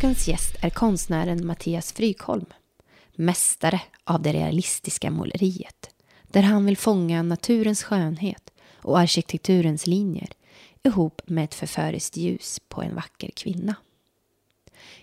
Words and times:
Dagens 0.00 0.28
gäst 0.28 0.56
är 0.60 0.70
konstnären 0.70 1.46
Mattias 1.46 1.92
Frykholm. 1.92 2.46
Mästare 3.14 3.80
av 4.04 4.22
det 4.22 4.32
realistiska 4.32 5.10
måleriet. 5.10 5.90
Där 6.22 6.42
han 6.42 6.64
vill 6.66 6.76
fånga 6.76 7.22
naturens 7.22 7.82
skönhet 7.82 8.52
och 8.82 8.98
arkitekturens 8.98 9.86
linjer 9.86 10.28
ihop 10.82 11.22
med 11.26 11.44
ett 11.44 11.54
förföriskt 11.54 12.16
ljus 12.16 12.60
på 12.68 12.82
en 12.82 12.94
vacker 12.94 13.30
kvinna. 13.36 13.74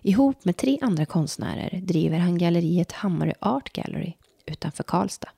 Ihop 0.01 0.45
med 0.45 0.57
tre 0.57 0.79
andra 0.81 1.05
konstnärer 1.05 1.81
driver 1.81 2.17
han 2.17 2.37
galleriet 2.37 2.91
Hammarö 2.91 3.33
Art 3.39 3.73
Gallery 3.73 4.13
utanför 4.45 4.83
Karlstad. 4.83 5.29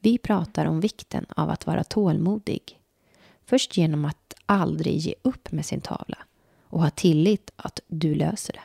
Vi 0.00 0.18
pratar 0.18 0.66
om 0.66 0.80
vikten 0.80 1.26
av 1.36 1.50
att 1.50 1.66
vara 1.66 1.84
tålmodig. 1.84 2.80
Först 3.46 3.76
genom 3.76 4.04
att 4.04 4.34
aldrig 4.46 4.96
ge 4.96 5.14
upp 5.22 5.52
med 5.52 5.66
sin 5.66 5.80
tavla 5.80 6.18
och 6.72 6.82
ha 6.82 6.90
tillit 6.90 7.52
att 7.56 7.80
du 7.86 8.14
löser 8.14 8.52
det. 8.52 8.62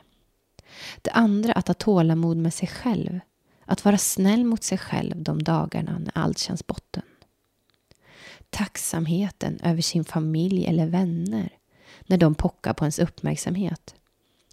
Det 1.01 1.11
andra 1.11 1.53
att 1.53 1.67
ha 1.67 1.73
tålamod 1.73 2.37
med 2.37 2.53
sig 2.53 2.67
själv. 2.67 3.19
Att 3.65 3.85
vara 3.85 3.97
snäll 3.97 4.45
mot 4.45 4.63
sig 4.63 4.77
själv 4.77 5.23
de 5.23 5.43
dagarna 5.43 5.99
när 5.99 6.17
allt 6.17 6.37
känns 6.37 6.67
botten. 6.67 7.03
Tacksamheten 8.49 9.59
över 9.63 9.81
sin 9.81 10.05
familj 10.05 10.65
eller 10.65 10.87
vänner 10.87 11.49
när 12.05 12.17
de 12.17 12.35
pockar 12.35 12.73
på 12.73 12.83
ens 12.83 12.99
uppmärksamhet. 12.99 13.95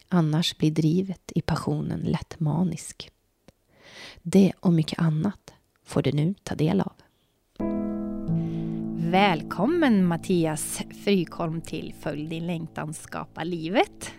Annars 0.09 0.59
blir 0.59 0.71
drivet 0.71 1.33
i 1.35 1.41
passionen 1.41 2.01
lätt 2.01 2.41
manisk. 2.41 3.11
Det 4.23 4.53
och 4.61 4.73
mycket 4.73 4.99
annat 4.99 5.53
får 5.85 6.03
du 6.03 6.13
nu 6.13 6.35
ta 6.43 6.55
del 6.55 6.81
av. 6.81 6.93
Välkommen 9.15 10.05
Mattias 10.05 10.83
Frykholm 11.05 11.61
till 11.61 11.95
Följ 12.01 12.27
din 12.27 12.47
längtan 12.47 12.95
skapa 12.95 13.45
livet. 13.45 14.13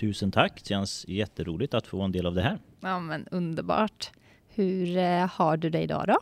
Tusen 0.00 0.30
tack, 0.30 0.60
det 0.62 0.68
känns 0.68 1.04
jätteroligt 1.08 1.74
att 1.74 1.86
få 1.86 1.96
vara 1.96 2.04
en 2.04 2.12
del 2.12 2.26
av 2.26 2.34
det 2.34 2.42
här. 2.42 2.58
Ja 2.80 2.98
men 3.00 3.26
underbart. 3.30 4.10
Hur 4.48 4.96
eh, 4.96 5.26
har 5.26 5.56
du 5.56 5.70
det 5.70 5.80
idag 5.80 6.04
då? 6.06 6.16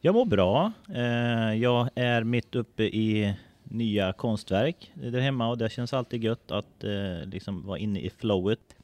Jag 0.00 0.14
mår 0.14 0.24
bra. 0.24 0.72
Eh, 0.94 1.54
jag 1.54 1.88
är 1.94 2.24
mitt 2.24 2.54
uppe 2.54 2.82
i 2.82 3.34
nya 3.62 4.12
konstverk 4.12 4.92
där 4.94 5.20
hemma 5.20 5.48
och 5.48 5.58
det 5.58 5.72
känns 5.72 5.92
alltid 5.92 6.24
gött 6.24 6.50
att 6.50 6.84
eh, 6.84 7.26
liksom 7.26 7.66
vara 7.66 7.78
inne 7.78 8.00
i 8.00 8.10
flowet. 8.10 8.76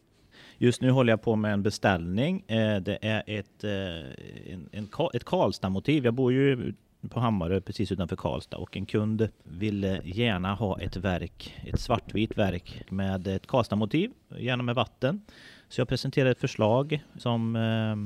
Just 0.58 0.80
nu 0.80 0.90
håller 0.90 1.12
jag 1.12 1.22
på 1.22 1.36
med 1.36 1.52
en 1.52 1.62
beställning. 1.62 2.44
Det 2.82 2.98
är 3.02 3.22
ett, 3.26 3.64
en, 3.64 4.68
en, 4.72 4.88
ett 5.14 5.24
Karlstad-motiv. 5.24 6.04
Jag 6.04 6.14
bor 6.14 6.32
ju 6.32 6.74
på 7.10 7.20
Hammarö 7.20 7.60
precis 7.60 7.92
utanför 7.92 8.16
Karlstad 8.16 8.56
och 8.56 8.76
en 8.76 8.86
kund 8.86 9.28
ville 9.42 10.00
gärna 10.04 10.54
ha 10.54 10.80
ett 10.80 10.96
verk, 10.96 11.60
ett 11.64 11.80
svartvitt 11.80 12.38
verk 12.38 12.82
med 12.90 13.26
ett 13.26 13.46
Karlstad-motiv, 13.46 14.10
gärna 14.38 14.62
med 14.62 14.74
vatten. 14.74 15.22
Så 15.68 15.80
jag 15.80 15.88
presenterade 15.88 16.30
ett 16.30 16.40
förslag 16.40 17.04
som 17.16 17.56
eh, 17.56 17.96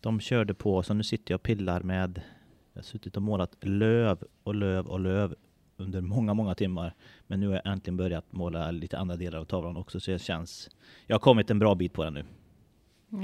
de 0.00 0.20
körde 0.20 0.54
på, 0.54 0.82
så 0.82 0.94
nu 0.94 1.02
sitter 1.02 1.32
jag 1.32 1.38
och 1.38 1.42
pillar 1.42 1.80
med, 1.80 2.20
jag 2.72 2.78
har 2.78 2.84
suttit 2.84 3.16
och 3.16 3.22
målat 3.22 3.56
löv 3.60 4.24
och 4.42 4.54
löv 4.54 4.86
och 4.86 5.00
löv 5.00 5.34
under 5.76 6.00
många, 6.00 6.34
många 6.34 6.54
timmar. 6.54 6.94
Men 7.26 7.40
nu 7.40 7.46
har 7.46 7.54
jag 7.54 7.72
äntligen 7.72 7.96
börjat 7.96 8.32
måla 8.32 8.70
lite 8.70 8.98
andra 8.98 9.16
delar 9.16 9.38
av 9.38 9.44
tavlan 9.44 9.76
också, 9.76 10.00
så 10.00 10.10
det 10.10 10.18
känns, 10.18 10.70
jag 11.06 11.14
har 11.14 11.20
kommit 11.20 11.50
en 11.50 11.58
bra 11.58 11.74
bit 11.74 11.92
på 11.92 12.04
den 12.04 12.14
nu. 12.14 12.24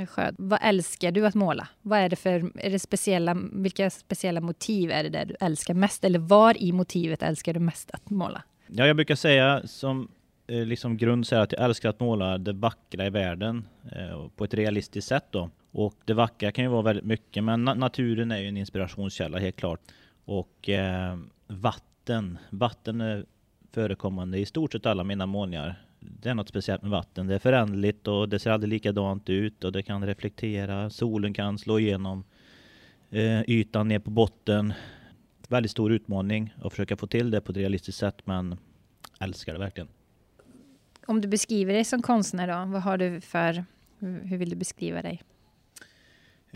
Skönt. 0.09 0.37
Vad 0.39 0.59
älskar 0.63 1.13
du 1.13 1.27
att 1.27 1.35
måla? 1.35 1.69
Vad 1.83 1.99
är 1.99 2.09
det 2.09 2.17
för, 2.17 2.51
är 2.55 2.71
det 2.71 2.79
speciella, 2.79 3.37
vilka 3.53 3.91
speciella 3.91 4.41
motiv 4.41 4.91
är 4.91 5.03
det 5.03 5.09
där 5.09 5.25
du 5.25 5.35
älskar 5.41 5.75
mest? 5.75 6.05
Eller 6.05 6.19
var 6.19 6.63
i 6.63 6.73
motivet 6.73 7.23
älskar 7.23 7.55
du 7.55 7.61
mest 7.61 7.91
att 7.91 8.11
måla? 8.11 8.43
Ja, 8.67 8.87
jag 8.87 8.97
brukar 8.97 9.15
säga 9.15 9.63
som 9.67 10.09
eh, 10.47 10.65
liksom 10.65 10.97
grund 10.97 11.27
så 11.27 11.37
att 11.37 11.53
jag 11.53 11.65
älskar 11.65 11.89
att 11.89 12.01
måla 12.01 12.39
det 12.39 12.53
vackra 12.53 13.07
i 13.07 13.11
världen 13.11 13.69
eh, 13.93 14.29
på 14.37 14.45
ett 14.45 14.55
realistiskt 14.55 15.09
sätt 15.09 15.25
då. 15.31 15.51
Och 15.71 15.95
det 16.05 16.15
vackra 16.15 16.53
kan 16.53 16.65
ju 16.65 16.71
vara 16.71 16.83
väldigt 16.83 17.05
mycket, 17.05 17.45
men 17.45 17.65
na 17.65 17.75
naturen 17.75 18.31
är 18.31 18.39
ju 18.39 18.49
en 18.49 18.57
inspirationskälla 18.57 19.39
helt 19.39 19.57
klart. 19.57 19.81
Och 20.25 20.69
eh, 20.69 21.19
vatten, 21.47 22.39
vatten 22.51 23.01
är 23.01 23.25
förekommande 23.73 24.39
i 24.39 24.47
stort 24.47 24.73
sett 24.73 24.87
alla 24.87 25.05
mina 25.05 25.27
målningar 25.27 25.88
det 26.01 26.31
är 26.31 26.35
något 26.35 26.49
speciellt 26.49 26.83
med 26.83 26.91
vatten. 26.91 27.27
Det 27.27 27.35
är 27.35 27.39
föränderligt 27.39 28.09
och 28.09 28.29
det 28.29 28.39
ser 28.39 28.51
aldrig 28.51 28.71
likadant 28.71 29.31
ut 29.31 29.65
och 29.65 29.73
det 29.73 29.83
kan 29.83 30.07
reflektera. 30.07 30.91
Solen 30.91 31.35
kan 31.35 31.59
slå 31.59 31.79
igenom 31.79 32.25
eh, 33.11 33.41
ytan 33.41 33.89
ner 33.89 33.99
på 33.99 34.11
botten. 34.11 34.73
Väldigt 35.49 35.71
stor 35.71 35.93
utmaning 35.93 36.55
att 36.63 36.73
försöka 36.73 36.97
få 36.97 37.07
till 37.07 37.31
det 37.31 37.41
på 37.41 37.53
ett 37.53 37.59
realistiskt 37.59 37.99
sätt 37.99 38.19
men 38.25 38.57
älskar 39.21 39.53
det 39.53 39.59
verkligen. 39.59 39.89
Om 41.07 41.21
du 41.21 41.29
beskriver 41.29 41.73
dig 41.75 41.85
som 41.85 42.03
konstnär 42.03 42.49
då, 42.49 42.73
vad 42.73 42.83
har 42.83 42.99
du 42.99 43.21
för, 43.21 43.65
hur 43.99 44.37
vill 44.37 44.51
du 44.51 44.57
beskriva 44.57 45.03
dig? 45.03 45.23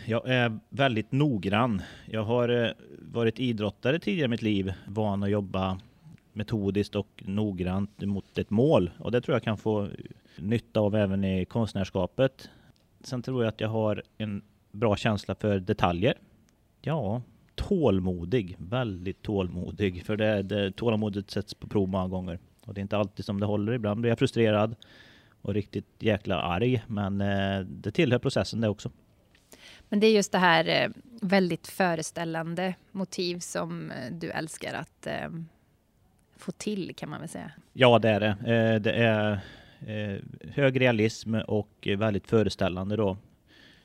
Jag 0.05 0.29
är 0.29 0.59
väldigt 0.69 1.11
noggrann. 1.11 1.81
Jag 2.05 2.23
har 2.23 2.49
eh, 2.49 2.71
varit 2.99 3.39
idrottare 3.39 3.99
tidigare 3.99 4.25
i 4.25 4.27
mitt 4.27 4.41
liv, 4.41 4.73
van 4.87 5.23
att 5.23 5.29
jobba 5.29 5.79
metodiskt 6.33 6.95
och 6.95 7.23
noggrant 7.25 8.01
mot 8.01 8.37
ett 8.37 8.49
mål. 8.49 8.91
Och 8.99 9.11
det 9.11 9.21
tror 9.21 9.35
jag 9.35 9.43
kan 9.43 9.57
få 9.57 9.89
nytta 10.37 10.79
av 10.79 10.95
även 10.95 11.23
i 11.23 11.45
konstnärskapet. 11.45 12.49
Sen 13.01 13.21
tror 13.21 13.43
jag 13.43 13.49
att 13.49 13.61
jag 13.61 13.69
har 13.69 14.03
en 14.17 14.41
bra 14.71 14.95
känsla 14.95 15.35
för 15.35 15.59
detaljer. 15.59 16.13
Ja, 16.81 17.21
tålmodig, 17.55 18.55
väldigt 18.59 19.21
tålmodig. 19.21 20.05
För 20.05 20.17
det, 20.17 20.41
det, 20.41 20.71
tålamodet 20.71 21.31
sätts 21.31 21.53
på 21.53 21.67
prov 21.67 21.89
många 21.89 22.07
gånger. 22.07 22.39
Och 22.65 22.73
det 22.73 22.79
är 22.79 22.81
inte 22.81 22.97
alltid 22.97 23.25
som 23.25 23.39
det 23.39 23.45
håller. 23.45 23.73
Ibland 23.73 24.01
blir 24.01 24.11
jag 24.11 24.19
frustrerad 24.19 24.75
och 25.41 25.53
riktigt 25.53 25.87
jäkla 25.99 26.41
arg. 26.41 26.83
Men 26.87 27.21
eh, 27.21 27.59
det 27.59 27.91
tillhör 27.91 28.19
processen 28.19 28.61
det 28.61 28.69
också. 28.69 28.91
Men 29.89 29.99
det 29.99 30.07
är 30.07 30.11
just 30.11 30.31
det 30.31 30.37
här 30.37 30.67
eh, 30.67 30.89
väldigt 31.21 31.67
föreställande 31.67 32.75
motiv 32.91 33.39
som 33.39 33.91
eh, 33.91 34.11
du 34.11 34.29
älskar 34.29 34.73
att 34.73 35.07
eh, 35.07 35.29
få 36.43 36.51
till 36.51 36.95
kan 36.95 37.09
man 37.09 37.19
väl 37.19 37.29
säga? 37.29 37.51
Ja, 37.73 37.99
det 37.99 38.09
är 38.09 38.19
det. 38.19 38.27
Eh, 38.27 38.81
det 38.81 38.91
är 38.91 39.39
eh, 39.87 40.21
hög 40.49 40.81
realism 40.81 41.35
och 41.35 41.87
väldigt 41.97 42.27
föreställande 42.27 42.95
då. 42.95 43.17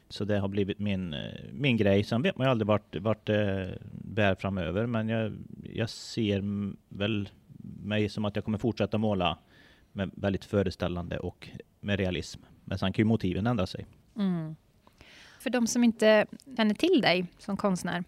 Så 0.08 0.25
det 0.25 0.38
har 0.38 0.49
blivit 0.49 0.78
min, 0.78 1.14
eh, 1.14 1.20
min 1.52 1.76
grej. 1.76 2.05
Sen 2.05 2.22
vet 2.22 2.37
man 2.37 2.46
ju 2.46 2.50
aldrig 2.50 2.66
vart, 2.66 2.96
vart 2.96 3.26
det 3.26 3.78
bär 3.93 4.34
framöver, 4.34 4.87
men 4.87 5.08
jag, 5.08 5.37
jag 5.75 5.90
ser 5.90 6.43
väl 6.88 7.28
mig 7.82 8.08
som 8.08 8.25
att 8.25 8.37
jag 8.37 8.44
kommer 8.44 8.58
fortsätta 8.58 8.99
måla 8.99 9.38
med 9.93 10.11
väldigt 10.14 10.44
föreställande 10.44 11.19
och 11.19 11.49
med 11.81 11.99
realism. 11.99 12.40
Men 12.64 12.78
sen 12.78 12.93
kan 12.93 13.02
ju 13.02 13.06
motiven 13.06 13.46
ändra 13.46 13.66
sig. 13.66 13.87
Mm. 14.16 14.56
För 15.40 15.50
de 15.50 15.66
som 15.66 15.84
inte 15.84 16.26
känner 16.56 16.75
till 16.75 17.00
dig 17.00 17.26
som 17.38 17.56
konstnär, 17.56 18.04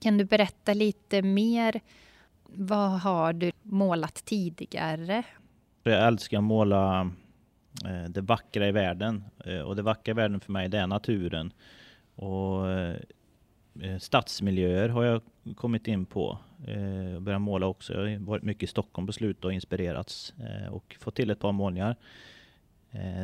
kan 0.00 0.18
du 0.18 0.24
berätta 0.24 0.74
lite 0.74 1.22
mer 1.22 1.80
vad 2.48 3.00
har 3.00 3.32
du 3.32 3.52
målat 3.62 4.14
tidigare? 4.24 5.22
Jag 5.82 6.06
älskar 6.06 6.38
att 6.38 6.44
måla 6.44 7.10
eh, 7.84 8.04
det 8.08 8.20
vackra 8.20 8.68
i 8.68 8.72
världen. 8.72 9.24
Eh, 9.44 9.60
och 9.60 9.76
det 9.76 9.82
vackra 9.82 10.10
i 10.10 10.14
världen 10.14 10.40
för 10.40 10.52
mig, 10.52 10.68
det 10.68 10.78
är 10.78 10.86
naturen. 10.86 11.52
Och 12.14 12.70
eh, 12.70 12.96
stadsmiljöer 13.98 14.88
har 14.88 15.04
jag 15.04 15.22
kommit 15.56 15.88
in 15.88 16.06
på. 16.06 16.38
Jag 17.12 17.22
börjat 17.22 17.40
måla 17.40 17.66
också. 17.66 17.92
Jag 17.94 18.00
har 18.00 18.26
varit 18.26 18.42
mycket 18.42 18.62
i 18.62 18.66
Stockholm 18.66 19.06
på 19.06 19.12
slutet 19.12 19.44
och 19.44 19.52
inspirerats 19.52 20.34
och 20.70 20.96
fått 21.00 21.14
till 21.14 21.30
ett 21.30 21.38
par 21.38 21.52
målningar. 21.52 21.96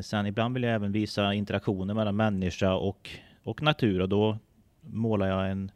Sen 0.02 0.26
ibland 0.26 0.54
vill 0.54 0.62
jag 0.62 0.74
även 0.74 0.92
visa 0.92 1.34
interaktioner 1.34 1.94
mellan 1.94 2.16
människa 2.16 2.74
och, 2.74 3.10
och 3.42 3.62
natur 3.62 4.00
och 4.00 4.08
då 4.08 4.38
målar 4.80 5.26
jag 5.26 5.50
en 5.50 5.70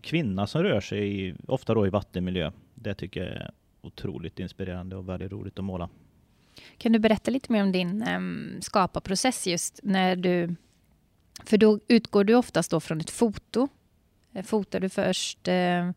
kvinna 0.00 0.46
som 0.46 0.62
rör 0.62 0.80
sig, 0.80 1.28
i, 1.28 1.34
ofta 1.46 1.74
då 1.74 1.86
i 1.86 1.90
vattenmiljö. 1.90 2.52
Det 2.82 2.94
tycker 2.94 3.20
jag 3.20 3.30
är 3.30 3.50
otroligt 3.80 4.38
inspirerande 4.38 4.96
och 4.96 5.08
väldigt 5.08 5.32
roligt 5.32 5.58
att 5.58 5.64
måla. 5.64 5.88
Kan 6.78 6.92
du 6.92 6.98
berätta 6.98 7.30
lite 7.30 7.52
mer 7.52 7.62
om 7.62 7.72
din 7.72 8.08
um, 8.08 8.58
skaparprocess 8.60 9.46
just 9.46 9.80
när 9.82 10.16
du... 10.16 10.56
För 11.44 11.58
då 11.58 11.78
utgår 11.88 12.24
du 12.24 12.34
oftast 12.34 12.70
då 12.70 12.80
från 12.80 13.00
ett 13.00 13.10
foto. 13.10 13.68
Eh, 14.32 14.44
fotar 14.44 14.80
du 14.80 14.88
först 14.88 15.48
eh, 15.48 15.90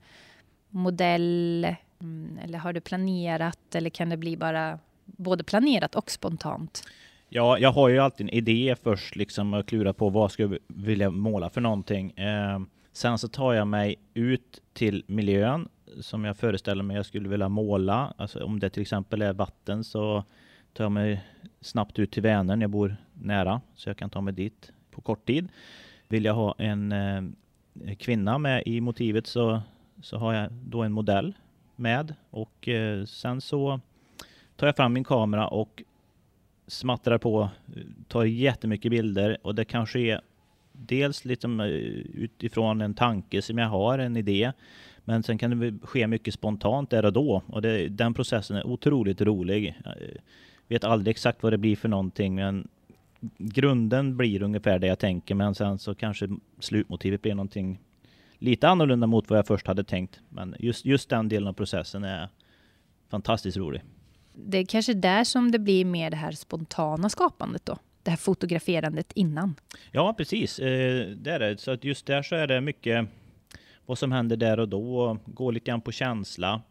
modell 0.70 1.76
mm, 2.02 2.40
eller 2.44 2.60
har 2.60 2.74
du 2.74 2.82
planerat 2.82 3.76
eller 3.76 3.90
kan 3.90 4.10
det 4.10 4.18
bli 4.18 4.38
bara 4.38 4.80
både 5.06 5.44
planerat 5.44 5.96
och 5.96 6.12
spontant? 6.12 6.84
Ja, 7.30 7.58
jag 7.60 7.72
har 7.72 7.90
ju 7.90 8.00
alltid 8.00 8.28
en 8.28 8.34
idé 8.34 8.76
först 8.84 9.16
liksom 9.16 9.54
och 9.54 9.68
klura 9.68 9.94
på 9.94 10.10
vad 10.10 10.32
ska 10.32 10.44
jag 10.44 10.58
vilja 10.68 11.10
måla 11.10 11.50
för 11.50 11.62
någonting. 11.62 12.12
Eh, 12.12 12.60
sen 12.92 13.18
så 13.18 13.28
tar 13.28 13.54
jag 13.54 13.68
mig 13.68 13.96
ut 14.14 14.62
till 14.74 15.04
miljön 15.08 15.70
som 16.00 16.26
jag 16.26 16.38
föreställer 16.38 16.84
mig 16.84 16.96
jag 16.98 17.06
skulle 17.06 17.30
vilja 17.30 17.50
måla. 17.50 18.14
Alltså 18.18 18.44
om 18.44 18.60
det 18.60 18.70
till 18.70 18.82
exempel 18.82 19.22
är 19.22 19.34
vatten 19.34 19.84
så 19.84 20.24
tar 20.74 20.84
jag 20.84 20.92
mig 20.92 21.24
snabbt 21.62 22.00
ut 22.00 22.12
till 22.12 22.24
Vänern. 22.24 22.62
Jag 22.62 22.70
bor 22.70 22.96
nära 23.14 23.62
så 23.76 23.90
jag 23.90 23.98
kan 23.98 24.10
ta 24.10 24.22
mig 24.22 24.34
dit 24.34 24.72
på 24.92 25.02
kort 25.02 25.26
tid. 25.26 25.50
Vill 26.08 26.26
jag 26.26 26.34
ha 26.34 26.56
en 26.58 26.92
eh, 26.92 27.96
kvinna 27.98 28.38
med 28.38 28.64
i 28.66 28.82
motivet 28.82 29.28
så, 29.28 29.62
så 30.02 30.18
har 30.18 30.34
jag 30.34 30.54
då 30.54 30.84
en 30.84 30.92
modell 30.92 31.34
med 31.76 32.16
och 32.30 32.68
eh, 32.68 33.06
sen 33.06 33.42
så 33.42 33.80
tar 34.56 34.68
jag 34.68 34.76
fram 34.76 34.94
min 34.94 35.04
kamera 35.04 35.48
och 35.48 35.84
smattrar 36.68 37.18
på, 37.18 37.50
tar 38.08 38.24
jättemycket 38.24 38.92
bilder 38.92 39.38
och 39.42 39.56
det 39.56 39.66
kanske 39.66 40.00
är 40.00 40.22
dels 40.72 41.26
liksom 41.26 41.60
eh, 41.60 41.68
utifrån 41.68 42.82
en 42.82 42.94
tanke 42.94 43.42
som 43.42 43.58
jag 43.58 43.70
har, 43.70 44.00
en 44.00 44.18
idé. 44.18 44.52
Men 45.06 45.24
sen 45.24 45.38
kan 45.38 45.60
det 45.60 45.74
ske 45.84 46.08
mycket 46.08 46.34
spontant 46.34 46.90
där 46.90 47.06
och 47.06 47.14
då 47.14 47.44
och 47.48 47.62
det, 47.62 47.90
den 47.90 48.14
processen 48.14 48.58
är 48.58 48.68
otroligt 48.68 49.22
rolig. 49.22 49.76
Jag 49.84 49.96
vet 50.68 50.84
aldrig 50.84 51.12
exakt 51.12 51.44
vad 51.44 51.54
det 51.54 51.58
blir 51.58 51.76
för 51.76 51.90
någonting 51.90 52.36
men 52.36 52.68
grunden 53.38 54.18
blir 54.18 54.42
ungefär 54.42 54.80
det 54.80 54.88
jag 54.88 55.00
tänker 55.00 55.36
men 55.36 55.56
sen 55.56 55.80
så 55.80 55.96
kanske 55.96 56.30
slutmotivet 56.60 57.22
blir 57.22 57.36
någonting 57.36 57.80
lite 58.38 58.68
annorlunda 58.68 59.08
mot 59.08 59.30
vad 59.30 59.40
jag 59.40 59.48
först 59.48 59.68
hade 59.68 59.84
tänkt. 59.84 60.20
Men 60.30 60.56
just, 60.60 60.86
just 60.86 61.10
den 61.10 61.30
delen 61.30 61.48
av 61.48 61.54
processen 61.54 62.04
är 62.04 62.30
fantastiskt 63.10 63.58
rolig 63.58 63.82
det 64.36 64.58
är 64.58 64.66
kanske 64.66 64.94
där 64.94 65.24
som 65.24 65.52
det 65.52 65.60
blir 65.60 65.86
mer 65.86 66.10
det 66.10 66.18
här 66.18 66.32
spontana 66.32 67.10
skapandet 67.10 67.66
då? 67.66 67.78
Det 68.04 68.10
här 68.10 68.18
fotograferandet 68.18 69.12
innan? 69.16 69.56
Ja, 69.92 70.14
precis. 70.18 70.60
Eh, 70.60 71.08
det 71.08 71.32
är 71.32 71.40
det. 71.40 71.58
Så 71.58 71.72
att 71.72 71.84
just 71.84 72.06
där 72.06 72.24
så 72.24 72.36
är 72.36 72.48
det 72.48 72.62
mycket 72.62 73.08
vad 73.86 73.98
som 73.98 74.12
händer 74.12 74.38
där 74.38 74.60
och 74.60 74.70
då. 74.70 74.98
och 74.98 75.18
Gå 75.26 75.52
lite 75.52 75.72
grann 75.72 75.82
på 75.82 75.92
känsla. 75.92 76.62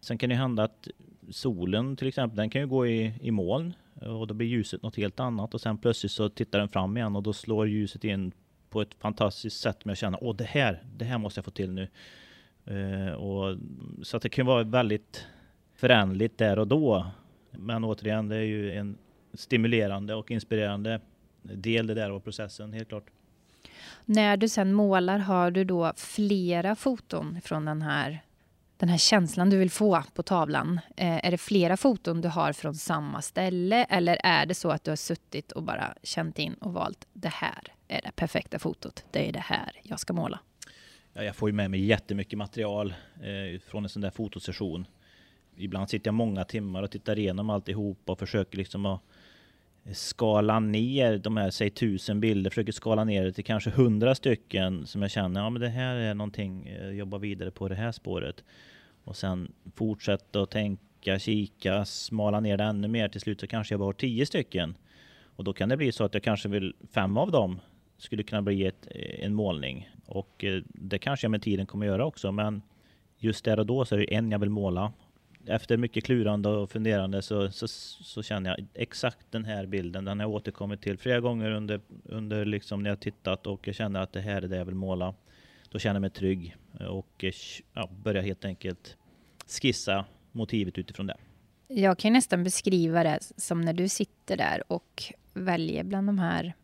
Sen 0.00 0.18
kan 0.18 0.28
det 0.28 0.34
hända 0.34 0.62
att 0.62 0.88
solen 1.30 1.96
till 1.96 2.08
exempel, 2.08 2.36
den 2.36 2.50
kan 2.50 2.60
ju 2.60 2.66
gå 2.66 2.86
i, 2.86 3.14
i 3.20 3.30
moln 3.30 3.74
och 3.94 4.26
då 4.26 4.34
blir 4.34 4.46
ljuset 4.46 4.82
något 4.82 4.96
helt 4.96 5.20
annat 5.20 5.54
och 5.54 5.60
sen 5.60 5.78
plötsligt 5.78 6.12
så 6.12 6.28
tittar 6.28 6.58
den 6.58 6.68
fram 6.68 6.96
igen 6.96 7.16
och 7.16 7.22
då 7.22 7.32
slår 7.32 7.68
ljuset 7.68 8.04
in 8.04 8.32
på 8.70 8.80
ett 8.80 8.94
fantastiskt 8.94 9.60
sätt 9.60 9.82
som 9.82 9.88
jag 9.88 9.98
känner, 9.98 10.24
åh 10.24 10.36
det 10.36 10.44
här, 10.44 10.82
det 10.96 11.04
här 11.04 11.18
måste 11.18 11.38
jag 11.38 11.44
få 11.44 11.50
till 11.50 11.70
nu. 11.70 11.88
Uh, 12.70 13.12
och, 13.12 13.56
så 14.02 14.16
att 14.16 14.22
det 14.22 14.28
kan 14.28 14.46
vara 14.46 14.62
väldigt 14.62 15.26
föränderligt 15.74 16.38
där 16.38 16.58
och 16.58 16.68
då. 16.68 17.06
Men 17.50 17.84
återigen, 17.84 18.28
det 18.28 18.36
är 18.36 18.42
ju 18.42 18.72
en 18.72 18.98
stimulerande 19.34 20.14
och 20.14 20.30
inspirerande 20.30 21.00
del 21.42 21.86
det 21.86 21.94
där 21.94 22.10
av 22.10 22.20
processen, 22.20 22.72
helt 22.72 22.88
klart. 22.88 23.04
När 24.04 24.36
du 24.36 24.48
sen 24.48 24.72
målar, 24.72 25.18
har 25.18 25.50
du 25.50 25.64
då 25.64 25.92
flera 25.96 26.76
foton 26.76 27.40
från 27.44 27.64
den 27.64 27.82
här, 27.82 28.22
den 28.76 28.88
här 28.88 28.98
känslan 28.98 29.50
du 29.50 29.56
vill 29.56 29.70
få 29.70 30.02
på 30.14 30.22
tavlan? 30.22 30.80
Eh, 30.96 31.26
är 31.26 31.30
det 31.30 31.38
flera 31.38 31.76
foton 31.76 32.20
du 32.20 32.28
har 32.28 32.52
från 32.52 32.74
samma 32.74 33.22
ställe 33.22 33.84
eller 33.84 34.18
är 34.24 34.46
det 34.46 34.54
så 34.54 34.70
att 34.70 34.84
du 34.84 34.90
har 34.90 34.96
suttit 34.96 35.52
och 35.52 35.62
bara 35.62 35.94
känt 36.02 36.38
in 36.38 36.54
och 36.54 36.72
valt 36.72 37.06
det 37.12 37.32
här 37.32 37.72
är 37.88 38.00
det 38.02 38.12
perfekta 38.16 38.58
fotot, 38.58 39.04
det 39.10 39.28
är 39.28 39.32
det 39.32 39.40
här 39.40 39.80
jag 39.82 40.00
ska 40.00 40.12
måla? 40.12 40.40
Ja, 41.12 41.22
jag 41.22 41.36
får 41.36 41.48
ju 41.48 41.52
med 41.52 41.70
mig 41.70 41.84
jättemycket 41.84 42.38
material 42.38 42.94
eh, 43.14 43.60
från 43.60 43.84
en 43.84 43.88
sån 43.88 44.02
där 44.02 44.10
fotosession 44.10 44.86
ibland 45.56 45.90
sitter 45.90 46.08
jag 46.08 46.14
många 46.14 46.44
timmar 46.44 46.82
och 46.82 46.90
tittar 46.90 47.18
igenom 47.18 47.50
alltihop 47.50 47.98
och 48.04 48.18
försöker 48.18 48.58
liksom 48.58 48.86
att 48.86 49.00
skala 49.92 50.60
ner 50.60 51.18
de 51.18 51.36
här, 51.36 51.50
säg 51.50 51.70
tusen 51.70 52.20
bilder, 52.20 52.50
försöker 52.50 52.72
skala 52.72 53.04
ner 53.04 53.24
det 53.24 53.32
till 53.32 53.44
kanske 53.44 53.70
hundra 53.70 54.14
stycken 54.14 54.86
som 54.86 55.02
jag 55.02 55.10
känner, 55.10 55.40
ja 55.40 55.50
men 55.50 55.62
det 55.62 55.68
här 55.68 55.96
är 55.96 56.14
någonting, 56.14 56.76
jag 56.80 56.94
jobba 56.94 57.18
vidare 57.18 57.50
på 57.50 57.68
det 57.68 57.74
här 57.74 57.92
spåret. 57.92 58.44
Och 59.04 59.16
sen 59.16 59.52
fortsätta 59.74 60.42
att 60.42 60.50
tänka, 60.50 61.18
kika, 61.18 61.84
smala 61.84 62.40
ner 62.40 62.56
det 62.56 62.64
ännu 62.64 62.88
mer. 62.88 63.08
Till 63.08 63.20
slut 63.20 63.40
så 63.40 63.46
kanske 63.46 63.74
jag 63.74 63.80
bara 63.80 63.86
har 63.86 63.92
tio 63.92 64.26
stycken. 64.26 64.74
Och 65.36 65.44
då 65.44 65.52
kan 65.52 65.68
det 65.68 65.76
bli 65.76 65.92
så 65.92 66.04
att 66.04 66.14
jag 66.14 66.22
kanske 66.22 66.48
vill, 66.48 66.74
fem 66.94 67.16
av 67.16 67.30
dem 67.30 67.60
skulle 67.98 68.22
kunna 68.22 68.42
bli 68.42 68.66
ett, 68.66 68.86
eh, 68.90 69.24
en 69.24 69.34
målning. 69.34 69.90
Och 70.06 70.44
eh, 70.44 70.62
det 70.66 70.98
kanske 70.98 71.24
jag 71.24 71.30
med 71.30 71.42
tiden 71.42 71.66
kommer 71.66 71.86
göra 71.86 72.04
också, 72.04 72.32
men 72.32 72.62
just 73.18 73.44
där 73.44 73.58
och 73.58 73.66
då 73.66 73.84
så 73.84 73.94
är 73.94 73.98
det 73.98 74.14
en 74.14 74.30
jag 74.30 74.38
vill 74.38 74.50
måla 74.50 74.92
efter 75.46 75.76
mycket 75.76 76.04
klurande 76.04 76.48
och 76.48 76.70
funderande 76.70 77.22
så, 77.22 77.50
så, 77.50 77.68
så, 77.68 78.22
känner 78.22 78.50
jag 78.50 78.66
exakt 78.74 79.26
den 79.30 79.44
här 79.44 79.66
bilden. 79.66 80.04
Den 80.04 80.20
har 80.20 80.26
jag 80.26 80.34
återkommit 80.34 80.82
till 80.82 80.98
flera 80.98 81.20
gånger 81.20 81.50
under, 81.50 81.80
under 82.04 82.44
liksom 82.44 82.82
när 82.82 82.90
jag 82.90 83.00
tittat 83.00 83.46
och 83.46 83.68
jag 83.68 83.74
känner 83.74 84.00
att 84.00 84.12
det 84.12 84.20
här 84.20 84.42
är 84.42 84.48
det 84.48 84.56
jag 84.56 84.64
vill 84.64 84.74
måla. 84.74 85.14
Då 85.70 85.78
känner 85.78 85.94
jag 85.94 86.00
mig 86.00 86.10
trygg 86.10 86.56
och 86.88 87.24
eh, 87.24 87.32
ja, 87.72 87.90
börjar 88.04 88.22
helt 88.22 88.44
enkelt 88.44 88.96
skissa 89.60 90.04
motivet 90.32 90.78
utifrån 90.78 91.06
det. 91.06 91.16
Jag 91.68 91.98
kan 91.98 92.12
nästan 92.12 92.44
beskriva 92.44 93.02
det 93.02 93.18
som 93.36 93.60
när 93.60 93.72
du 93.72 93.88
sitter 93.88 94.36
där 94.36 94.72
och 94.72 95.02
väljer 95.34 95.84
bland 95.84 96.08
de 96.08 96.18
här 96.18 96.54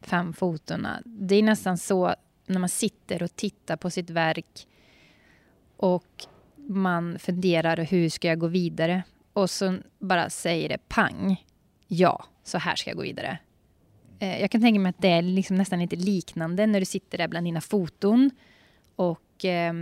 fem 0.00 0.32
fotona. 0.32 1.02
Det 1.04 1.34
är 1.34 1.42
nästan 1.42 1.78
så 1.78 2.14
när 2.46 2.58
man 2.58 2.68
sitter 2.68 3.22
och 3.22 3.36
tittar 3.36 3.76
på 3.76 3.90
sitt 3.90 4.10
verk 4.10 4.66
och 5.76 6.26
man 6.68 7.18
funderar 7.18 7.76
hur 7.76 8.08
ska 8.08 8.28
jag 8.28 8.38
gå 8.38 8.46
vidare? 8.46 9.02
Och 9.32 9.50
så 9.50 9.78
bara 9.98 10.30
säger 10.30 10.68
det 10.68 10.88
pang. 10.88 11.44
Ja, 11.86 12.24
så 12.44 12.58
här 12.58 12.76
ska 12.76 12.90
jag 12.90 12.96
gå 12.96 13.02
vidare. 13.02 13.38
Eh, 14.18 14.40
jag 14.40 14.50
kan 14.50 14.60
tänka 14.60 14.80
mig 14.80 14.90
att 14.90 15.02
det 15.02 15.08
är 15.08 15.22
liksom 15.22 15.56
nästan 15.56 15.78
lite 15.78 15.96
liknande 15.96 16.66
när 16.66 16.80
du 16.80 16.86
sitter 16.86 17.18
där 17.18 17.28
bland 17.28 17.46
dina 17.46 17.60
foton 17.60 18.30
och 18.96 19.44
eh, 19.44 19.72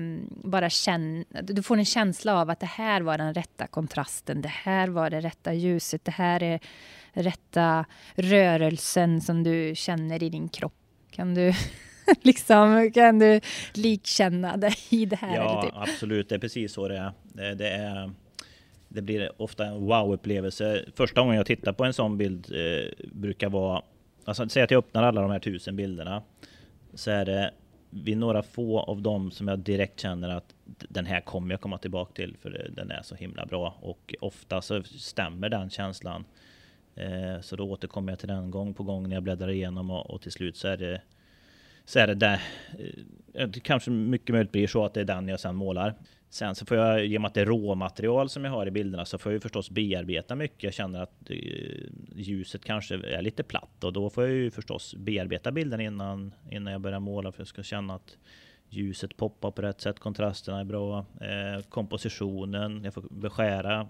bara 0.44 0.70
känner, 0.70 1.42
du 1.42 1.62
får 1.62 1.78
en 1.78 1.84
känsla 1.84 2.40
av 2.40 2.50
att 2.50 2.60
det 2.60 2.66
här 2.66 3.00
var 3.00 3.18
den 3.18 3.34
rätta 3.34 3.66
kontrasten, 3.66 4.42
det 4.42 4.48
här 4.48 4.88
var 4.88 5.10
det 5.10 5.20
rätta 5.20 5.52
ljuset, 5.52 6.04
det 6.04 6.10
här 6.10 6.42
är 6.42 6.60
rätta 7.12 7.84
rörelsen 8.14 9.20
som 9.20 9.42
du 9.42 9.72
känner 9.76 10.22
i 10.22 10.28
din 10.28 10.48
kropp. 10.48 10.74
Kan 11.10 11.34
du 11.34 11.52
liksom, 12.23 12.90
kan 12.94 13.18
du 13.18 13.40
likkänna 13.75 14.56
dig 14.56 14.75
i 14.90 15.06
det 15.06 15.16
här? 15.16 15.37
Ja, 15.37 15.62
typ? 15.62 15.73
absolut. 15.75 16.28
Det 16.28 16.35
är 16.35 16.38
precis 16.38 16.73
så 16.73 16.88
det 16.88 16.97
är. 16.99 17.12
Det, 17.23 17.54
det, 17.54 17.68
är, 17.68 18.11
det 18.88 19.02
blir 19.02 19.42
ofta 19.42 19.66
en 19.66 19.75
wow-upplevelse. 19.75 20.85
Första 20.94 21.21
gången 21.21 21.37
jag 21.37 21.47
tittar 21.47 21.73
på 21.73 21.85
en 21.85 21.92
sån 21.92 22.18
bild 22.18 22.52
eh, 22.52 23.06
brukar 23.12 23.49
vara... 23.49 23.82
Alltså, 24.25 24.49
säg 24.49 24.62
att 24.62 24.71
jag 24.71 24.78
öppnar 24.78 25.02
alla 25.02 25.23
de 25.23 25.30
här 25.30 25.38
tusen 25.38 25.76
bilderna. 25.76 26.23
Så 26.94 27.11
är 27.11 27.25
det 27.25 27.50
vid 27.90 28.16
några 28.16 28.42
få 28.42 28.80
av 28.80 29.02
dem 29.02 29.30
som 29.30 29.49
jag 29.49 29.59
direkt 29.59 30.00
känner 30.00 30.28
att 30.28 30.54
den 30.64 31.06
här 31.06 31.21
kommer 31.21 31.54
jag 31.54 31.61
komma 31.61 31.78
tillbaka 31.78 32.12
till 32.12 32.37
för 32.42 32.71
den 32.76 32.90
är 32.90 33.02
så 33.02 33.14
himla 33.14 33.47
bra. 33.47 33.75
Och 33.80 34.14
ofta 34.21 34.62
så 34.62 34.82
stämmer 34.82 35.49
den 35.49 35.71
känslan. 35.71 36.25
Eh, 36.94 37.40
så 37.40 37.56
då 37.56 37.71
återkommer 37.71 38.12
jag 38.12 38.18
till 38.18 38.28
den 38.28 38.50
gång 38.50 38.75
på 38.75 38.82
gång 38.82 39.09
när 39.09 39.16
jag 39.16 39.23
bläddrar 39.23 39.50
igenom 39.50 39.90
och, 39.90 40.11
och 40.11 40.23
till 40.23 40.32
slut 40.32 40.56
så 40.56 40.68
är 40.68 40.76
det 40.76 41.00
så 41.84 41.98
är 41.98 42.06
det 42.06 42.14
där. 42.14 42.42
Eh, 43.34 43.48
det 43.48 43.60
kanske 43.60 43.90
mycket 43.90 44.34
möjligt 44.34 44.52
blir 44.52 44.66
så 44.66 44.84
att 44.84 44.94
det 44.94 45.00
är 45.00 45.04
den 45.04 45.28
jag 45.28 45.40
sen 45.40 45.56
målar. 45.56 45.94
Sen 46.30 46.54
så 46.54 46.66
får 46.66 46.76
jag, 46.76 47.06
genom 47.06 47.24
att 47.24 47.34
det 47.34 47.40
är 47.40 47.46
råmaterial 47.46 48.28
som 48.28 48.44
jag 48.44 48.52
har 48.52 48.66
i 48.66 48.70
bilderna, 48.70 49.04
så 49.04 49.18
får 49.18 49.32
jag 49.32 49.42
förstås 49.42 49.70
bearbeta 49.70 50.34
mycket. 50.34 50.62
Jag 50.62 50.74
känner 50.74 51.02
att 51.02 51.30
eh, 51.30 51.36
ljuset 52.16 52.64
kanske 52.64 52.94
är 52.94 53.22
lite 53.22 53.42
platt 53.42 53.84
och 53.84 53.92
då 53.92 54.10
får 54.10 54.24
jag 54.24 54.32
ju 54.32 54.50
förstås 54.50 54.94
bearbeta 54.94 55.52
bilden 55.52 55.80
innan, 55.80 56.34
innan 56.50 56.72
jag 56.72 56.80
börjar 56.80 57.00
måla 57.00 57.32
för 57.32 57.40
jag 57.40 57.48
ska 57.48 57.62
känna 57.62 57.94
att 57.94 58.16
ljuset 58.68 59.16
poppar 59.16 59.50
på 59.50 59.62
rätt 59.62 59.80
sätt, 59.80 59.98
kontrasterna 59.98 60.60
är 60.60 60.64
bra, 60.64 61.06
eh, 61.20 61.62
kompositionen, 61.68 62.84
jag 62.84 62.94
får 62.94 63.04
beskära 63.10 63.88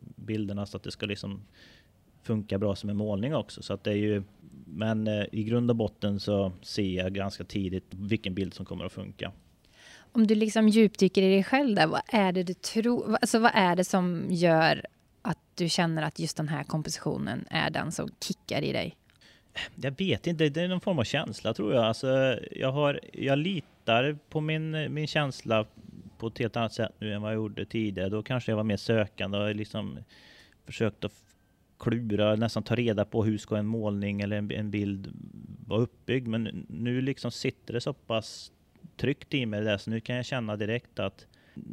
bilderna 0.00 0.66
så 0.66 0.76
att 0.76 0.82
det 0.82 0.90
ska 0.90 1.06
liksom 1.06 1.44
funka 2.22 2.58
bra 2.58 2.76
som 2.76 2.90
en 2.90 2.96
målning 2.96 3.34
också. 3.34 3.62
Så 3.62 3.74
att 3.74 3.84
det 3.84 3.90
är 3.90 3.96
ju 3.96 4.22
Men 4.66 5.06
eh, 5.06 5.24
i 5.32 5.44
grund 5.44 5.70
och 5.70 5.76
botten 5.76 6.20
så 6.20 6.52
ser 6.62 6.96
jag 6.96 7.14
ganska 7.14 7.44
tidigt 7.44 7.86
vilken 7.90 8.34
bild 8.34 8.54
som 8.54 8.66
kommer 8.66 8.84
att 8.84 8.92
funka. 8.92 9.32
Om 10.12 10.26
du 10.26 10.34
liksom 10.34 10.68
djupdyker 10.68 11.22
i 11.22 11.30
dig 11.30 11.44
själv 11.44 11.76
där, 11.76 11.86
vad 11.86 12.02
är 12.06 12.32
det 12.32 12.42
du 12.42 12.54
tror, 12.54 13.16
alltså 13.20 13.38
vad 13.38 13.50
är 13.54 13.76
det 13.76 13.84
som 13.84 14.26
gör 14.28 14.86
att 15.22 15.38
du 15.54 15.68
känner 15.68 16.02
att 16.02 16.18
just 16.18 16.36
den 16.36 16.48
här 16.48 16.64
kompositionen 16.64 17.44
är 17.50 17.70
den 17.70 17.92
som 17.92 18.10
kickar 18.20 18.62
i 18.62 18.72
dig? 18.72 18.96
Jag 19.74 19.98
vet 19.98 20.26
inte, 20.26 20.48
det 20.48 20.62
är 20.62 20.68
någon 20.68 20.80
form 20.80 20.98
av 20.98 21.04
känsla 21.04 21.54
tror 21.54 21.74
jag. 21.74 21.84
Alltså, 21.84 22.38
jag, 22.50 22.72
har, 22.72 23.00
jag 23.12 23.38
litar 23.38 24.18
på 24.28 24.40
min, 24.40 24.94
min 24.94 25.06
känsla 25.06 25.66
på 26.18 26.26
ett 26.26 26.38
helt 26.38 26.56
annat 26.56 26.72
sätt 26.72 26.92
nu 26.98 27.12
än 27.12 27.22
vad 27.22 27.30
jag 27.30 27.36
gjorde 27.36 27.64
tidigare. 27.64 28.08
Då 28.08 28.22
kanske 28.22 28.52
jag 28.52 28.56
var 28.56 28.64
mer 28.64 28.76
sökande 28.76 29.38
och 29.38 29.54
liksom 29.54 29.98
försökt 30.66 31.04
att 31.04 31.12
klura, 31.82 32.36
nästan 32.36 32.62
ta 32.62 32.74
reda 32.74 33.04
på 33.04 33.24
hur 33.24 33.38
ska 33.38 33.56
en 33.56 33.66
målning 33.66 34.20
eller 34.20 34.36
en, 34.36 34.50
en 34.50 34.70
bild 34.70 35.12
vara 35.66 35.80
uppbyggd. 35.80 36.28
Men 36.28 36.66
nu 36.68 37.00
liksom 37.00 37.30
sitter 37.30 37.74
det 37.74 37.80
så 37.80 37.92
pass 37.92 38.52
tryggt 38.96 39.34
i 39.34 39.46
mig 39.46 39.60
där 39.60 39.78
så 39.78 39.90
nu 39.90 40.00
kan 40.00 40.16
jag 40.16 40.24
känna 40.24 40.56
direkt 40.56 40.98
att 40.98 41.26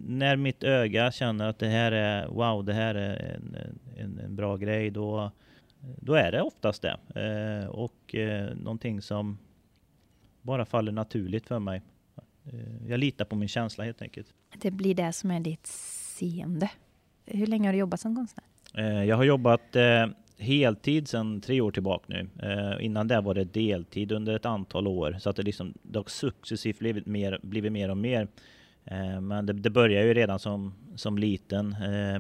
när 0.08 0.36
mitt 0.36 0.64
öga 0.64 1.12
känner 1.12 1.48
att 1.50 1.60
det 1.60 1.68
här 1.68 1.92
är 1.92 2.28
wow, 2.28 2.66
det 2.66 2.74
här 2.74 2.96
är 2.96 3.36
en, 3.36 3.58
en, 3.98 4.20
en 4.20 4.36
bra 4.36 4.58
grej, 4.58 4.90
då, 4.90 5.32
då 5.80 6.14
är 6.14 6.32
det 6.32 6.42
oftast 6.42 6.82
det. 6.82 6.98
Eh, 7.16 7.70
och 7.70 8.16
eh, 8.16 8.56
någonting 8.56 9.02
som 9.02 9.38
bara 10.42 10.66
faller 10.66 10.92
naturligt 10.92 11.48
för 11.48 11.60
mig. 11.60 11.82
Eh, 12.46 12.88
jag 12.88 13.00
litar 13.00 13.26
på 13.26 13.36
min 13.36 13.50
känsla 13.50 13.84
helt 13.84 14.02
enkelt. 14.02 14.34
Det 14.58 14.72
blir 14.72 14.96
det 14.96 15.14
som 15.14 15.32
är 15.32 15.40
ditt 15.40 15.68
seende. 15.68 16.72
Hur 17.26 17.48
länge 17.48 17.68
har 17.68 17.74
du 17.74 17.80
jobbat 17.80 18.00
som 18.00 18.16
konstnär? 18.16 18.49
Eh, 18.74 19.04
jag 19.04 19.16
har 19.16 19.24
jobbat 19.24 19.76
eh, 19.76 20.08
heltid 20.38 21.08
sedan 21.08 21.42
tre 21.42 21.62
år 21.62 21.72
tillbaka 21.72 22.06
nu. 22.08 22.30
Eh, 22.44 22.86
innan 22.86 23.08
det 23.08 23.22
var 23.22 23.34
det 23.34 23.44
deltid 23.44 24.12
under 24.12 24.36
ett 24.36 24.46
antal 24.46 24.88
år. 24.88 25.16
Så 25.20 25.30
att 25.30 25.36
det, 25.36 25.44
liksom, 25.44 25.74
det 25.82 26.00
har 26.00 26.06
successivt 26.08 26.80
blivit 26.80 27.06
mer, 27.06 27.40
blivit 27.44 27.72
mer 27.72 27.90
och 27.90 27.98
mer. 27.98 28.28
Eh, 28.86 29.22
men 29.22 29.46
det, 29.46 29.54
det 29.54 29.70
började 29.70 30.08
ju 30.08 30.14
redan 30.14 30.40
som, 30.40 30.74
som 30.96 31.18
liten. 31.18 31.76
Eh, 31.82 32.20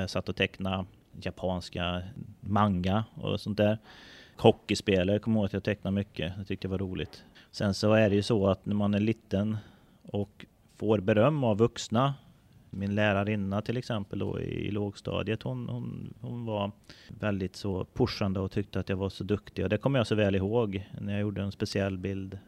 jag 0.00 0.10
satt 0.10 0.28
och 0.28 0.36
tecknade 0.36 0.84
japanska 1.22 2.02
manga 2.40 3.04
och 3.14 3.40
sånt 3.40 3.58
där. 3.58 3.78
Hockeyspelare, 4.36 5.18
kommer 5.18 5.40
ihåg 5.40 5.46
att 5.46 5.52
jag 5.52 5.64
tecknade 5.64 5.94
mycket. 5.94 6.32
Jag 6.36 6.46
tyckte 6.46 6.68
det 6.68 6.70
var 6.72 6.78
roligt. 6.78 7.24
Sen 7.50 7.74
så 7.74 7.92
är 7.92 8.10
det 8.10 8.16
ju 8.16 8.22
så 8.22 8.46
att 8.46 8.66
när 8.66 8.74
man 8.74 8.94
är 8.94 9.00
liten 9.00 9.56
och 10.02 10.46
får 10.76 10.98
beröm 10.98 11.44
av 11.44 11.58
vuxna 11.58 12.14
min 12.70 12.94
lärarinna 12.94 13.62
till 13.62 13.76
exempel 13.76 14.18
då 14.18 14.40
i 14.40 14.70
lågstadiet, 14.70 15.42
hon, 15.42 15.68
hon, 15.68 16.14
hon 16.20 16.44
var 16.44 16.70
väldigt 17.08 17.56
så 17.56 17.84
pushande 17.84 18.40
och 18.40 18.50
tyckte 18.52 18.80
att 18.80 18.88
jag 18.88 18.96
var 18.96 19.08
så 19.08 19.24
duktig. 19.24 19.64
Och 19.64 19.70
det 19.70 19.78
kommer 19.78 19.98
jag 19.98 20.06
så 20.06 20.14
väl 20.14 20.34
ihåg 20.34 20.88
när 21.00 21.12
jag 21.12 21.20
gjorde 21.20 21.42
en 21.42 21.52
speciell 21.52 21.98
bild, 21.98 22.38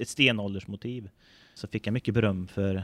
ett 0.00 0.08
stenåldersmotiv. 0.08 1.10
Så 1.54 1.68
fick 1.68 1.86
jag 1.86 1.92
mycket 1.92 2.14
beröm 2.14 2.46
för, 2.46 2.82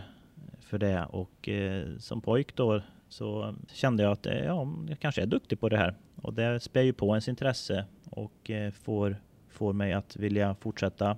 för 0.61 0.79
det 0.79 1.05
och 1.05 1.49
eh, 1.49 1.99
som 1.99 2.21
pojk 2.21 2.57
då 2.57 2.83
så 3.09 3.55
kände 3.73 4.03
jag 4.03 4.13
att 4.13 4.27
eh, 4.27 4.45
ja, 4.45 4.69
jag 4.89 5.01
kanske 5.01 5.23
är 5.23 5.27
duktig 5.27 5.61
på 5.61 5.69
det 5.69 5.77
här. 5.77 5.95
Och 6.23 6.35
det 6.35 6.61
spär 6.61 6.83
ju 6.83 6.93
på 6.93 7.07
ens 7.07 7.29
intresse 7.29 7.85
och 8.11 8.51
eh, 8.51 8.71
får, 8.71 9.17
får 9.49 9.73
mig 9.73 9.93
att 9.93 10.17
vilja 10.17 10.55
fortsätta 10.55 11.17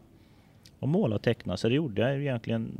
och 0.78 0.88
måla 0.88 1.16
och 1.16 1.22
teckna. 1.22 1.56
Så 1.56 1.68
det 1.68 1.74
gjorde 1.74 2.02
jag 2.02 2.20
egentligen 2.20 2.72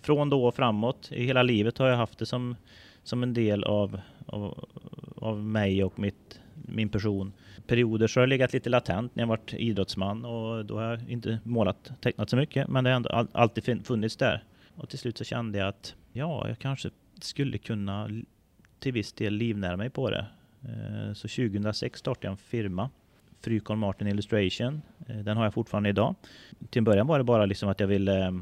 från 0.00 0.30
då 0.30 0.44
och 0.44 0.54
framåt. 0.54 1.12
I 1.12 1.24
hela 1.24 1.42
livet 1.42 1.78
har 1.78 1.88
jag 1.88 1.96
haft 1.96 2.18
det 2.18 2.26
som, 2.26 2.56
som 3.02 3.22
en 3.22 3.34
del 3.34 3.64
av, 3.64 4.00
av, 4.26 4.68
av 5.16 5.44
mig 5.44 5.84
och 5.84 5.98
mitt, 5.98 6.40
min 6.54 6.88
person. 6.88 7.32
Perioder 7.66 8.06
så 8.06 8.20
har 8.20 8.22
jag 8.22 8.28
legat 8.28 8.52
lite 8.52 8.70
latent 8.70 9.14
när 9.16 9.22
jag 9.22 9.28
varit 9.28 9.54
idrottsman 9.54 10.24
och 10.24 10.64
då 10.64 10.78
har 10.78 10.90
jag 10.90 11.10
inte 11.10 11.38
målat, 11.44 11.92
tecknat 12.00 12.30
så 12.30 12.36
mycket. 12.36 12.68
Men 12.68 12.84
det 12.84 12.90
har 12.90 12.96
ändå 12.96 13.26
alltid 13.32 13.86
funnits 13.86 14.16
där. 14.16 14.44
Och 14.76 14.88
till 14.88 14.98
slut 14.98 15.18
så 15.18 15.24
kände 15.24 15.58
jag 15.58 15.68
att 15.68 15.94
ja, 16.12 16.48
jag 16.48 16.58
kanske 16.58 16.90
skulle 17.20 17.58
kunna 17.58 18.08
till 18.78 18.92
viss 18.92 19.12
del 19.12 19.34
livnära 19.34 19.76
mig 19.76 19.90
på 19.90 20.10
det. 20.10 20.26
Eh, 20.62 21.12
så 21.12 21.28
2006 21.28 22.00
startade 22.00 22.26
jag 22.26 22.30
en 22.30 22.36
firma 22.36 22.90
Frykholm 23.42 23.80
Martin 23.80 24.06
Illustration. 24.06 24.82
Eh, 25.08 25.16
den 25.16 25.36
har 25.36 25.44
jag 25.44 25.54
fortfarande 25.54 25.88
idag. 25.88 26.14
Till 26.70 26.80
en 26.80 26.84
början 26.84 27.06
var 27.06 27.18
det 27.18 27.24
bara 27.24 27.46
liksom 27.46 27.68
att 27.68 27.80
jag 27.80 27.86
ville 27.86 28.26
eh, 28.26 28.32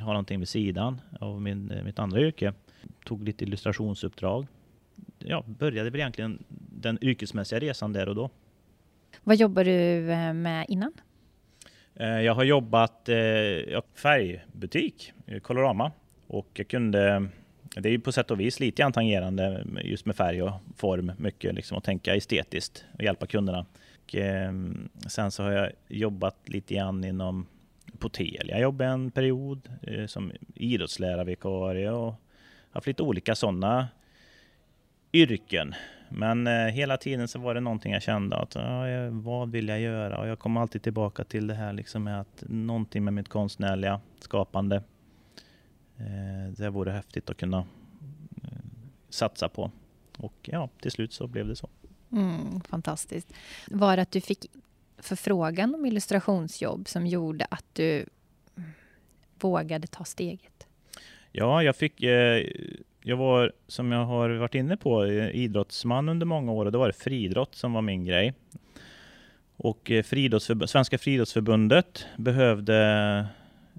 ha 0.00 0.06
någonting 0.06 0.38
vid 0.38 0.48
sidan 0.48 1.00
av 1.20 1.42
min, 1.42 1.70
eh, 1.70 1.84
mitt 1.84 1.98
andra 1.98 2.20
yrke. 2.20 2.52
Tog 3.04 3.24
lite 3.24 3.44
illustrationsuppdrag. 3.44 4.46
Ja, 5.18 5.44
började 5.46 5.90
väl 5.90 6.00
egentligen 6.00 6.44
den 6.80 6.98
yrkesmässiga 7.04 7.58
resan 7.58 7.92
där 7.92 8.08
och 8.08 8.14
då. 8.14 8.30
Vad 9.22 9.36
jobbar 9.36 9.64
du 9.64 10.00
med 10.34 10.66
innan? 10.68 10.92
Jag 11.96 12.34
har 12.34 12.44
jobbat 12.44 13.08
i 13.08 13.80
färgbutik, 13.94 15.12
Colorama. 15.42 15.92
Och 16.26 16.48
jag 16.54 16.68
kunde, 16.68 17.28
det 17.76 17.88
är 17.88 17.92
ju 17.92 18.00
på 18.00 18.12
sätt 18.12 18.30
och 18.30 18.40
vis 18.40 18.60
lite 18.60 18.90
tangerande 18.92 19.66
just 19.84 20.06
med 20.06 20.16
färg 20.16 20.42
och 20.42 20.52
form 20.76 21.12
mycket, 21.18 21.54
liksom 21.54 21.78
att 21.78 21.84
tänka 21.84 22.14
estetiskt 22.14 22.84
och 22.98 23.02
hjälpa 23.02 23.26
kunderna. 23.26 23.66
Och 24.04 24.14
eh, 24.14 24.52
sen 25.06 25.30
så 25.30 25.42
har 25.42 25.50
jag 25.50 25.72
jobbat 25.88 26.48
lite 26.48 26.74
grann 26.74 27.04
inom 27.04 27.46
på 27.98 28.08
Telia. 28.08 28.54
Jag 28.54 28.60
jobbade 28.60 28.90
en 28.90 29.10
period 29.10 29.68
eh, 29.82 30.06
som 30.06 30.32
idrottslärarvikarie 30.54 31.90
och 31.90 32.14
haft 32.70 32.86
lite 32.86 33.02
olika 33.02 33.34
sådana 33.34 33.88
yrken. 35.12 35.74
Men 36.08 36.46
eh, 36.46 36.66
hela 36.66 36.96
tiden 36.96 37.28
så 37.28 37.38
var 37.38 37.54
det 37.54 37.60
någonting 37.60 37.92
jag 37.92 38.02
kände 38.02 38.36
att 38.36 38.54
ja, 38.54 38.84
vad 39.10 39.50
vill 39.50 39.68
jag 39.68 39.80
göra? 39.80 40.18
Och 40.18 40.28
jag 40.28 40.38
kom 40.38 40.56
alltid 40.56 40.82
tillbaka 40.82 41.24
till 41.24 41.46
det 41.46 41.54
här 41.54 41.72
liksom 41.72 42.04
med 42.04 42.20
att 42.20 42.44
någonting 42.48 43.04
med 43.04 43.14
mitt 43.14 43.28
konstnärliga 43.28 44.00
skapande. 44.18 44.76
Eh, 45.96 46.52
det 46.56 46.70
vore 46.70 46.92
häftigt 46.92 47.30
att 47.30 47.36
kunna 47.36 47.58
eh, 48.42 48.58
satsa 49.08 49.48
på. 49.48 49.70
Och 50.18 50.34
ja, 50.42 50.68
till 50.80 50.90
slut 50.90 51.12
så 51.12 51.26
blev 51.26 51.48
det 51.48 51.56
så. 51.56 51.68
Mm, 52.14 52.60
fantastiskt. 52.60 53.32
Var 53.70 53.96
det 53.96 54.02
att 54.02 54.12
du 54.12 54.20
fick 54.20 54.46
förfrågan 54.98 55.74
om 55.74 55.86
illustrationsjobb 55.86 56.88
som 56.88 57.06
gjorde 57.06 57.46
att 57.50 57.64
du 57.72 58.06
vågade 59.40 59.86
ta 59.86 60.04
steget? 60.04 60.66
Ja, 61.32 61.62
jag 61.62 61.76
fick... 61.76 62.02
Eh, 62.02 62.46
jag 63.06 63.16
var, 63.16 63.52
som 63.66 63.92
jag 63.92 64.04
har 64.04 64.30
varit 64.30 64.54
inne 64.54 64.76
på, 64.76 65.04
eh, 65.04 65.28
idrottsman 65.28 66.08
under 66.08 66.26
många 66.26 66.52
år 66.52 66.66
och 66.66 66.72
då 66.72 66.78
var 66.78 66.86
det 66.86 66.92
friidrott 66.92 67.54
som 67.54 67.72
var 67.72 67.82
min 67.82 68.04
grej. 68.04 68.34
Och 69.56 69.90
eh, 69.90 70.04
Svenska 70.66 70.98
friidrottsförbundet 70.98 72.06
behövde, 72.16 72.76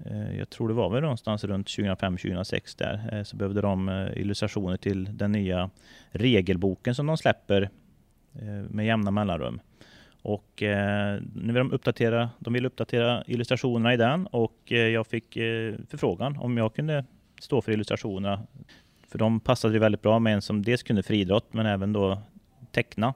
eh, 0.04 0.38
jag 0.38 0.50
tror 0.50 0.68
det 0.68 0.74
var 0.74 0.90
väl 0.90 1.02
någonstans 1.02 1.44
runt 1.44 1.66
2005-2006 1.66 2.78
där, 2.78 3.10
eh, 3.12 3.22
så 3.22 3.36
behövde 3.36 3.60
de 3.60 3.88
eh, 3.88 4.20
illustrationer 4.20 4.76
till 4.76 5.16
den 5.16 5.32
nya 5.32 5.70
regelboken 6.10 6.94
som 6.94 7.06
de 7.06 7.16
släpper 7.16 7.70
Eh, 8.42 8.70
med 8.70 8.86
jämna 8.86 9.10
mellanrum. 9.10 9.60
Och 10.22 10.62
eh, 10.62 11.20
nu 11.34 11.52
vill 11.52 11.54
de 11.54 11.72
uppdatera, 11.72 12.30
de 12.38 12.52
vill 12.52 12.66
uppdatera 12.66 13.24
illustrationerna 13.26 13.94
i 13.94 13.96
den 13.96 14.26
och 14.26 14.56
eh, 14.66 14.78
jag 14.78 15.06
fick 15.06 15.36
eh, 15.36 15.74
förfrågan 15.88 16.36
om 16.36 16.56
jag 16.56 16.74
kunde 16.74 17.04
stå 17.40 17.62
för 17.62 17.72
illustrationerna. 17.72 18.42
För 19.08 19.18
de 19.18 19.40
passade 19.40 19.78
väldigt 19.78 20.02
bra 20.02 20.18
med 20.18 20.34
en 20.34 20.42
som 20.42 20.62
dels 20.62 20.82
kunde 20.82 21.02
friidrott 21.02 21.52
men 21.52 21.66
även 21.66 21.92
då 21.92 22.18
teckna. 22.72 23.14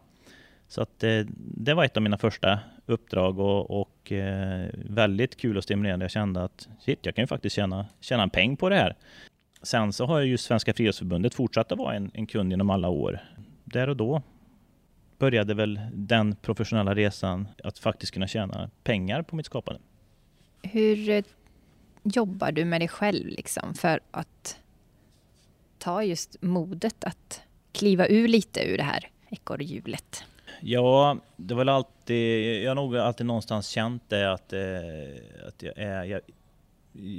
Så 0.69 0.83
att 0.83 1.05
eh, 1.05 1.21
det 1.37 1.75
var 1.75 1.85
ett 1.85 1.97
av 1.97 2.03
mina 2.03 2.19
första 2.19 2.59
uppdrag 2.87 3.39
och, 3.39 3.81
och 3.81 4.13
eh, 4.13 4.69
väldigt 4.75 5.37
kul 5.37 5.57
och 5.57 5.65
stimulerande. 5.65 6.05
Jag 6.05 6.11
kände 6.11 6.45
att 6.45 6.69
shit, 6.81 6.99
jag 7.03 7.15
kan 7.15 7.23
ju 7.23 7.27
faktiskt 7.27 7.57
tjäna, 7.57 7.87
tjäna 8.01 8.23
en 8.23 8.31
peng 8.31 8.57
på 8.57 8.69
det 8.69 8.77
här. 8.77 8.97
Sen 9.63 9.93
så 9.93 10.07
har 10.07 10.21
ju 10.21 10.37
Svenska 10.37 10.75
Friidrottsförbundet 10.75 11.35
fortsatt 11.35 11.73
att 11.73 11.79
vara 11.79 11.95
en, 11.95 12.11
en 12.15 12.27
kund 12.27 12.51
genom 12.53 12.71
alla 12.71 12.89
år. 12.89 13.21
Där 13.65 13.89
och 13.89 13.97
då 13.97 14.23
började 15.21 15.55
väl 15.55 15.81
den 15.93 16.37
professionella 16.37 16.95
resan 16.95 17.49
att 17.65 17.79
faktiskt 17.79 18.13
kunna 18.13 18.27
tjäna 18.27 18.71
pengar 18.83 19.23
på 19.23 19.37
mitt 19.37 19.47
skapande. 19.47 19.81
Hur 20.63 21.09
eh, 21.09 21.25
jobbar 22.03 22.53
du 22.53 22.65
med 22.65 22.81
dig 22.81 22.89
själv 22.89 23.27
liksom 23.27 23.75
för 23.75 24.01
att 24.11 24.61
ta 25.79 26.05
just 26.05 26.43
modet 26.43 27.05
att 27.05 27.43
kliva 27.73 28.07
ur 28.09 28.29
lite 28.29 28.65
ur 28.65 28.77
det 28.77 28.83
här 28.83 29.09
ekorrhjulet? 29.31 30.25
Ja, 30.61 31.19
det 31.37 31.55
var 31.55 31.67
alltid, 31.67 32.63
jag 32.63 32.71
har 32.71 32.75
nog 32.75 32.97
alltid 32.97 33.27
någonstans 33.27 33.69
känt 33.69 34.03
det 34.09 34.33
att, 34.33 34.53
eh, 34.53 35.49
att 35.49 35.63
jag, 35.63 35.79
är, 35.79 36.05
jag, 36.05 36.21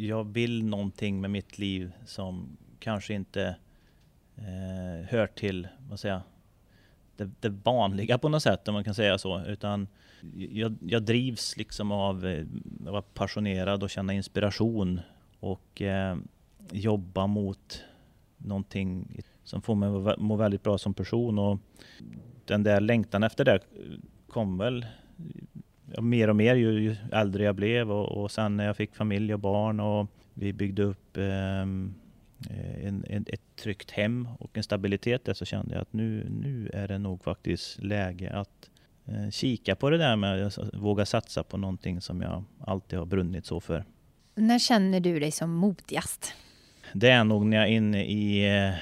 jag 0.08 0.24
vill 0.24 0.64
någonting 0.64 1.22
med 1.22 1.32
mitt 1.32 1.58
liv 1.58 1.92
som 2.06 2.58
kanske 2.80 3.14
inte 3.14 3.56
eh, 4.38 5.10
hör 5.10 5.28
till, 5.28 5.68
vad 5.90 6.00
säger 6.00 6.22
det, 7.16 7.30
det 7.40 7.50
vanliga 7.50 8.18
på 8.18 8.30
något 8.30 8.44
sätt 8.44 8.68
om 8.68 8.74
man 8.74 8.84
kan 8.84 8.96
säga 8.96 9.18
så. 9.18 9.46
Utan 9.46 9.88
jag, 10.52 10.78
jag 10.82 11.04
drivs 11.04 11.58
liksom 11.58 11.92
av 11.92 12.26
eh, 12.26 12.46
att 12.86 12.92
vara 12.92 13.02
passionerad 13.02 13.84
och 13.84 13.90
känna 13.90 14.14
inspiration 14.14 15.00
och 15.40 15.82
eh, 15.82 16.18
jobba 16.72 17.28
mot 17.28 17.84
någonting 18.38 19.22
som 19.44 19.62
får 19.62 19.76
mig 19.76 20.12
att 20.12 20.20
må 20.20 20.36
väldigt 20.36 20.64
bra 20.64 20.78
som 20.78 20.94
person. 20.94 21.40
Och 21.40 21.60
den 22.46 22.64
där 22.64 22.82
längtan 22.82 23.24
efter 23.24 23.46
det 23.46 23.60
kom 24.28 24.58
väl 24.58 24.86
mer 26.00 26.28
och 26.28 26.36
mer 26.36 26.56
ju, 26.56 26.72
ju 26.72 26.96
äldre 27.12 27.44
jag 27.44 27.56
blev 27.56 27.92
och, 27.92 28.24
och 28.24 28.32
sen 28.32 28.58
när 28.58 28.66
jag 28.66 28.78
fick 28.78 28.96
familj 28.96 29.34
och 29.34 29.40
barn 29.40 29.80
och 29.80 30.08
vi 30.34 30.54
byggde 30.54 30.84
upp 30.84 31.18
eh, 31.18 31.66
en, 32.84 33.06
en, 33.10 33.26
ett 33.28 33.56
tryggt 33.56 33.92
hem 33.92 34.28
och 34.40 34.58
en 34.58 34.64
stabilitet 34.64 35.26
där 35.26 35.34
så 35.34 35.46
kände 35.46 35.74
jag 35.74 35.82
att 35.82 35.94
nu, 35.94 36.28
nu 36.30 36.70
är 36.74 36.88
det 36.88 36.98
nog 36.98 37.24
faktiskt 37.24 37.84
läge 37.84 38.34
att 38.34 38.70
eh, 39.06 39.30
kika 39.30 39.76
på 39.76 39.90
det 39.90 39.98
där 39.98 40.16
med 40.16 40.48
att 40.48 40.58
våga 40.74 41.06
satsa 41.06 41.44
på 41.44 41.58
någonting 41.58 42.02
som 42.02 42.22
jag 42.22 42.44
alltid 42.60 43.00
har 43.00 43.06
brunnit 43.06 43.46
så 43.46 43.60
för. 43.60 43.86
När 44.36 44.60
känner 44.60 45.00
du 45.00 45.20
dig 45.20 45.32
som 45.32 45.54
modigast? 45.54 46.34
Det 46.94 47.10
är 47.10 47.24
nog 47.24 47.46
när 47.46 47.58
jag 47.58 47.68
är 47.68 47.72
inne 47.72 48.06
i, 48.06 48.58
eh, 48.58 48.74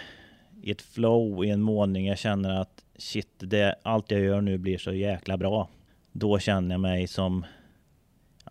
i 0.61 0.71
ett 0.71 0.81
flow, 0.81 1.45
i 1.45 1.49
en 1.49 1.61
målning. 1.61 2.07
Jag 2.07 2.17
känner 2.17 2.61
att 2.61 2.83
shit, 2.97 3.33
det, 3.37 3.75
allt 3.83 4.11
jag 4.11 4.21
gör 4.21 4.41
nu 4.41 4.57
blir 4.57 4.77
så 4.77 4.93
jäkla 4.93 5.37
bra. 5.37 5.69
Då 6.11 6.39
känner 6.39 6.75
jag 6.75 6.81
mig 6.81 7.07
som, 7.07 7.45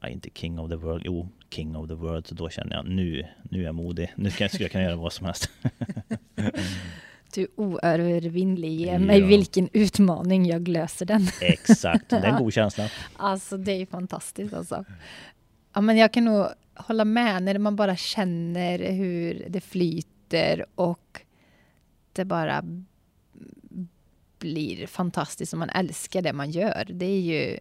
ja, 0.01 0.09
inte 0.09 0.31
king 0.35 0.59
of 0.59 0.71
the 0.71 0.77
world, 0.77 1.03
jo, 1.05 1.29
king 1.51 1.77
of 1.77 1.89
the 1.89 1.95
world. 1.95 2.27
Så 2.27 2.35
då 2.35 2.49
känner 2.49 2.77
jag 2.77 2.87
nu, 2.87 3.27
nu 3.43 3.61
är 3.61 3.65
jag 3.65 3.75
modig. 3.75 4.13
Nu 4.17 4.31
ska 4.31 4.49
jag 4.53 4.71
kunna 4.71 4.85
göra 4.85 4.97
vad 4.97 5.13
som 5.13 5.27
helst. 5.27 5.51
Du 7.35 7.49
oövervinnlig. 7.57 8.81
Ge 8.81 8.99
mig 8.99 9.19
ja. 9.19 9.27
vilken 9.27 9.69
utmaning, 9.73 10.47
jag 10.47 10.69
löser 10.69 11.07
den. 11.07 11.27
Exakt, 11.41 12.11
det 12.11 12.17
är 12.17 12.25
en 12.25 12.39
god 12.43 12.53
känsla. 12.53 12.91
Alltså 13.17 13.57
det 13.57 13.73
är 13.73 13.87
fantastiskt 13.87 14.55
alltså. 14.55 14.85
Ja, 15.75 15.81
men 15.81 15.97
jag 15.97 16.13
kan 16.13 16.25
nog 16.25 16.47
hålla 16.75 17.05
med 17.05 17.43
när 17.43 17.59
man 17.59 17.77
bara 17.77 17.97
känner 17.97 18.93
hur 18.93 19.47
det 19.49 19.61
flyter 19.61 20.67
och 20.75 21.21
det 22.13 22.25
bara 22.25 22.65
blir 24.39 24.87
fantastiskt 24.87 25.53
och 25.53 25.59
man 25.59 25.71
älskar 25.71 26.23
det 26.23 26.33
man 26.33 26.51
gör. 26.51 26.87
Det 26.91 27.07
är 27.07 27.21
ju 27.21 27.59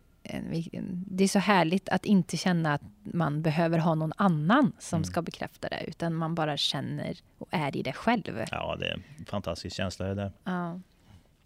det 1.07 1.23
är 1.23 1.27
så 1.27 1.39
härligt 1.39 1.89
att 1.89 2.05
inte 2.05 2.37
känna 2.37 2.73
att 2.73 2.81
man 3.03 3.41
behöver 3.41 3.79
ha 3.79 3.95
någon 3.95 4.13
annan 4.17 4.71
som 4.79 4.97
mm. 4.97 5.05
ska 5.05 5.21
bekräfta 5.21 5.69
det, 5.69 5.83
utan 5.87 6.13
man 6.13 6.35
bara 6.35 6.57
känner 6.57 7.17
och 7.37 7.47
är 7.51 7.77
i 7.77 7.81
det 7.81 7.93
själv. 7.93 8.45
Ja, 8.51 8.75
det 8.79 8.87
är 8.87 8.93
en 8.93 9.25
fantastisk 9.25 9.75
känsla 9.75 10.05
det 10.07 10.15
där. 10.15 10.31
Ja. 10.43 10.79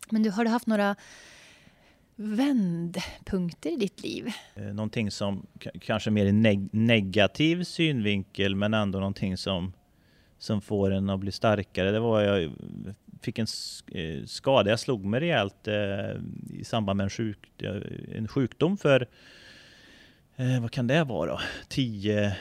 Men 0.09 0.23
du, 0.23 0.31
har 0.31 0.43
du 0.43 0.49
haft 0.49 0.67
några 0.67 0.95
vändpunkter 2.15 3.71
i 3.71 3.75
ditt 3.75 4.03
liv? 4.03 4.31
Eh, 4.55 4.63
någonting 4.63 5.11
som 5.11 5.47
kanske 5.81 6.11
mer 6.11 6.25
är 6.25 6.33
neg 6.33 6.69
negativ 6.71 7.63
synvinkel, 7.63 8.55
men 8.55 8.73
ändå 8.73 8.99
någonting 8.99 9.37
som, 9.37 9.73
som 10.37 10.61
får 10.61 10.91
en 10.91 11.09
att 11.09 11.19
bli 11.19 11.31
starkare. 11.31 11.91
Det 11.91 11.99
var 11.99 12.21
jag 12.21 12.51
fick 13.21 13.39
en 13.39 13.47
eh, 13.91 14.25
skada, 14.25 14.69
jag 14.69 14.79
slog 14.79 15.05
mig 15.05 15.19
rejält 15.19 15.67
eh, 15.67 16.21
i 16.49 16.63
samband 16.63 16.97
med 16.97 17.03
en, 17.03 17.09
sjuk, 17.09 17.61
eh, 17.61 17.81
en 18.15 18.27
sjukdom 18.27 18.77
för, 18.77 19.07
eh, 20.35 20.61
vad 20.61 20.71
kan 20.71 20.87
det 20.87 21.03
vara 21.03 21.31
då? 21.31 21.39
Tio, 21.67 22.35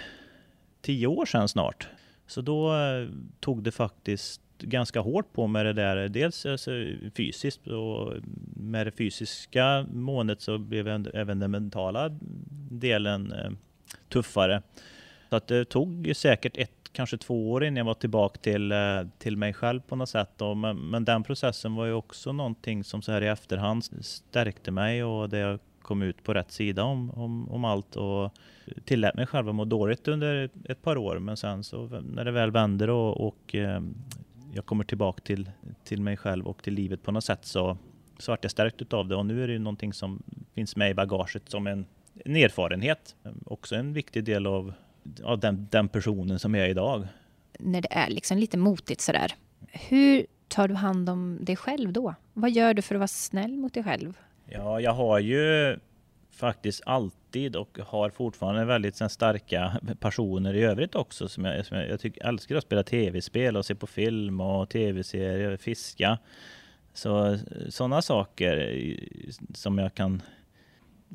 tio 0.81 1.07
år 1.07 1.27
sedan 1.27 1.49
snart. 1.49 1.89
Så 2.27 2.41
då 2.41 2.75
eh, 2.75 3.09
tog 3.41 3.63
det 3.63 3.71
faktiskt 3.71 4.41
ganska 4.59 5.01
hårt 5.01 5.33
på 5.33 5.47
med 5.47 5.67
det 5.67 5.73
där. 5.73 6.09
Dels 6.09 6.47
alltså 6.47 6.71
fysiskt 7.17 7.67
och 7.67 8.15
med 8.57 8.87
det 8.87 8.91
fysiska 8.91 9.87
månet 9.93 10.41
så 10.41 10.59
blev 10.59 10.89
även 11.15 11.39
den 11.39 11.51
mentala 11.51 12.09
delen 12.71 13.35
tuffare. 14.09 14.63
Så 15.31 15.37
att 15.37 15.47
det 15.47 15.65
tog 15.65 16.13
säkert 16.15 16.57
ett 16.57 16.80
kanske 16.93 17.19
två 17.19 17.53
år 17.53 17.65
innan 17.65 17.77
jag 17.77 17.85
var 17.85 17.95
tillbaka 17.95 18.41
till, 18.41 18.73
eh, 18.73 18.79
till 19.19 19.37
mig 19.37 19.53
själv 19.53 19.81
på 19.81 19.97
något 19.97 20.09
sätt. 20.09 20.31
Då. 20.37 20.55
Men, 20.55 20.77
men 20.77 21.05
den 21.05 21.23
processen 21.23 21.75
var 21.75 21.87
ju 21.87 21.93
också 21.93 22.33
någonting 22.33 22.85
som 22.85 23.03
så 23.03 23.13
här 23.13 23.23
i 23.23 23.27
efterhand 23.27 23.85
stärkte 24.01 24.71
mig 24.71 25.05
och 25.05 25.29
det 25.29 25.39
jag 25.39 25.59
kom 25.83 26.03
ut 26.03 26.23
på 26.23 26.35
rätt 26.35 26.53
sida 26.53 26.83
om, 26.83 27.11
om, 27.11 27.51
om 27.51 27.65
allt 27.65 27.97
och 27.97 28.35
tillät 28.85 29.15
mig 29.15 29.27
själv 29.27 29.49
att 29.49 29.55
må 29.55 29.65
dåligt 29.65 30.09
under 30.09 30.51
ett 30.65 30.83
par 30.83 30.97
år. 30.97 31.19
Men 31.19 31.37
sen 31.37 31.65
så 31.65 31.87
när 31.87 32.25
det 32.25 32.31
väl 32.31 32.51
vänder 32.51 32.91
och, 32.91 33.27
och 33.27 33.55
eh, 33.55 33.81
jag 34.55 34.67
kommer 34.67 34.85
tillbaka 34.85 35.23
till, 35.23 35.51
till 35.85 36.03
mig 36.03 36.17
själv 36.17 36.47
och 36.47 36.63
till 36.63 36.75
livet 36.75 37.03
på 37.03 37.13
något 37.13 37.25
sätt 37.25 37.45
så, 37.45 37.79
så 38.19 38.33
vart 38.33 38.45
jag 38.45 38.51
stärkt 38.51 38.83
utav 38.83 39.09
det 39.09 39.17
och 39.17 39.27
nu 39.27 39.43
är 39.43 39.47
det 39.47 39.53
ju 39.53 39.59
någonting 39.59 39.93
som 39.93 40.23
finns 40.55 40.77
med 40.77 40.91
i 40.91 40.95
bagaget 40.95 41.51
som 41.51 41.67
en, 41.67 41.87
en 42.25 42.37
erfarenhet. 42.37 43.17
Eh, 43.25 43.33
också 43.47 43.75
en 43.77 43.93
viktig 43.93 44.25
del 44.25 44.47
av 44.47 44.73
av 45.25 45.39
den, 45.39 45.69
den 45.71 45.89
personen 45.89 46.39
som 46.39 46.55
jag 46.55 46.67
är 46.67 46.71
idag. 46.71 47.07
När 47.59 47.81
det 47.81 47.93
är 47.93 48.11
liksom 48.11 48.39
lite 48.39 48.59
motigt 48.59 49.01
sådär, 49.01 49.35
hur 49.69 50.27
tar 50.49 50.69
du 50.69 50.75
hand 50.75 51.09
om 51.09 51.39
dig 51.41 51.57
själv 51.57 51.93
då? 51.93 52.15
Vad 52.33 52.51
gör 52.51 52.75
du 52.75 52.83
för 52.83 52.95
att 52.95 52.99
vara 52.99 53.09
snäll 53.09 53.57
mot 53.57 53.75
dig 53.75 53.85
själv? 53.85 54.19
Ja, 54.47 54.81
jag 54.81 54.93
har 54.93 55.19
ju 55.19 55.77
faktiskt 56.31 56.83
alltid 56.87 57.57
och 57.57 57.79
har 57.87 58.11
fortfarande 58.11 58.65
väldigt 58.65 58.97
sen, 58.97 59.11
starka 59.11 59.81
personer 60.01 60.55
i 60.55 60.63
övrigt 60.63 60.95
också. 60.95 61.29
Som 61.29 61.45
jag, 61.45 61.67
som 61.67 61.77
jag, 61.77 61.89
jag 61.89 62.01
tycker, 62.01 62.27
älskar 62.27 62.57
att 62.57 62.65
spela 62.65 62.83
tv-spel 62.83 63.57
och 63.57 63.67
se 63.67 63.75
på 63.75 63.87
film 63.87 64.41
och 64.41 64.69
tv-serier, 64.69 65.57
fiska. 65.57 66.19
Så 66.95 67.39
sådana 67.69 68.03
saker 68.03 68.81
som 69.55 69.79
jag 69.79 69.95
kan 69.95 70.23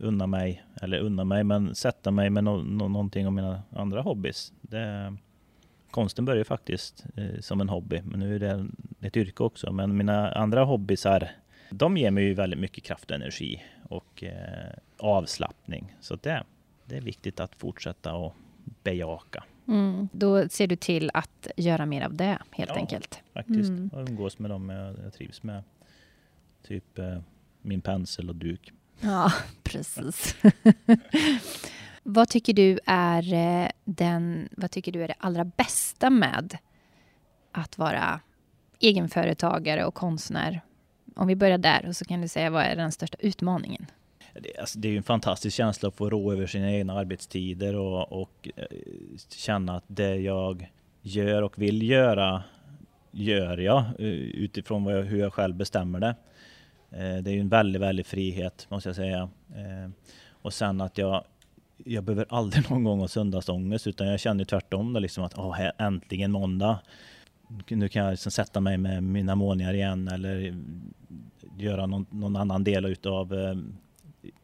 unna 0.02 0.28
mig, 0.28 0.64
eller 0.82 1.00
unna 1.00 1.24
mig, 1.24 1.44
men 1.44 1.76
sätta 1.76 2.12
mig 2.12 2.30
med 2.30 2.44
no, 2.44 2.64
no, 2.64 2.88
någonting 2.88 3.28
av 3.28 3.34
mina 3.34 3.64
andra 3.72 4.02
hobbys. 4.02 4.54
Det, 4.62 5.16
konsten 5.92 6.26
börjar 6.26 6.44
faktiskt 6.44 7.06
eh, 7.16 7.40
som 7.40 7.62
en 7.62 7.70
hobby, 7.70 8.02
men 8.02 8.20
nu 8.20 8.36
är 8.36 8.40
det 8.40 8.68
ett 9.02 9.18
yrke 9.18 9.44
också. 9.44 9.72
Men 9.72 9.98
mina 9.98 10.32
andra 10.32 10.64
hobbysar, 10.64 11.32
de 11.70 11.98
ger 11.98 12.12
mig 12.12 12.24
ju 12.24 12.34
väldigt 12.34 12.60
mycket 12.60 12.84
kraft 12.84 13.12
och 13.12 13.16
energi 13.16 13.64
och 13.90 14.24
eh, 14.24 14.74
avslappning. 14.98 15.96
Så 16.02 16.16
det, 16.16 16.44
det 16.86 16.98
är 16.98 17.02
viktigt 17.02 17.40
att 17.40 17.56
fortsätta 17.56 18.14
och 18.14 18.36
bejaka. 18.84 19.44
Mm, 19.68 20.10
då 20.12 20.50
ser 20.50 20.68
du 20.68 20.76
till 20.76 21.12
att 21.14 21.48
göra 21.58 21.86
mer 21.86 22.06
av 22.06 22.14
det 22.14 22.38
helt 22.52 22.70
ja, 22.70 22.76
enkelt? 22.76 23.24
faktiskt. 23.34 23.70
Mm. 23.70 23.90
Och 23.94 24.10
umgås 24.10 24.40
med 24.40 24.52
dem 24.52 24.70
jag, 24.70 24.96
jag 25.04 25.14
trivs 25.14 25.44
med. 25.44 25.64
Typ 26.64 27.00
eh, 27.00 27.20
min 27.62 27.82
pensel 27.82 28.30
och 28.30 28.36
duk. 28.36 28.74
Ja, 29.06 29.32
precis. 29.64 30.36
vad 32.04 32.30
tycker 32.30 32.54
du 32.54 32.80
är 32.86 33.34
eh, 33.34 33.70
den, 33.84 34.50
vad 34.52 34.72
tycker 34.72 34.92
du 34.92 35.04
är 35.04 35.08
det 35.08 35.16
allra 35.18 35.46
bästa 35.46 36.10
med 36.10 36.58
att 37.52 37.78
vara 37.78 38.20
egenföretagare 38.80 39.86
och 39.86 39.94
konstnär? 39.94 40.62
Om 41.16 41.28
vi 41.28 41.36
börjar 41.36 41.58
där 41.58 41.86
och 41.88 41.96
så 41.96 42.06
kan 42.06 42.22
du 42.22 42.28
säga 42.28 42.50
vad 42.50 42.64
är 42.64 42.76
den 42.76 42.92
största 42.92 43.18
utmaningen? 43.20 43.86
Det, 44.34 44.58
alltså, 44.60 44.80
det 44.80 44.88
är 44.88 44.98
en 44.98 45.04
fantastisk 45.04 45.58
känsla 45.58 45.90
att 45.90 45.96
få 45.96 46.10
rå 46.10 46.32
över 46.32 46.48
sina 46.48 46.72
egna 46.72 46.94
arbetstider 46.94 47.76
och, 47.76 48.22
och 48.22 48.50
eh, 48.56 48.66
känna 49.30 49.78
att 49.78 49.84
det 49.88 50.16
jag 50.16 50.72
gör 51.02 51.42
och 51.42 51.62
vill 51.62 51.90
göra 51.90 52.44
gör 53.12 53.58
jag 53.58 53.80
eh, 54.00 54.06
utifrån 54.16 54.84
vad 54.84 54.98
jag, 54.98 55.04
hur 55.04 55.20
jag 55.20 55.34
själv 55.34 55.56
bestämmer 55.56 56.00
det. 56.00 56.16
Eh, 56.96 57.18
det 57.24 57.32
är 57.32 57.34
ju 57.34 57.40
en 57.40 57.50
väldig, 57.50 57.80
väldigt 57.80 58.08
frihet 58.08 58.68
måste 58.70 58.90
jag 58.90 58.96
säga. 58.96 59.30
Eh, 59.56 59.90
och 60.32 60.54
sen 60.54 60.82
att 60.82 60.98
jag, 60.98 61.24
jag 61.78 62.04
behöver 62.04 62.26
aldrig 62.30 62.70
någon 62.70 62.84
gång 62.84 63.00
ha 63.00 63.08
söndagsångest 63.08 63.88
utan 63.88 64.08
jag 64.08 64.20
känner 64.20 64.46
tvärtom 64.46 64.94
då 64.94 65.00
liksom 65.00 65.24
att 65.24 65.38
åh, 65.38 65.70
äntligen 65.78 66.32
måndag. 66.32 66.80
Nu 67.68 67.88
kan 67.88 68.04
jag 68.04 68.12
liksom 68.12 68.32
sätta 68.32 68.60
mig 68.60 68.78
med 68.78 69.04
mina 69.04 69.36
målningar 69.36 69.74
igen 69.74 70.08
eller 70.08 70.56
göra 71.58 71.86
någon, 71.86 72.06
någon 72.10 72.36
annan 72.36 72.64
del 72.64 72.86
utav 72.86 73.34
eh, 73.34 73.56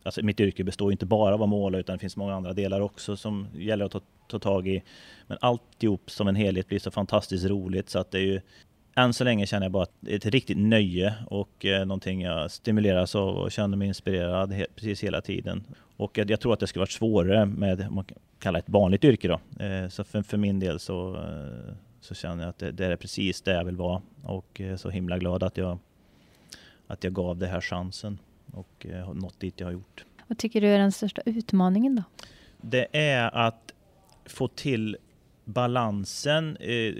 Alltså 0.03 0.25
mitt 0.25 0.39
yrke 0.39 0.63
består 0.63 0.91
inte 0.91 1.05
bara 1.05 1.33
av 1.33 1.43
att 1.43 1.49
måla 1.49 1.77
utan 1.77 1.95
det 1.95 1.99
finns 1.99 2.17
många 2.17 2.35
andra 2.35 2.53
delar 2.53 2.81
också 2.81 3.17
som 3.17 3.47
gäller 3.55 3.85
att 3.85 3.91
ta, 3.91 4.01
ta 4.27 4.39
tag 4.39 4.67
i. 4.67 4.83
Men 5.27 5.37
alltihop 5.41 6.11
som 6.11 6.27
en 6.27 6.35
helhet 6.35 6.67
blir 6.67 6.79
så 6.79 6.91
fantastiskt 6.91 7.45
roligt 7.45 7.89
så 7.89 7.99
att 7.99 8.11
det 8.11 8.17
är 8.17 8.23
ju 8.23 8.41
än 8.95 9.13
så 9.13 9.23
länge 9.23 9.45
känner 9.45 9.65
jag 9.65 9.71
bara 9.71 9.83
att 9.83 9.95
det 9.99 10.11
är 10.11 10.15
ett 10.15 10.25
riktigt 10.25 10.57
nöje 10.57 11.15
och 11.27 11.65
eh, 11.65 11.85
någonting 11.85 12.21
jag 12.21 12.51
stimuleras 12.51 13.15
av 13.15 13.35
och 13.35 13.51
känner 13.51 13.77
mig 13.77 13.87
inspirerad 13.87 14.53
he 14.53 14.65
precis 14.75 15.03
hela 15.03 15.21
tiden. 15.21 15.63
Och 15.97 16.17
jag, 16.17 16.31
jag, 16.31 16.39
tror 16.39 16.53
att 16.53 16.59
det 16.59 16.67
skulle 16.67 16.81
varit 16.81 16.91
svårare 16.91 17.45
med, 17.45 17.91
man 17.91 18.03
kan 18.03 18.17
kalla 18.39 18.59
ett 18.59 18.69
vanligt 18.69 19.03
yrke 19.03 19.27
då. 19.27 19.63
Eh, 19.65 19.87
så 19.89 20.03
för, 20.03 20.21
för, 20.21 20.37
min 20.37 20.59
del 20.59 20.79
så, 20.79 21.15
eh, 21.15 21.73
så 22.01 22.15
känner 22.15 22.43
jag 22.43 22.49
att 22.49 22.57
det, 22.57 22.71
det, 22.71 22.85
är 22.85 22.95
precis 22.95 23.41
det 23.41 23.51
jag 23.51 23.65
vill 23.65 23.75
vara 23.75 24.01
och 24.23 24.61
eh, 24.61 24.75
så 24.75 24.89
himla 24.89 25.17
glad 25.17 25.43
att 25.43 25.57
jag, 25.57 25.77
att 26.87 27.03
jag 27.03 27.13
gav 27.13 27.37
det 27.37 27.47
här 27.47 27.61
chansen 27.61 28.19
och 28.53 28.85
eh, 28.85 29.05
har 29.05 29.13
nått 29.13 29.39
dit 29.39 29.59
jag 29.59 29.67
har 29.67 29.71
gjort. 29.71 30.05
Vad 30.27 30.37
tycker 30.37 30.61
du 30.61 30.67
är 30.67 30.79
den 30.79 30.91
största 30.91 31.21
utmaningen 31.25 31.95
då? 31.95 32.03
Det 32.61 32.87
är 32.91 33.35
att 33.35 33.73
få 34.25 34.47
till 34.47 34.97
balansen 35.45 36.57
eh, 36.57 36.93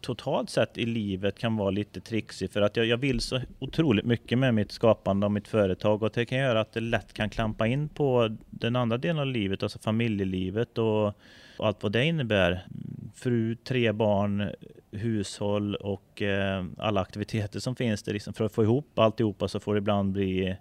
totalt 0.00 0.50
sett 0.50 0.78
i 0.78 0.86
livet 0.86 1.38
kan 1.38 1.56
vara 1.56 1.70
lite 1.70 2.00
trixig 2.00 2.50
för 2.50 2.62
att 2.62 2.76
jag, 2.76 2.86
jag 2.86 2.96
vill 2.96 3.20
så 3.20 3.40
otroligt 3.58 4.04
mycket 4.04 4.38
med 4.38 4.54
mitt 4.54 4.72
skapande 4.72 5.26
och 5.26 5.32
mitt 5.32 5.48
företag 5.48 6.02
och 6.02 6.10
det 6.14 6.24
kan 6.24 6.38
göra 6.38 6.60
att 6.60 6.72
det 6.72 6.80
lätt 6.80 7.12
kan 7.12 7.30
klampa 7.30 7.66
in 7.66 7.88
på 7.88 8.36
den 8.50 8.76
andra 8.76 8.98
delen 8.98 9.18
av 9.18 9.26
livet, 9.26 9.62
alltså 9.62 9.78
familjelivet 9.78 10.78
och, 10.78 11.06
och 11.58 11.66
allt 11.66 11.82
vad 11.82 11.92
det 11.92 12.04
innebär. 12.04 12.66
Fru, 13.14 13.54
tre 13.54 13.92
barn, 13.92 14.50
hushåll 14.90 15.74
och 15.74 16.22
eh, 16.22 16.64
alla 16.78 17.00
aktiviteter 17.00 17.60
som 17.60 17.76
finns 17.76 18.02
där 18.02 18.12
liksom 18.12 18.34
för 18.34 18.44
att 18.44 18.52
få 18.52 18.62
ihop 18.62 18.98
alltihopa 18.98 19.48
så 19.48 19.60
får 19.60 19.74
det 19.74 19.78
ibland 19.78 20.12
bli 20.12 20.56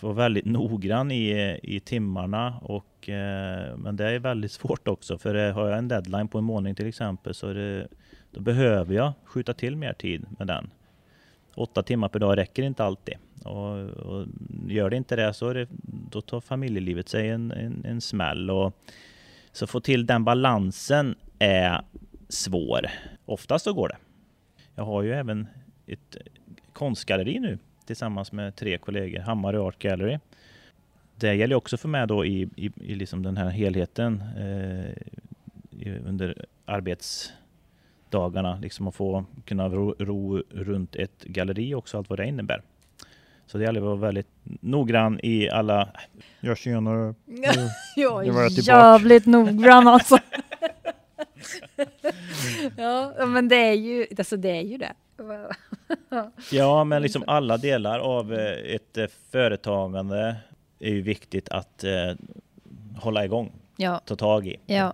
vara 0.00 0.12
väldigt 0.12 0.44
noggrann 0.44 1.10
i, 1.10 1.58
i 1.62 1.80
timmarna 1.80 2.58
och 2.62 3.08
eh, 3.08 3.76
men 3.76 3.96
det 3.96 4.04
är 4.04 4.18
väldigt 4.18 4.52
svårt 4.52 4.88
också 4.88 5.18
för 5.18 5.34
eh, 5.34 5.54
har 5.54 5.68
jag 5.68 5.78
en 5.78 5.88
deadline 5.88 6.28
på 6.28 6.38
en 6.38 6.44
månad 6.44 6.76
till 6.76 6.86
exempel 6.86 7.34
så 7.34 7.48
är 7.48 7.54
det, 7.54 7.88
då 8.32 8.40
behöver 8.40 8.94
jag 8.94 9.12
skjuta 9.24 9.54
till 9.54 9.76
mer 9.76 9.92
tid 9.92 10.26
med 10.38 10.46
den. 10.46 10.70
Åtta 11.54 11.82
timmar 11.82 12.08
per 12.08 12.18
dag 12.18 12.38
räcker 12.38 12.62
inte 12.62 12.84
alltid 12.84 13.14
och, 13.44 13.78
och 13.88 14.26
gör 14.68 14.90
det 14.90 14.96
inte 14.96 15.16
det 15.16 15.34
så 15.34 15.48
är 15.48 15.54
det, 15.54 15.66
då 16.10 16.20
tar 16.20 16.40
familjelivet 16.40 17.08
sig 17.08 17.28
en, 17.28 17.52
en, 17.52 17.84
en 17.84 18.00
smäll 18.00 18.50
och 18.50 18.76
så 19.52 19.66
få 19.66 19.80
till 19.80 20.06
den 20.06 20.24
balansen 20.24 21.14
är 21.38 21.82
svår. 22.28 22.86
Oftast 23.24 23.64
så 23.64 23.72
går 23.72 23.88
det. 23.88 23.96
Jag 24.74 24.84
har 24.84 25.02
ju 25.02 25.12
även 25.12 25.46
ett 25.86 26.16
konstgalleri 26.72 27.38
nu 27.38 27.58
tillsammans 27.86 28.32
med 28.32 28.56
tre 28.56 28.78
kollegor, 28.78 29.20
Hammarö 29.20 29.58
Art 29.58 29.78
Gallery. 29.78 30.18
Det 31.16 31.34
gäller 31.34 31.56
också 31.56 31.76
för 31.76 31.88
mig 31.88 32.06
då 32.06 32.24
i, 32.24 32.48
i, 32.56 32.70
i 32.80 32.94
liksom 32.94 33.22
den 33.22 33.36
här 33.36 33.50
helheten 33.50 34.22
eh, 34.38 34.96
under 36.06 36.46
arbetsdagarna, 38.12 38.58
liksom 38.62 38.88
att 38.88 38.94
få 38.94 39.24
kunna 39.44 39.68
ro, 39.68 39.94
ro, 39.98 40.42
runt 40.50 40.96
ett 40.96 41.24
galleri 41.24 41.74
också, 41.74 41.98
allt 41.98 42.10
vad 42.10 42.18
det 42.18 42.26
innebär. 42.26 42.62
Så 43.46 43.58
det 43.58 43.64
gäller 43.64 43.80
att 43.80 43.86
vara 43.86 43.96
väldigt 43.96 44.28
noggrann 44.60 45.20
i 45.22 45.50
alla... 45.50 45.88
Jag 46.40 46.58
tjenare. 46.58 47.14
Jag 47.96 48.26
är 48.26 48.68
jävligt 48.68 49.26
noggrann 49.26 49.88
alltså. 49.88 50.18
ja, 52.76 53.26
men 53.26 53.48
det 53.48 53.56
är 53.56 53.72
ju, 53.72 54.06
alltså 54.18 54.36
det 54.36 54.50
är 54.50 54.62
ju 54.62 54.78
det. 54.78 54.92
ja, 56.50 56.84
men 56.84 57.02
liksom 57.02 57.24
alla 57.26 57.56
delar 57.56 57.98
av 57.98 58.34
eh, 58.34 58.74
ett 58.74 58.98
eh, 58.98 59.06
företagande 59.30 60.36
är 60.80 60.90
ju 60.90 61.02
viktigt 61.02 61.48
att 61.48 61.84
eh, 61.84 62.12
hålla 62.96 63.24
igång, 63.24 63.52
ja. 63.76 64.00
ta 64.04 64.16
tag 64.16 64.46
i. 64.46 64.56
Ja, 64.66 64.92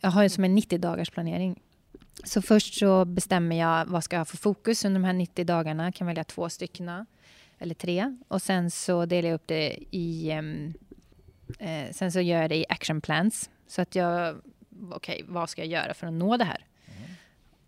jag 0.00 0.10
har 0.10 0.22
ju 0.22 0.28
som 0.28 0.44
en 0.44 0.54
90 0.54 0.78
dagars 0.78 1.10
planering. 1.10 1.61
Så 2.24 2.42
först 2.42 2.74
så 2.74 3.04
bestämmer 3.04 3.58
jag 3.58 3.86
vad 3.86 4.04
ska 4.04 4.16
jag 4.16 4.20
ha 4.20 4.24
för 4.24 4.36
fokus 4.36 4.84
under 4.84 5.00
de 5.00 5.06
här 5.06 5.12
90 5.12 5.44
dagarna. 5.44 5.84
Jag 5.84 5.94
kan 5.94 6.06
välja 6.06 6.24
två 6.24 6.48
stycken 6.48 7.06
eller 7.58 7.74
tre 7.74 8.16
och 8.28 8.42
sen 8.42 8.70
så 8.70 9.06
delar 9.06 9.28
jag 9.28 9.34
upp 9.34 9.46
det 9.46 9.78
i. 9.90 10.30
Ehm, 10.30 10.74
eh, 11.58 11.92
sen 11.92 12.12
så 12.12 12.20
gör 12.20 12.40
jag 12.40 12.50
det 12.50 12.56
i 12.56 12.66
action 12.68 13.00
plans 13.00 13.50
så 13.66 13.82
att 13.82 13.94
jag 13.94 14.36
okej, 14.90 15.14
okay, 15.14 15.24
vad 15.28 15.50
ska 15.50 15.64
jag 15.64 15.68
göra 15.82 15.94
för 15.94 16.06
att 16.06 16.12
nå 16.12 16.36
det 16.36 16.44
här? 16.44 16.66
Mm. 16.86 17.10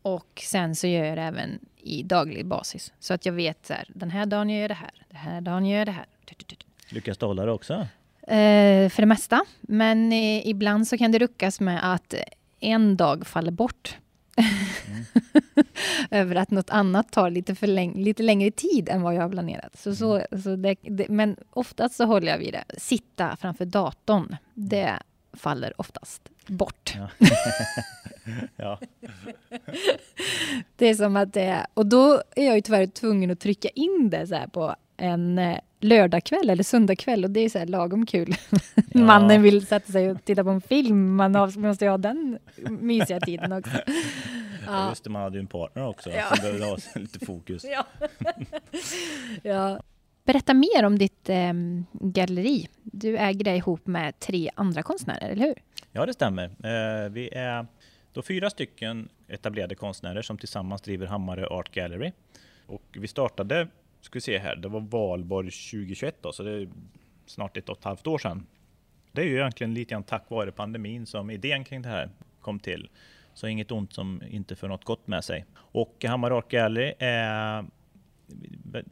Och 0.03 0.43
sen 0.45 0.77
så 0.77 0.87
gör 0.87 1.05
jag 1.05 1.19
det 1.19 1.23
även 1.23 1.59
i 1.77 2.03
daglig 2.03 2.47
basis. 2.47 2.93
Så 2.99 3.15
att 3.15 3.27
jag 3.27 3.33
vet 3.33 3.67
så 3.67 3.73
här, 3.73 3.89
den 3.95 4.11
här 4.11 4.27
dagen 4.27 4.51
gör 4.51 4.61
jag 4.61 4.71
det 4.71 4.75
här, 4.75 4.93
den 5.09 5.17
här 5.17 5.41
dagen 5.41 5.67
gör 5.67 5.79
jag 5.79 5.87
det 5.87 5.93
här. 5.93 6.07
Lyckas 6.89 7.19
du 7.19 7.27
hålla 7.27 7.45
det 7.45 7.53
också? 7.53 7.73
Eh, 8.23 8.89
för 8.91 9.03
det 9.03 9.07
mesta. 9.07 9.45
Men 9.61 10.13
eh, 10.13 10.49
ibland 10.49 10.89
så 10.89 10.99
kan 10.99 11.13
det 11.13 11.19
ruckas 11.19 11.61
med 11.61 11.93
att 11.95 12.15
en 12.61 12.97
dag 12.97 13.27
faller 13.27 13.51
bort. 13.51 13.99
Mm. 14.37 15.05
Över 16.11 16.37
att 16.37 16.51
något 16.51 16.71
annat 16.71 17.13
tar 17.13 17.31
lite, 17.31 17.55
för 17.55 17.67
läng 17.67 18.03
lite 18.03 18.23
längre 18.23 18.51
tid 18.51 18.89
än 18.89 19.03
vad 19.03 19.15
jag 19.15 19.23
har 19.23 19.29
planerat. 19.29 19.79
Så, 19.79 19.95
så, 19.95 20.15
mm. 20.15 20.43
så 20.43 20.57
det, 20.57 20.77
det, 20.83 21.09
men 21.09 21.37
oftast 21.51 21.97
så 21.97 22.05
håller 22.05 22.33
jag 22.33 22.39
vid 22.39 22.53
det. 22.53 22.65
Sitta 22.79 23.37
framför 23.37 23.65
datorn, 23.65 24.37
det 24.55 24.99
faller 25.33 25.81
oftast 25.81 26.31
bort. 26.47 26.95
Ja. 26.97 27.09
ja. 28.57 28.81
det 30.77 30.87
är 30.87 30.95
som 30.95 31.17
att 31.17 31.33
det 31.33 31.43
är, 31.43 31.67
och 31.75 31.87
då 31.87 32.23
är 32.37 32.47
jag 32.47 32.55
ju 32.55 32.61
tyvärr 32.61 32.87
tvungen 32.87 33.31
att 33.31 33.41
trycka 33.41 33.69
in 33.69 34.11
det 34.11 34.27
så 34.27 34.45
på 34.53 34.77
en 34.97 35.39
eh, 35.39 35.59
lördagkväll 35.81 36.51
eller 36.51 36.63
söndagkväll 36.63 37.25
och 37.25 37.31
det 37.31 37.41
är 37.41 37.49
så 37.49 37.65
lagom 37.65 38.07
kul. 38.07 38.35
Ja. 38.75 38.83
Mannen 39.01 39.43
vill 39.43 39.67
sätta 39.67 39.93
sig 39.93 40.11
och 40.11 40.25
titta 40.25 40.45
på 40.45 40.51
en 40.51 40.61
film, 40.61 41.15
man 41.15 41.33
måste 41.57 41.85
ju 41.85 41.91
ha 41.91 41.99
den 41.99 42.39
mysiga 42.69 43.21
tiden 43.21 43.53
också. 43.53 43.77
Ja. 44.67 44.89
Just 44.89 45.05
det, 45.05 45.11
man 45.11 45.23
hade 45.23 45.37
ju 45.37 45.41
en 45.41 45.47
partner 45.47 45.87
också 45.87 46.11
ja. 46.11 46.27
som 46.29 46.43
behövde 46.43 46.67
ha 46.67 46.77
lite 47.01 47.27
fokus. 47.27 47.65
Ja. 47.65 47.87
ja. 49.43 49.81
Berätta 50.25 50.55
mer 50.55 50.85
om 50.85 50.99
ditt 50.99 51.29
eh, 51.29 51.53
galleri. 51.93 52.69
Du 52.83 53.17
äger 53.19 53.45
det 53.45 53.57
ihop 53.57 53.87
med 53.87 54.19
tre 54.19 54.51
andra 54.55 54.83
konstnärer, 54.83 55.29
eller 55.29 55.47
hur? 55.47 55.55
Ja, 55.93 56.07
det 56.07 56.13
stämmer. 56.13 56.45
Eh, 56.45 57.11
vi 57.11 57.29
är 57.33 57.67
då 58.13 58.23
fyra 58.23 58.51
stycken 58.51 59.09
etablerade 59.29 59.75
konstnärer 59.75 60.23
som 60.23 60.39
tillsammans 60.39 60.83
driver 60.83 61.07
Hammarö 61.07 61.47
Art 61.47 61.75
Gallery. 61.75 62.13
Och 62.67 62.83
vi 62.93 63.09
startade, 63.09 63.69
ska 64.05 64.17
vi 64.17 64.21
se 64.21 64.39
här, 64.39 64.57
det 64.57 64.69
var 64.69 64.81
valborg 64.81 65.51
2021 65.51 66.17
då, 66.21 66.33
så 66.33 66.43
det 66.43 66.51
är 66.51 66.69
snart 67.27 67.57
ett 67.57 67.69
och 67.69 67.79
ett 67.79 67.85
halvt 67.85 68.07
år 68.07 68.19
sedan. 68.19 68.47
Det 69.13 69.23
är 69.23 69.27
ju 69.27 69.37
egentligen 69.37 69.75
lite 69.75 69.91
grann 69.91 70.03
tack 70.03 70.31
vare 70.31 70.53
pandemin 70.53 71.07
som 71.07 71.31
idén 71.31 71.65
kring 71.65 71.83
det 71.83 71.89
här 71.89 72.11
kom 72.41 72.59
till. 72.61 72.89
Så 73.35 73.47
inget 73.47 73.73
ont 73.73 73.93
som 73.93 74.23
inte 74.29 74.57
för 74.57 74.69
något 74.69 74.85
gott 74.85 75.07
med 75.07 75.25
sig. 75.25 75.45
Och 75.57 76.05
Hammar 76.05 76.31
Art 76.31 76.51
Gallery 76.51 76.95
är 76.99 77.65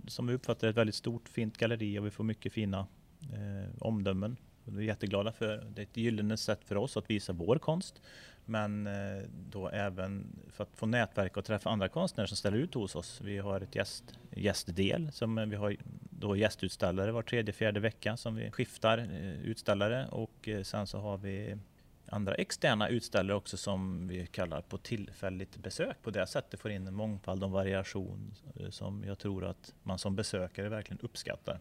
som 0.06 0.26
vi 0.26 0.34
uppfattar 0.34 0.68
ett 0.68 0.76
väldigt 0.76 0.94
stort 0.94 1.28
fint 1.28 1.56
galleri 1.56 1.98
och 1.98 2.06
vi 2.06 2.10
får 2.10 2.24
mycket 2.24 2.52
fina 2.52 2.86
eh, 3.32 3.70
omdömen. 3.78 4.36
Vi 4.64 4.82
är 4.82 4.86
jätteglada 4.86 5.32
för 5.32 5.64
det 5.74 5.80
är 5.80 5.86
ett 5.86 5.96
gyllene 5.96 6.36
sätt 6.36 6.64
för 6.64 6.76
oss 6.76 6.96
att 6.96 7.10
visa 7.10 7.32
vår 7.32 7.56
konst. 7.56 8.02
Men 8.44 8.86
eh, 8.86 9.22
då 9.50 9.68
även 9.68 10.40
för 10.50 10.64
att 10.64 10.76
få 10.76 10.86
nätverk 10.86 11.36
och 11.36 11.44
träffa 11.44 11.70
andra 11.70 11.88
konstnärer 11.88 12.26
som 12.26 12.36
ställer 12.36 12.58
ut 12.58 12.74
hos 12.74 12.96
oss. 12.96 13.20
Vi 13.24 13.38
har 13.38 13.60
ett 13.60 13.74
gäst, 13.74 14.04
gästdel 14.30 15.12
som 15.12 15.50
vi 15.50 15.56
har 15.56 15.76
då 16.10 16.36
gästutställare 16.36 17.12
var 17.12 17.22
tredje, 17.22 17.52
fjärde 17.52 17.80
vecka 17.80 18.16
som 18.16 18.34
vi 18.34 18.50
skiftar 18.50 18.98
eh, 18.98 19.42
utställare 19.42 20.06
och 20.10 20.48
eh, 20.48 20.62
sen 20.62 20.86
så 20.86 20.98
har 20.98 21.18
vi 21.18 21.58
andra 22.06 22.34
externa 22.34 22.88
utställare 22.88 23.36
också 23.36 23.56
som 23.56 24.08
vi 24.08 24.26
kallar 24.26 24.60
på 24.60 24.78
tillfälligt 24.78 25.56
besök. 25.56 25.96
På 26.02 26.10
det 26.10 26.26
sättet 26.26 26.60
får 26.60 26.70
in 26.70 26.86
en 26.86 26.94
mångfald 26.94 27.44
och 27.44 27.50
variation 27.50 28.34
som 28.70 29.04
jag 29.06 29.18
tror 29.18 29.44
att 29.44 29.74
man 29.82 29.98
som 29.98 30.16
besökare 30.16 30.68
verkligen 30.68 31.00
uppskattar. 31.00 31.60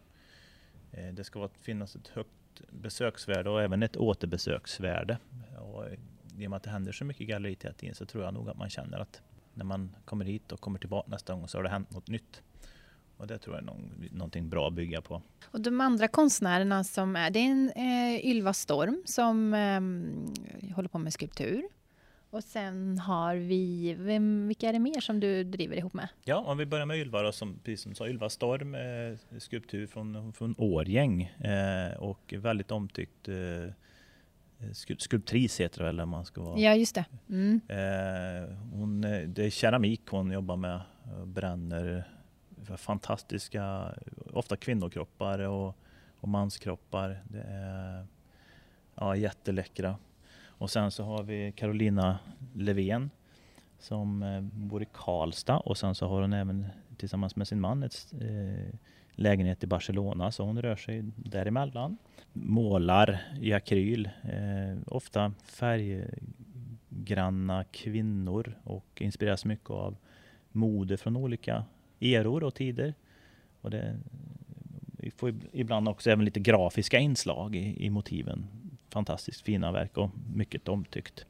Det 1.12 1.24
ska 1.24 1.48
finnas 1.48 1.96
ett 1.96 2.08
högt 2.08 2.62
besöksvärde 2.70 3.50
och 3.50 3.62
även 3.62 3.82
ett 3.82 3.96
återbesöksvärde. 3.96 5.18
Och 5.58 5.84
i 6.38 6.46
och 6.46 6.50
med 6.50 6.56
att 6.56 6.62
det 6.62 6.70
händer 6.70 6.92
så 6.92 7.04
mycket 7.04 7.28
galleriet 7.28 7.64
hela 7.64 7.74
tiden 7.74 7.94
så 7.94 8.06
tror 8.06 8.24
jag 8.24 8.34
nog 8.34 8.48
att 8.48 8.58
man 8.58 8.70
känner 8.70 8.98
att 8.98 9.22
när 9.54 9.64
man 9.64 9.96
kommer 10.04 10.24
hit 10.24 10.52
och 10.52 10.60
kommer 10.60 10.78
tillbaka 10.78 11.10
nästa 11.10 11.34
gång 11.34 11.48
så 11.48 11.58
har 11.58 11.62
det 11.62 11.68
hänt 11.68 11.90
något 11.90 12.08
nytt. 12.08 12.42
Och 13.16 13.26
det 13.26 13.38
tror 13.38 13.56
jag 13.56 13.62
är 13.62 13.66
någon, 13.66 14.08
någonting 14.12 14.48
bra 14.48 14.68
att 14.68 14.74
bygga 14.74 15.02
på. 15.02 15.22
Och 15.44 15.60
de 15.60 15.80
andra 15.80 16.08
konstnärerna 16.08 16.84
som 16.84 17.16
är, 17.16 17.30
det 17.30 17.38
är 17.38 17.50
en 17.50 17.70
eh, 17.70 18.26
Ylva 18.26 18.52
Storm 18.52 19.02
som 19.04 19.54
eh, 19.54 20.74
håller 20.74 20.88
på 20.88 20.98
med 20.98 21.12
skulptur. 21.12 21.62
Och 22.30 22.44
sen 22.44 22.98
har 22.98 23.36
vi, 23.36 23.94
vem, 23.98 24.48
vilka 24.48 24.68
är 24.68 24.72
det 24.72 24.78
mer 24.78 25.00
som 25.00 25.20
du 25.20 25.44
driver 25.44 25.76
ihop 25.76 25.92
med? 25.92 26.08
Ja, 26.24 26.36
om 26.36 26.58
vi 26.58 26.66
börjar 26.66 26.86
med 26.86 26.98
Ylva 26.98 27.22
då, 27.22 27.32
som, 27.32 27.58
precis 27.64 27.80
som 27.80 27.94
sa, 27.94 28.08
Ylva 28.08 28.28
Storm, 28.28 28.74
eh, 28.74 29.38
skulptur 29.38 29.86
från, 29.86 30.32
från 30.32 30.54
Årgäng 30.58 31.22
eh, 31.22 31.98
och 31.98 32.34
väldigt 32.38 32.70
omtyckt 32.70 33.28
eh, 33.28 33.34
skulptris 34.98 35.60
heter 35.60 35.78
det 35.78 35.84
väl 35.84 36.00
om 36.00 36.08
man 36.08 36.24
ska 36.24 36.42
vara. 36.42 36.58
Ja, 36.58 36.74
just 36.74 36.94
det. 36.94 37.04
Mm. 37.28 37.60
Eh, 37.68 38.56
hon, 38.72 39.00
det 39.00 39.38
är 39.38 39.50
keramik 39.50 40.02
hon 40.06 40.30
jobbar 40.30 40.56
med, 40.56 40.80
bränner 41.24 42.04
fantastiska, 42.76 43.94
ofta 44.32 44.56
kvinnokroppar 44.56 45.38
och, 45.38 45.76
och 46.20 46.28
manskroppar. 46.28 47.22
Det 47.28 47.42
är 47.48 48.06
ja, 48.94 49.16
jätteläckra. 49.16 49.96
Och 50.44 50.70
sen 50.70 50.90
så 50.90 51.04
har 51.04 51.22
vi 51.22 51.52
Carolina 51.52 52.18
Levén 52.54 53.10
som 53.78 54.22
eh, 54.22 54.40
bor 54.40 54.82
i 54.82 54.86
Karlstad 54.92 55.58
och 55.58 55.78
sen 55.78 55.94
så 55.94 56.08
har 56.08 56.20
hon 56.20 56.32
även 56.32 56.66
tillsammans 56.96 57.36
med 57.36 57.48
sin 57.48 57.60
man 57.60 57.82
ett 57.82 58.14
eh, 58.20 58.74
lägenhet 59.14 59.64
i 59.64 59.66
Barcelona 59.66 60.30
så 60.30 60.44
hon 60.44 60.62
rör 60.62 60.76
sig 60.76 61.04
däremellan. 61.16 61.96
Målar 62.32 63.20
i 63.40 63.52
akryl, 63.52 64.10
eh, 64.22 64.78
ofta 64.86 65.34
färggranna 65.44 66.14
kvinnor 67.64 68.58
och 68.64 69.02
inspireras 69.02 69.44
mycket 69.44 69.70
av 69.70 69.96
mode 70.52 70.96
från 70.96 71.16
olika 71.16 71.64
eror 72.00 72.44
och 72.44 72.54
tider. 72.54 72.94
Och 73.60 73.70
det, 73.70 73.98
vi 74.98 75.10
får 75.10 75.34
ibland 75.52 75.88
också 75.88 76.10
även 76.10 76.24
lite 76.24 76.40
grafiska 76.40 76.98
inslag 76.98 77.56
i, 77.56 77.86
i 77.86 77.90
motiven. 77.90 78.46
Fantastiskt 78.88 79.40
fina 79.40 79.72
verk 79.72 79.98
och 79.98 80.10
mycket 80.34 80.68
omtyckt. 80.68 81.26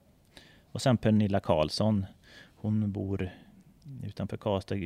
Och 0.73 0.83
sen 0.83 0.97
Pernilla 0.97 1.41
Karlsson. 1.41 2.07
Hon 2.57 2.93
bor 2.93 3.31
utanför 4.05 4.37
Karlstad, 4.37 4.77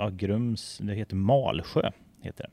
ja, 0.00 0.10
Grums, 0.10 0.78
det 0.78 0.94
heter 0.94 1.16
Malsjö. 1.16 1.90
Heter 2.20 2.50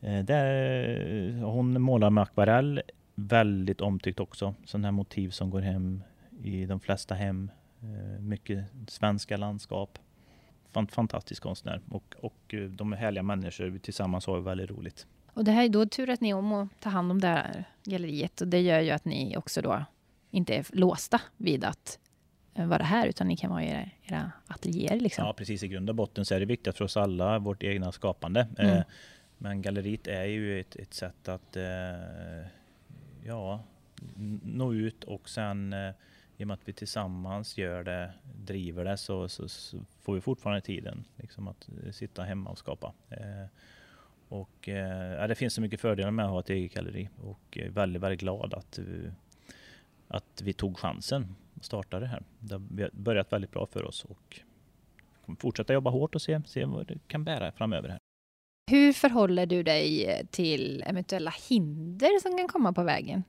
det. 0.00 0.08
Eh, 0.08 0.24
där, 0.24 1.42
hon 1.42 1.82
målar 1.82 2.10
med 2.10 2.22
akvarell, 2.22 2.82
väldigt 3.14 3.80
omtyckt 3.80 4.20
också. 4.20 4.54
Sådana 4.64 4.86
här 4.86 4.92
motiv 4.92 5.30
som 5.30 5.50
går 5.50 5.60
hem 5.60 6.02
i 6.42 6.66
de 6.66 6.80
flesta 6.80 7.14
hem. 7.14 7.50
Eh, 7.82 8.20
mycket 8.20 8.64
svenska 8.88 9.36
landskap 9.36 9.98
fantastisk 10.90 11.42
konstnär 11.42 11.80
och, 11.90 12.14
och 12.20 12.54
eh, 12.54 12.60
de 12.60 12.92
är 12.92 12.96
härliga 12.96 13.22
människor. 13.22 13.78
Tillsammans 13.78 14.26
har 14.26 14.36
vi 14.36 14.42
väldigt 14.42 14.70
roligt. 14.70 15.06
Och 15.34 15.44
det 15.44 15.52
här 15.52 15.64
är 15.64 15.68
då 15.68 15.86
tur 15.86 16.10
att 16.10 16.20
ni 16.20 16.30
är 16.30 16.34
om 16.34 16.52
att 16.52 16.80
ta 16.80 16.90
hand 16.90 17.10
om 17.10 17.20
det 17.20 17.26
här 17.26 17.64
galleriet 17.84 18.40
och 18.40 18.48
det 18.48 18.60
gör 18.60 18.80
ju 18.80 18.90
att 18.90 19.04
ni 19.04 19.36
också 19.36 19.62
då 19.62 19.84
inte 20.30 20.54
är 20.54 20.66
låsta 20.72 21.20
vid 21.36 21.64
att 21.64 21.98
vara 22.66 22.82
här 22.82 23.06
utan 23.06 23.28
ni 23.28 23.36
kan 23.36 23.50
vara 23.50 23.64
i 23.64 23.68
era, 23.68 23.90
era 24.02 24.32
ateljéer. 24.46 25.00
Liksom. 25.00 25.24
Ja 25.26 25.32
precis, 25.32 25.62
i 25.62 25.68
grund 25.68 25.88
och 25.88 25.96
botten 25.96 26.24
så 26.24 26.34
är 26.34 26.40
det 26.40 26.46
viktigt 26.46 26.76
för 26.76 26.84
oss 26.84 26.96
alla, 26.96 27.38
vårt 27.38 27.62
egna 27.62 27.92
skapande. 27.92 28.48
Mm. 28.58 28.76
Eh, 28.76 28.82
men 29.38 29.62
galleriet 29.62 30.06
är 30.06 30.24
ju 30.24 30.60
ett, 30.60 30.76
ett 30.76 30.94
sätt 30.94 31.28
att 31.28 31.56
eh, 31.56 32.46
ja, 33.24 33.62
nå 34.42 34.74
ut 34.74 35.04
och 35.04 35.28
sen 35.28 35.72
eh, 35.72 35.92
i 36.36 36.42
och 36.44 36.46
med 36.46 36.54
att 36.54 36.68
vi 36.68 36.72
tillsammans 36.72 37.58
gör 37.58 37.84
det, 37.84 38.12
driver 38.44 38.84
det 38.84 38.96
så, 38.96 39.28
så, 39.28 39.48
så 39.48 39.78
får 40.02 40.14
vi 40.14 40.20
fortfarande 40.20 40.60
tiden 40.60 41.04
liksom 41.16 41.48
att 41.48 41.68
sitta 41.92 42.22
hemma 42.22 42.50
och 42.50 42.58
skapa. 42.58 42.92
Eh, 43.10 43.46
och 44.28 44.68
eh, 44.68 45.28
det 45.28 45.34
finns 45.34 45.54
så 45.54 45.60
mycket 45.60 45.80
fördelar 45.80 46.10
med 46.10 46.24
att 46.24 46.30
ha 46.30 46.40
ett 46.40 46.50
eget 46.50 46.74
galleri 46.74 47.08
och 47.22 47.58
är 47.58 47.68
väldigt, 47.68 48.02
väldigt 48.02 48.20
glad 48.20 48.54
att, 48.54 48.78
att 50.08 50.42
vi 50.42 50.52
tog 50.52 50.78
chansen 50.78 51.34
starta 51.60 52.00
det 52.00 52.06
här. 52.06 52.22
Det 52.38 52.54
har 52.54 52.90
börjat 52.92 53.32
väldigt 53.32 53.50
bra 53.50 53.66
för 53.66 53.84
oss 53.84 54.04
och 54.04 54.40
kommer 55.26 55.40
fortsätta 55.40 55.72
jobba 55.72 55.90
hårt 55.90 56.14
och 56.14 56.22
se, 56.22 56.40
se 56.46 56.64
vad 56.64 56.86
det 56.86 56.98
kan 57.06 57.24
bära 57.24 57.52
framöver. 57.52 57.88
Här. 57.88 57.98
Hur 58.70 58.92
förhåller 58.92 59.46
du 59.46 59.62
dig 59.62 60.22
till 60.30 60.84
eventuella 60.86 61.32
hinder 61.48 62.20
som 62.20 62.38
kan 62.38 62.48
komma 62.48 62.72
på 62.72 62.82
vägen? 62.82 63.24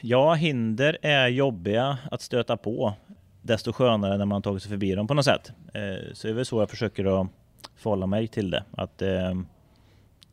Ja, 0.00 0.34
hinder 0.34 0.98
är 1.02 1.28
jobbiga 1.28 1.98
att 2.10 2.22
stöta 2.22 2.56
på. 2.56 2.94
Desto 3.42 3.72
skönare 3.72 4.18
när 4.18 4.26
man 4.26 4.42
tagit 4.42 4.62
sig 4.62 4.70
förbi 4.70 4.94
dem 4.94 5.06
på 5.06 5.14
något 5.14 5.24
sätt. 5.24 5.52
Eh, 5.74 6.12
så 6.12 6.26
det 6.26 6.32
är 6.32 6.34
väl 6.34 6.44
så 6.44 6.60
jag 6.60 6.70
försöker 6.70 7.20
att 7.20 7.28
förhålla 7.76 8.06
mig 8.06 8.28
till 8.28 8.50
det. 8.50 8.64
Att 8.70 9.02
eh, 9.02 9.34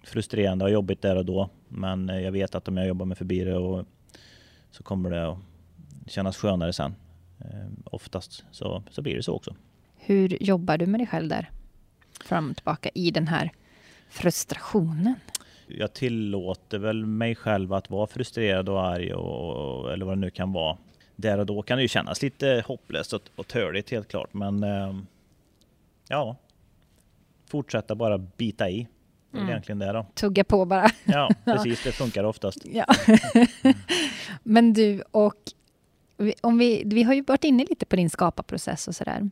frustrerande 0.03 0.65
och 0.65 0.71
jobbigt 0.71 1.01
där 1.01 1.15
och 1.15 1.25
då. 1.25 1.49
Men 1.67 2.10
eh, 2.10 2.19
jag 2.19 2.32
vet 2.32 2.56
att 2.56 2.67
om 2.67 2.77
jag 2.77 2.88
jobbar 2.88 3.06
med 3.06 3.17
förbi 3.17 3.43
det 3.43 3.56
och 3.58 3.86
så 4.71 4.84
kommer 4.84 5.10
det 5.10 5.27
att 5.27 5.38
kännas 6.08 6.38
skönare 6.38 6.73
sen. 6.73 6.95
Oftast 7.86 8.43
så, 8.52 8.84
så 8.89 9.02
blir 9.02 9.15
det 9.15 9.23
så 9.23 9.34
också. 9.34 9.56
Hur 9.95 10.43
jobbar 10.43 10.78
du 10.78 10.86
med 10.86 11.00
dig 11.00 11.08
själv 11.08 11.30
där? 11.30 11.52
Fram 12.26 12.50
och 12.50 12.56
tillbaka 12.56 12.89
i 12.93 13.12
den 13.12 13.28
här 13.28 13.52
frustrationen? 14.10 15.15
Jag 15.67 15.93
tillåter 15.93 16.78
väl 16.78 17.06
mig 17.06 17.36
själv 17.36 17.73
att 17.73 17.89
vara 17.89 18.08
frustrerad 18.08 18.69
och 18.69 18.86
arg 18.86 19.13
och, 19.13 19.93
eller 19.93 20.06
vad 20.06 20.17
det 20.17 20.21
nu 20.21 20.30
kan 20.30 20.54
vara. 20.54 20.78
Där 21.15 21.38
och 21.38 21.45
då 21.45 21.62
kan 21.62 21.78
det 21.78 21.82
ju 21.82 21.88
kännas 21.88 22.21
lite 22.21 22.63
hopplöst 22.67 23.13
och, 23.13 23.21
och 23.36 23.47
törligt 23.47 23.91
helt 23.91 24.08
klart. 24.08 24.34
Men 24.34 24.63
eh, 24.63 24.95
ja, 26.08 26.36
fortsätta 27.45 27.95
bara 27.95 28.17
bita 28.17 28.69
i. 28.69 28.88
Det 29.32 29.38
är 29.38 29.41
mm. 29.41 29.50
egentligen 29.50 29.80
det 29.80 29.91
då. 29.91 30.06
Tugga 30.13 30.43
på 30.43 30.65
bara. 30.65 30.89
Ja, 31.04 31.30
precis. 31.45 31.84
Det 31.84 31.91
funkar 31.91 32.23
oftast. 32.23 32.65
Ja. 32.71 32.86
Men 34.43 34.73
du, 34.73 35.04
och 35.12 35.36
om 36.41 36.58
vi, 36.58 36.84
vi 36.86 37.03
har 37.03 37.13
ju 37.13 37.21
varit 37.21 37.43
inne 37.43 37.65
lite 37.69 37.86
på 37.86 37.95
din 37.95 38.10
skaparprocess 38.10 38.88
och 38.88 38.95
sådär. 38.95 39.30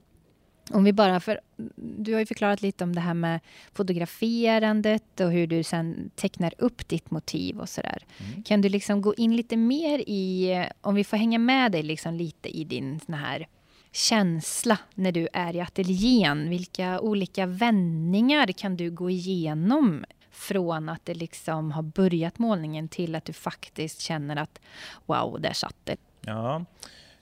Om 0.69 0.83
vi 0.83 0.93
bara, 0.93 1.19
för 1.19 1.39
du 1.75 2.13
har 2.13 2.19
ju 2.19 2.25
förklarat 2.25 2.61
lite 2.61 2.83
om 2.83 2.95
det 2.95 3.01
här 3.01 3.13
med 3.13 3.39
fotograferandet 3.73 5.19
och 5.19 5.31
hur 5.31 5.47
du 5.47 5.63
sen 5.63 6.11
tecknar 6.15 6.53
upp 6.57 6.87
ditt 6.87 7.11
motiv 7.11 7.59
och 7.59 7.69
sådär. 7.69 8.03
Mm. 8.17 8.43
Kan 8.43 8.61
du 8.61 8.69
liksom 8.69 9.01
gå 9.01 9.15
in 9.15 9.35
lite 9.35 9.57
mer 9.57 9.99
i, 9.99 10.65
om 10.81 10.95
vi 10.95 11.03
får 11.03 11.17
hänga 11.17 11.39
med 11.39 11.71
dig 11.71 11.83
liksom 11.83 12.13
lite 12.13 12.57
i 12.57 12.63
din 12.63 12.99
sån 12.99 13.15
här 13.15 13.47
känsla 13.91 14.79
när 14.93 15.11
du 15.11 15.27
är 15.33 15.55
i 15.55 15.61
ateljén? 15.61 16.49
Vilka 16.49 16.99
olika 16.99 17.45
vändningar 17.45 18.47
kan 18.47 18.77
du 18.77 18.91
gå 18.91 19.09
igenom 19.09 20.05
från 20.31 20.89
att 20.89 21.05
det 21.05 21.13
liksom 21.13 21.71
har 21.71 21.83
börjat 21.83 22.39
målningen 22.39 22.87
till 22.87 23.15
att 23.15 23.25
du 23.25 23.33
faktiskt 23.33 24.01
känner 24.01 24.35
att 24.35 24.59
wow, 25.05 25.41
där 25.41 25.53
satt 25.53 25.75
det? 25.83 25.97
Ja, 26.25 26.55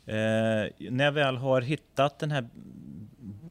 eh, 0.06 0.72
när 0.92 1.04
jag 1.04 1.12
väl 1.12 1.38
har 1.38 1.62
hittat 1.62 2.20
den 2.20 2.32
här 2.32 2.48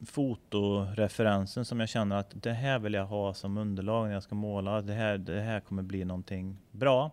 fotoreferensen 0.05 1.65
som 1.65 1.79
jag 1.79 1.89
känner 1.89 2.15
att 2.15 2.31
det 2.33 2.51
här 2.51 2.79
vill 2.79 2.93
jag 2.93 3.05
ha 3.05 3.33
som 3.33 3.57
underlag 3.57 4.07
när 4.07 4.13
jag 4.13 4.23
ska 4.23 4.35
måla. 4.35 4.81
Det 4.81 4.93
här, 4.93 5.17
det 5.17 5.41
här 5.41 5.59
kommer 5.59 5.83
bli 5.83 6.05
någonting 6.05 6.57
bra. 6.71 7.11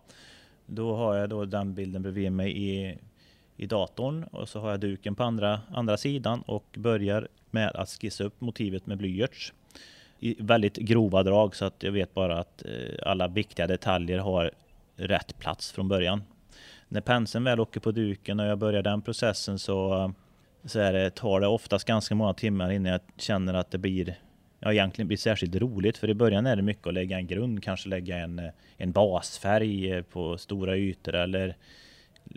Då 0.65 0.95
har 0.95 1.15
jag 1.15 1.29
då 1.29 1.45
den 1.45 1.73
bilden 1.73 2.01
bredvid 2.01 2.31
mig 2.31 2.57
i, 2.57 2.97
i 3.57 3.65
datorn 3.65 4.23
och 4.23 4.49
så 4.49 4.59
har 4.59 4.69
jag 4.69 4.79
duken 4.79 5.15
på 5.15 5.23
andra, 5.23 5.61
andra 5.69 5.97
sidan 5.97 6.41
och 6.41 6.65
börjar 6.77 7.27
med 7.51 7.75
att 7.75 7.89
skissa 7.89 8.23
upp 8.23 8.41
motivet 8.41 8.85
med 8.85 8.97
blyerts 8.97 9.53
i 10.19 10.35
väldigt 10.39 10.77
grova 10.77 11.23
drag 11.23 11.55
så 11.55 11.65
att 11.65 11.83
jag 11.83 11.91
vet 11.91 12.13
bara 12.13 12.39
att 12.39 12.65
eh, 12.65 12.71
alla 13.05 13.27
viktiga 13.27 13.67
detaljer 13.67 14.19
har 14.19 14.51
rätt 14.95 15.39
plats 15.39 15.71
från 15.71 15.87
början. 15.87 16.23
När 16.93 17.01
penseln 17.01 17.43
väl 17.43 17.59
åker 17.59 17.79
på 17.79 17.91
duken 17.91 18.39
och 18.39 18.45
jag 18.45 18.57
börjar 18.57 18.81
den 18.81 19.01
processen 19.01 19.59
så 19.59 20.13
så 20.63 20.79
är 20.79 20.93
det, 20.93 21.09
tar 21.09 21.39
det 21.39 21.47
oftast 21.47 21.87
ganska 21.87 22.15
många 22.15 22.33
timmar 22.33 22.71
innan 22.71 22.91
jag 22.91 23.01
känner 23.17 23.53
att 23.53 23.71
det 23.71 23.77
blir 23.77 24.19
ja, 24.59 24.73
egentligen 24.73 25.07
blir 25.07 25.17
särskilt 25.17 25.55
roligt. 25.55 25.97
För 25.97 26.09
i 26.09 26.13
början 26.13 26.45
är 26.45 26.55
det 26.55 26.61
mycket 26.61 26.87
att 26.87 26.93
lägga 26.93 27.17
en 27.17 27.27
grund, 27.27 27.63
kanske 27.63 27.89
lägga 27.89 28.17
en, 28.17 28.51
en 28.77 28.91
basfärg 28.91 30.03
på 30.03 30.37
stora 30.37 30.77
ytor 30.77 31.15
eller 31.15 31.55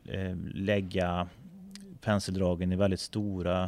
eh, 0.05 0.37
lägga 0.55 1.29
penseldragen 2.01 2.73
i 2.73 2.77
väldigt 2.77 3.01
stora 3.01 3.63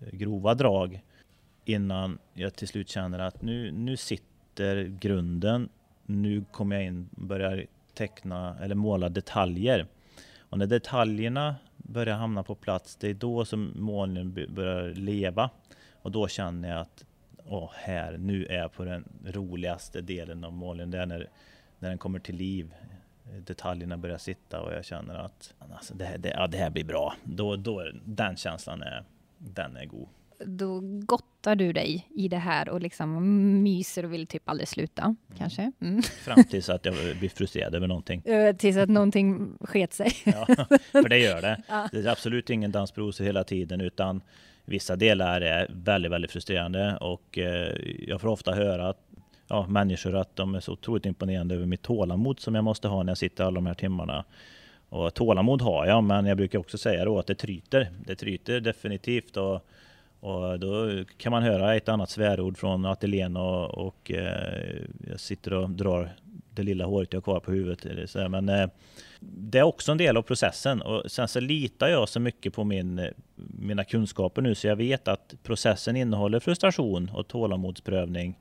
eh, 0.00 0.12
grova 0.12 0.54
drag 0.54 1.02
innan 1.64 2.18
jag 2.34 2.54
till 2.54 2.68
slut 2.68 2.88
känner 2.88 3.18
att 3.18 3.42
nu, 3.42 3.72
nu 3.72 3.96
sitter 3.96 4.84
grunden. 4.84 5.68
Nu 6.06 6.44
kommer 6.50 6.76
jag 6.76 6.84
in 6.84 7.08
och 7.16 7.22
börjar 7.22 7.66
teckna 7.98 8.56
eller 8.60 8.74
måla 8.74 9.08
detaljer. 9.08 9.86
Och 10.38 10.58
när 10.58 10.66
detaljerna 10.66 11.56
börjar 11.76 12.16
hamna 12.16 12.42
på 12.42 12.54
plats, 12.54 12.96
det 12.96 13.08
är 13.08 13.14
då 13.14 13.44
som 13.44 13.72
målningen 13.76 14.54
börjar 14.54 14.94
leva. 14.94 15.50
Och 16.02 16.12
då 16.12 16.28
känner 16.28 16.68
jag 16.68 16.80
att 16.80 17.04
åh, 17.46 17.70
här, 17.74 18.16
nu 18.18 18.46
är 18.46 18.58
jag 18.58 18.72
på 18.72 18.84
den 18.84 19.04
roligaste 19.24 20.00
delen 20.00 20.44
av 20.44 20.52
målningen. 20.52 20.90
Det 20.90 20.98
är 20.98 21.06
när, 21.06 21.28
när 21.78 21.88
den 21.88 21.98
kommer 21.98 22.18
till 22.18 22.36
liv. 22.36 22.74
Detaljerna 23.46 23.96
börjar 23.96 24.18
sitta 24.18 24.60
och 24.60 24.72
jag 24.72 24.84
känner 24.84 25.14
att 25.14 25.54
alltså, 25.58 25.94
det, 25.94 26.04
här, 26.04 26.18
det, 26.18 26.28
ja, 26.28 26.46
det 26.46 26.58
här 26.58 26.70
blir 26.70 26.84
bra. 26.84 27.14
Då, 27.24 27.56
då, 27.56 27.90
den 28.04 28.36
känslan 28.36 28.82
är, 28.82 29.04
den 29.38 29.76
är 29.76 29.84
god 29.84 30.08
då 30.46 30.80
gottar 30.82 31.56
du 31.56 31.72
dig 31.72 32.08
i 32.10 32.28
det 32.28 32.36
här 32.36 32.68
och 32.68 32.80
liksom 32.80 33.62
myser 33.62 34.04
och 34.04 34.12
vill 34.12 34.26
typ 34.26 34.48
aldrig 34.48 34.68
sluta, 34.68 35.02
mm. 35.02 35.16
kanske? 35.38 35.72
Mm. 35.80 36.02
Fram 36.02 36.44
tills 36.50 36.68
att 36.68 36.84
jag 36.84 36.94
blir 37.18 37.28
frustrerad 37.28 37.74
över 37.74 37.86
någonting. 37.86 38.22
tills 38.58 38.76
att 38.76 38.88
någonting 38.88 39.58
sket 39.60 39.92
sig. 39.92 40.12
ja, 40.24 40.46
för 40.92 41.08
det 41.08 41.18
gör 41.18 41.42
det. 41.42 41.62
Ja. 41.68 41.88
Det 41.92 41.98
är 41.98 42.06
absolut 42.06 42.50
ingen 42.50 42.72
dans 42.72 42.92
på 42.92 43.00
rosor 43.00 43.24
hela 43.24 43.44
tiden, 43.44 43.80
utan 43.80 44.20
vissa 44.64 44.96
delar 44.96 45.40
är 45.40 45.70
väldigt, 45.70 46.12
väldigt 46.12 46.30
frustrerande 46.30 46.96
och 46.96 47.38
eh, 47.38 47.76
jag 48.08 48.20
får 48.20 48.28
ofta 48.28 48.54
höra 48.54 48.88
att 48.88 49.08
ja, 49.48 49.66
människor 49.66 50.16
att 50.16 50.36
de 50.36 50.54
är 50.54 50.60
så 50.60 50.72
otroligt 50.72 51.06
imponerande 51.06 51.54
över 51.54 51.66
mitt 51.66 51.82
tålamod 51.82 52.40
som 52.40 52.54
jag 52.54 52.64
måste 52.64 52.88
ha 52.88 53.02
när 53.02 53.10
jag 53.10 53.18
sitter 53.18 53.44
alla 53.44 53.54
de 53.54 53.66
här 53.66 53.74
timmarna. 53.74 54.24
Och 54.88 55.14
tålamod 55.14 55.62
har 55.62 55.86
jag, 55.86 56.04
men 56.04 56.26
jag 56.26 56.36
brukar 56.36 56.58
också 56.58 56.78
säga 56.78 57.04
då 57.04 57.18
att 57.18 57.26
det 57.26 57.34
tryter. 57.34 57.88
Det 58.06 58.14
tryter 58.14 58.60
definitivt 58.60 59.36
och 59.36 59.68
och 60.20 60.58
då 60.58 61.04
kan 61.16 61.30
man 61.30 61.42
höra 61.42 61.76
ett 61.76 61.88
annat 61.88 62.10
svärord 62.10 62.58
från 62.58 62.84
ateljén 62.84 63.36
och, 63.36 63.86
och 63.86 64.10
eh, 64.10 64.82
jag 65.10 65.20
sitter 65.20 65.52
och 65.52 65.70
drar 65.70 66.12
det 66.50 66.62
lilla 66.62 66.84
håret 66.84 67.12
jag 67.12 67.16
har 67.16 67.22
kvar 67.22 67.40
på 67.40 67.52
huvudet. 67.52 68.10
Så, 68.10 68.28
men 68.28 68.48
eh, 68.48 68.68
det 69.20 69.58
är 69.58 69.62
också 69.62 69.92
en 69.92 69.98
del 69.98 70.16
av 70.16 70.22
processen 70.22 70.82
och 70.82 71.10
sen 71.10 71.28
så 71.28 71.40
litar 71.40 71.88
jag 71.88 72.08
så 72.08 72.20
mycket 72.20 72.54
på 72.54 72.64
min, 72.64 73.10
mina 73.58 73.84
kunskaper 73.84 74.42
nu 74.42 74.54
så 74.54 74.66
jag 74.66 74.76
vet 74.76 75.08
att 75.08 75.34
processen 75.42 75.96
innehåller 75.96 76.40
frustration 76.40 77.10
och 77.14 77.28
tålamodsprövning. 77.28 78.38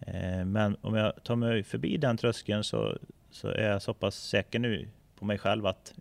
Eh, 0.00 0.44
men 0.44 0.76
om 0.80 0.94
jag 0.94 1.24
tar 1.24 1.36
mig 1.36 1.62
förbi 1.62 1.96
den 1.96 2.16
tröskeln 2.16 2.64
så, 2.64 2.98
så 3.30 3.48
är 3.48 3.70
jag 3.70 3.82
så 3.82 3.94
pass 3.94 4.14
säker 4.14 4.58
nu 4.58 4.88
på 5.18 5.24
mig 5.24 5.38
själv 5.38 5.66
att 5.66 5.94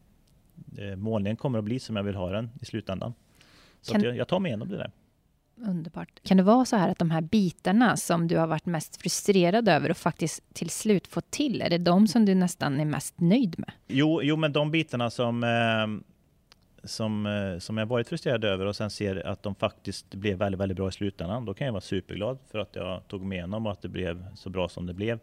eh, 0.78 0.96
målningen 0.96 1.38
kommer 1.38 1.60
att 1.60 1.66
bli 1.66 1.80
som 1.80 1.96
jag 1.96 2.04
vill 2.04 2.16
ha 2.16 2.30
den 2.30 2.50
i 2.62 2.66
slutändan. 2.66 3.14
Så 3.82 3.94
kan, 3.94 4.04
jag, 4.04 4.16
jag 4.18 4.28
tar 4.28 4.40
mig 4.40 4.50
igenom 4.50 4.70
det 4.70 4.78
där. 4.78 4.92
Underbart. 5.56 6.24
Kan 6.24 6.38
det 6.38 6.44
vara 6.44 6.66
så 6.66 6.76
här 6.76 6.90
att 6.90 7.00
de 7.00 7.12
här 7.12 7.22
bitarna 7.22 7.98
som 7.98 8.28
du 8.28 8.38
har 8.38 8.48
varit 8.48 8.66
mest 8.66 9.02
frustrerad 9.02 9.70
över 9.70 9.92
och 9.92 9.98
faktiskt 9.98 10.54
till 10.54 10.70
slut 10.70 11.08
fått 11.08 11.32
till, 11.32 11.62
är 11.62 11.70
det 11.70 11.78
de 11.78 12.08
som 12.08 12.26
du 12.26 12.36
nästan 12.36 12.80
är 12.80 12.86
mest 12.86 13.20
nöjd 13.20 13.60
med? 13.60 13.72
Jo, 13.88 14.22
jo 14.24 14.36
men 14.36 14.54
de 14.54 14.72
bitarna 14.72 15.10
som, 15.10 15.44
eh, 15.44 16.04
som, 16.84 17.26
eh, 17.26 17.60
som 17.60 17.78
jag 17.78 17.86
varit 17.86 18.10
frustrerad 18.10 18.46
över 18.46 18.66
och 18.66 18.76
sen 18.76 18.90
ser 18.90 19.28
att 19.28 19.44
de 19.44 19.56
faktiskt 19.56 20.16
blev 20.16 20.38
väldigt, 20.38 20.62
väldigt 20.62 20.76
bra 20.76 20.90
i 20.90 20.92
slutändan, 20.92 21.46
då 21.46 21.54
kan 21.54 21.66
jag 21.66 21.74
vara 21.74 21.82
superglad 21.82 22.38
för 22.52 22.60
att 22.60 22.76
jag 22.76 23.08
tog 23.08 23.26
mig 23.26 23.38
igenom 23.38 23.66
och 23.66 23.72
att 23.72 23.82
det 23.82 23.90
blev 23.90 24.36
så 24.36 24.50
bra 24.50 24.70
som 24.70 24.86
det 24.86 24.94
blev. 24.94 25.20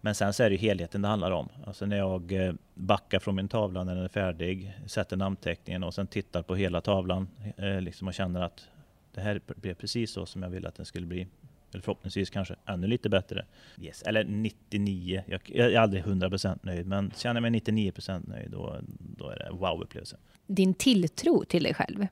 Men 0.00 0.14
sen 0.14 0.32
så 0.32 0.42
är 0.42 0.50
det 0.50 0.56
helheten 0.56 1.02
det 1.02 1.08
handlar 1.08 1.30
om. 1.30 1.48
Alltså 1.66 1.86
när 1.86 1.96
jag 1.96 2.32
eh, 2.32 2.54
backar 2.74 3.18
från 3.18 3.34
min 3.34 3.48
tavla 3.48 3.84
när 3.84 3.94
den 3.94 4.04
är 4.04 4.08
färdig, 4.08 4.72
sätter 4.86 5.16
namnteckningen 5.16 5.84
och 5.84 5.94
sen 5.94 6.06
tittar 6.06 6.42
på 6.42 6.54
hela 6.54 6.80
tavlan 6.80 7.28
eh, 7.56 7.80
liksom 7.80 8.08
och 8.08 8.14
känner 8.14 8.40
att 8.40 8.68
det 9.14 9.20
här 9.20 9.40
blev 9.46 9.74
precis 9.74 10.10
så 10.10 10.26
som 10.26 10.42
jag 10.42 10.50
ville 10.50 10.68
att 10.68 10.74
den 10.74 10.86
skulle 10.86 11.06
bli. 11.06 11.26
Eller 11.72 11.82
förhoppningsvis 11.82 12.30
kanske 12.30 12.54
ännu 12.66 12.86
lite 12.86 13.08
bättre. 13.08 13.44
Yes. 13.80 14.02
Eller 14.02 14.24
99, 14.24 15.22
jag, 15.26 15.40
jag 15.44 15.72
är 15.72 15.78
aldrig 15.78 16.04
100% 16.04 16.58
nöjd, 16.62 16.86
men 16.86 17.12
känner 17.16 17.40
jag 17.40 17.52
mig 17.52 17.60
99% 17.60 18.28
nöjd, 18.28 18.50
då, 18.50 18.76
då 18.98 19.28
är 19.28 19.38
det 19.38 19.50
wow-upplevelse. 19.50 20.16
Din 20.46 20.74
tilltro 20.74 21.44
till 21.44 21.62
dig 21.62 21.74
själv, 21.74 22.06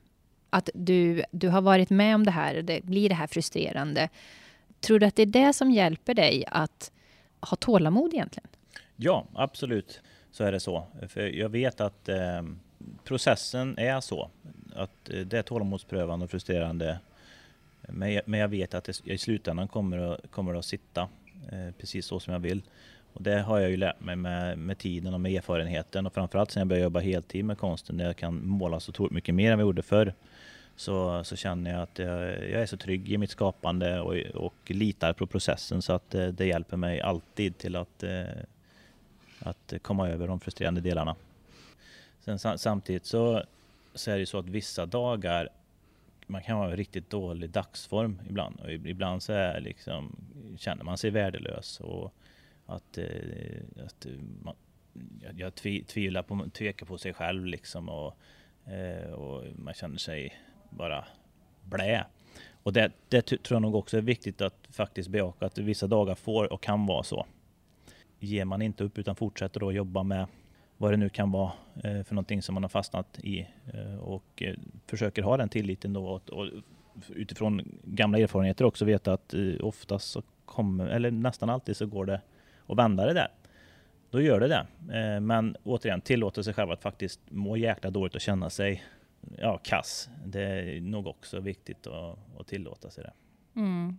att 0.49 0.69
du, 0.73 1.23
du 1.31 1.49
har 1.49 1.61
varit 1.61 1.89
med 1.89 2.15
om 2.15 2.25
det 2.25 2.31
här, 2.31 2.61
det 2.61 2.83
blir 2.83 3.09
det 3.09 3.15
här 3.15 3.27
frustrerande. 3.27 4.09
Tror 4.79 4.99
du 4.99 5.05
att 5.05 5.15
det 5.15 5.21
är 5.21 5.25
det 5.25 5.53
som 5.53 5.71
hjälper 5.71 6.13
dig 6.13 6.43
att 6.47 6.91
ha 7.39 7.55
tålamod 7.55 8.13
egentligen? 8.13 8.47
Ja, 8.95 9.25
absolut 9.33 10.01
så 10.31 10.43
är 10.43 10.51
det 10.51 10.59
så. 10.59 10.83
För 11.07 11.21
jag 11.21 11.49
vet 11.49 11.81
att 11.81 12.09
eh, 12.09 12.43
processen 13.03 13.77
är 13.77 14.01
så. 14.01 14.29
Att 14.75 15.09
eh, 15.09 15.19
det 15.19 15.37
är 15.37 15.41
tålamodsprövande 15.41 16.23
och 16.23 16.31
frustrerande. 16.31 16.99
Men 17.81 18.13
jag, 18.13 18.23
men 18.25 18.39
jag 18.39 18.47
vet 18.47 18.73
att 18.73 18.83
det 18.83 19.01
i 19.07 19.17
slutändan 19.17 19.67
kommer 19.67 19.97
det 19.97 20.17
kommer 20.31 20.55
att 20.55 20.65
sitta 20.65 21.01
eh, 21.51 21.71
precis 21.79 22.05
så 22.05 22.19
som 22.19 22.33
jag 22.33 22.39
vill. 22.39 22.61
Och 23.13 23.21
det 23.21 23.41
har 23.41 23.59
jag 23.59 23.69
ju 23.69 23.77
lärt 23.77 23.99
mig 23.99 24.15
med, 24.15 24.57
med 24.57 24.77
tiden 24.77 25.13
och 25.13 25.21
med 25.21 25.31
erfarenheten 25.31 26.05
och 26.05 26.13
framförallt 26.13 26.51
sen 26.51 26.61
jag 26.61 26.67
började 26.67 26.83
jobba 26.83 26.99
heltid 26.99 27.45
med 27.45 27.57
konsten 27.57 27.97
där 27.97 28.05
jag 28.05 28.17
kan 28.17 28.47
måla 28.47 28.79
så 28.79 28.89
otroligt 28.89 29.13
mycket 29.13 29.35
mer 29.35 29.51
än 29.51 29.57
vad 29.57 29.61
jag 29.61 29.67
gjorde 29.67 29.81
förr. 29.81 30.13
Så, 30.75 31.23
så 31.23 31.35
känner 31.35 31.71
jag 31.71 31.81
att 31.81 31.99
jag, 31.99 32.21
jag 32.49 32.61
är 32.61 32.65
så 32.65 32.77
trygg 32.77 33.11
i 33.11 33.17
mitt 33.17 33.29
skapande 33.29 33.99
och, 33.99 34.15
och 34.33 34.71
litar 34.71 35.13
på 35.13 35.27
processen 35.27 35.81
så 35.81 35.93
att 35.93 36.09
det, 36.09 36.31
det 36.31 36.45
hjälper 36.45 36.77
mig 36.77 37.01
alltid 37.01 37.57
till 37.57 37.75
att, 37.75 38.03
eh, 38.03 38.25
att 39.39 39.73
komma 39.81 40.09
över 40.09 40.27
de 40.27 40.39
frustrerande 40.39 40.81
delarna. 40.81 41.15
Sen 42.19 42.39
samtidigt 42.57 43.05
så, 43.05 43.43
så 43.93 44.11
är 44.11 44.19
det 44.19 44.25
så 44.25 44.39
att 44.39 44.49
vissa 44.49 44.85
dagar 44.85 45.49
man 46.27 46.43
kan 46.43 46.57
vara 46.57 46.73
i 46.73 46.75
riktigt 46.75 47.09
dålig 47.09 47.49
dagsform 47.49 48.21
ibland 48.29 48.59
och 48.59 48.71
ibland 48.71 49.23
så 49.23 49.33
är 49.33 49.59
liksom, 49.59 50.15
känner 50.57 50.83
man 50.83 50.97
sig 50.97 51.09
värdelös 51.09 51.79
och 51.79 52.13
att, 52.65 52.97
eh, 52.97 53.85
att 53.85 54.07
man, 54.43 54.55
jag 55.35 55.55
tvivlar 55.87 56.23
på, 56.23 56.49
tvekar 56.53 56.85
på 56.85 56.97
sig 56.97 57.13
själv 57.13 57.45
liksom 57.45 57.89
och, 57.89 58.17
eh, 58.65 59.11
och 59.11 59.43
man 59.55 59.73
känner 59.73 59.97
sig 59.97 60.33
bara 60.77 61.05
blä. 61.63 62.05
Och 62.63 62.73
det, 62.73 62.91
det 63.09 63.21
tror 63.21 63.55
jag 63.55 63.61
nog 63.61 63.75
också 63.75 63.97
är 63.97 64.01
viktigt 64.01 64.41
att 64.41 64.67
faktiskt 64.69 65.09
bejaka 65.09 65.45
att 65.45 65.57
vissa 65.57 65.87
dagar 65.87 66.15
får 66.15 66.53
och 66.53 66.63
kan 66.63 66.85
vara 66.85 67.03
så. 67.03 67.25
Ger 68.19 68.45
man 68.45 68.61
inte 68.61 68.83
upp 68.83 68.97
utan 68.97 69.15
fortsätter 69.15 69.59
då 69.59 69.71
jobba 69.71 70.03
med 70.03 70.27
vad 70.77 70.93
det 70.93 70.97
nu 70.97 71.09
kan 71.09 71.31
vara 71.31 71.51
eh, 71.83 72.03
för 72.03 72.15
någonting 72.15 72.41
som 72.41 72.53
man 72.53 72.63
har 72.63 72.69
fastnat 72.69 73.19
i 73.23 73.47
eh, 73.73 73.99
och 73.99 74.43
eh, 74.43 74.55
försöker 74.87 75.23
ha 75.23 75.37
den 75.37 75.49
tilliten 75.49 75.93
då 75.93 76.21
och 76.31 76.47
utifrån 77.09 77.79
gamla 77.83 78.19
erfarenheter 78.19 78.65
också 78.65 78.85
veta 78.85 79.13
att 79.13 79.33
oftast 79.61 80.11
så 80.11 80.21
kommer, 80.45 80.87
eller 80.87 81.11
nästan 81.11 81.49
alltid 81.49 81.77
så 81.77 81.85
går 81.85 82.05
det 82.05 82.21
att 82.67 82.77
vända 82.77 83.05
det 83.05 83.13
där. 83.13 83.27
Då 84.09 84.21
gör 84.21 84.39
det 84.39 84.47
det. 84.47 84.67
Men 85.19 85.55
återigen, 85.63 86.01
tillåta 86.01 86.43
sig 86.43 86.53
själv 86.53 86.71
att 86.71 86.81
faktiskt 86.81 87.19
må 87.29 87.57
jäkla 87.57 87.89
dåligt 87.89 88.15
och 88.15 88.21
känna 88.21 88.49
sig 88.49 88.83
ja, 89.37 89.57
kass. 89.63 90.09
Det 90.25 90.41
är 90.41 90.81
nog 90.81 91.07
också 91.07 91.39
viktigt 91.39 91.87
att, 91.87 92.19
att 92.39 92.47
tillåta 92.47 92.89
sig 92.89 93.03
det. 93.03 93.13
Mm. 93.59 93.97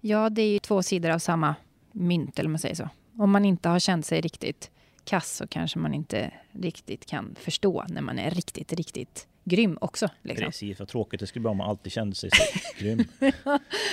Ja, 0.00 0.30
det 0.30 0.42
är 0.42 0.52
ju 0.52 0.58
två 0.58 0.82
sidor 0.82 1.10
av 1.10 1.18
samma 1.18 1.54
mynt, 1.92 2.38
eller 2.38 2.50
man 2.50 2.58
säger 2.58 2.74
så. 2.74 2.88
Om 3.18 3.30
man 3.30 3.44
inte 3.44 3.68
har 3.68 3.78
känt 3.78 4.06
sig 4.06 4.20
riktigt 4.20 4.70
kass 5.04 5.36
så 5.36 5.46
kanske 5.46 5.78
man 5.78 5.94
inte 5.94 6.30
riktigt 6.52 7.06
kan 7.06 7.34
förstå 7.40 7.84
när 7.88 8.02
man 8.02 8.18
är 8.18 8.30
riktigt, 8.30 8.72
riktigt 8.72 9.28
grym 9.44 9.78
också. 9.80 10.08
Liksom. 10.22 10.46
Precis, 10.46 10.78
vad 10.78 10.88
tråkigt 10.88 11.20
det 11.20 11.26
skulle 11.26 11.42
vara 11.42 11.50
om 11.50 11.56
man 11.56 11.70
alltid 11.70 11.92
kände 11.92 12.16
sig 12.16 12.30
så 12.30 12.42
grym. 12.84 13.04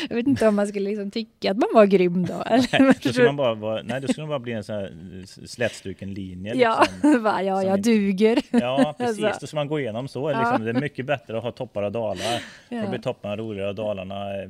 jag 0.10 0.16
vet 0.16 0.28
inte 0.28 0.48
om 0.48 0.56
man 0.56 0.68
skulle 0.68 0.90
liksom 0.90 1.12
tycka 1.12 1.52
att 1.52 1.58
man 1.58 1.70
var 1.74 1.86
grym 1.86 2.26
då. 2.26 2.44
nej, 2.50 2.94
då 3.04 3.10
skulle 3.10 3.26
man 3.26 3.36
bara 3.36 3.54
vara, 3.54 3.82
nej, 3.84 4.02
då 4.02 4.08
skulle 4.08 4.24
man 4.24 4.30
bara 4.30 4.40
bli 4.40 4.54
en 4.54 4.64
sån 4.64 4.76
här 4.76 4.94
slätstruken 5.48 6.14
linje. 6.14 6.56
Ja, 6.56 6.86
liksom, 6.92 7.24
va, 7.24 7.44
ja 7.44 7.64
jag 7.64 7.82
duger. 7.82 8.42
ja, 8.52 8.96
precis. 8.98 9.40
Då 9.42 9.48
ska 9.48 9.56
man 9.56 9.68
gå 9.68 9.80
igenom 9.80 10.08
så. 10.08 10.30
Liksom. 10.30 10.64
Det 10.64 10.70
är 10.70 10.82
mycket 10.82 11.06
bättre 11.06 11.38
att 11.38 11.44
ha 11.44 11.52
toppar 11.52 11.84
och 11.84 11.92
dalar. 11.92 12.44
Ja. 12.70 12.82
Då 12.82 12.90
blir 12.90 13.00
topparna 13.00 13.38
roligare 13.38 13.70
och 13.70 13.76
dalarna 13.76 14.42
eh, 14.44 14.50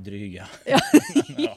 dryga. 0.00 0.46
ja. 0.64 1.56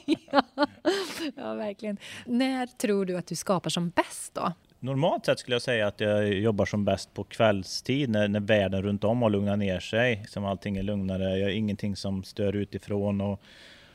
ja, 1.36 1.54
verkligen. 1.54 1.96
När 2.26 2.66
tror 2.66 3.04
du 3.04 3.16
att 3.16 3.26
du 3.26 3.34
skapar 3.34 3.70
som 3.70 3.90
bäst 3.90 4.34
då? 4.34 4.52
Normalt 4.78 5.26
sett 5.26 5.38
skulle 5.38 5.54
jag 5.54 5.62
säga 5.62 5.86
att 5.86 6.00
jag 6.00 6.34
jobbar 6.34 6.66
som 6.66 6.84
bäst 6.84 7.14
på 7.14 7.24
kvällstid 7.24 8.10
när, 8.10 8.28
när 8.28 8.40
världen 8.40 8.82
runt 8.82 9.04
om 9.04 9.22
har 9.22 9.30
lugnat 9.30 9.58
ner 9.58 9.80
sig. 9.80 10.24
Som 10.28 10.44
allting 10.44 10.76
är 10.76 10.82
lugnare. 10.82 11.38
Jag 11.38 11.46
har 11.46 11.50
ingenting 11.50 11.96
som 11.96 12.24
stör 12.24 12.56
utifrån 12.56 13.20
och, 13.20 13.40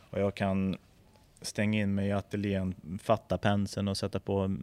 och 0.09 0.19
jag 0.19 0.35
kan 0.35 0.77
stänga 1.41 1.81
in 1.81 1.95
mig 1.95 2.07
i 2.07 2.11
ateljén, 2.11 2.75
fatta 3.03 3.37
penseln 3.37 3.87
och 3.87 3.97
sätta 3.97 4.19
på 4.19 4.57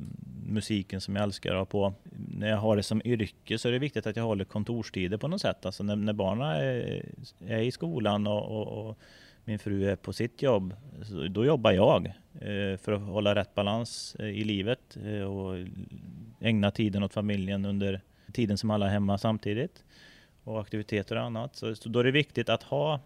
musiken 0.46 1.00
som 1.00 1.16
jag 1.16 1.22
älskar 1.22 1.50
att 1.50 1.58
ha 1.58 1.64
på. 1.64 1.94
När 2.38 2.48
jag 2.48 2.56
har 2.56 2.76
det 2.76 2.82
som 2.82 3.02
yrke 3.04 3.58
så 3.58 3.68
är 3.68 3.72
det 3.72 3.78
viktigt 3.78 4.06
att 4.06 4.16
jag 4.16 4.24
håller 4.24 4.44
kontorstider 4.44 5.16
på 5.16 5.28
något 5.28 5.40
sätt. 5.40 5.66
Alltså 5.66 5.82
när, 5.82 5.96
när 5.96 6.12
barnen 6.12 6.50
är, 6.50 7.04
är 7.46 7.62
i 7.62 7.70
skolan 7.70 8.26
och, 8.26 8.42
och, 8.42 8.88
och 8.88 8.98
min 9.46 9.58
fru 9.58 9.90
är 9.90 9.96
på 9.96 10.12
sitt 10.12 10.42
jobb, 10.42 10.74
då 11.30 11.44
jobbar 11.44 11.72
jag 11.72 12.06
eh, 12.34 12.76
för 12.76 12.92
att 12.92 13.02
hålla 13.02 13.34
rätt 13.34 13.54
balans 13.54 14.16
eh, 14.18 14.26
i 14.26 14.44
livet 14.44 14.96
eh, 15.04 15.20
och 15.20 15.66
ägna 16.40 16.70
tiden 16.70 17.02
åt 17.02 17.12
familjen 17.12 17.64
under 17.64 18.00
tiden 18.32 18.58
som 18.58 18.70
alla 18.70 18.86
är 18.86 18.90
hemma 18.90 19.18
samtidigt 19.18 19.84
och 20.44 20.60
aktiviteter 20.60 21.16
och 21.16 21.22
annat. 21.22 21.56
Så, 21.56 21.74
då 21.84 21.98
är 21.98 22.04
det 22.04 22.10
viktigt 22.10 22.48
att 22.48 22.62
ha 22.62 23.00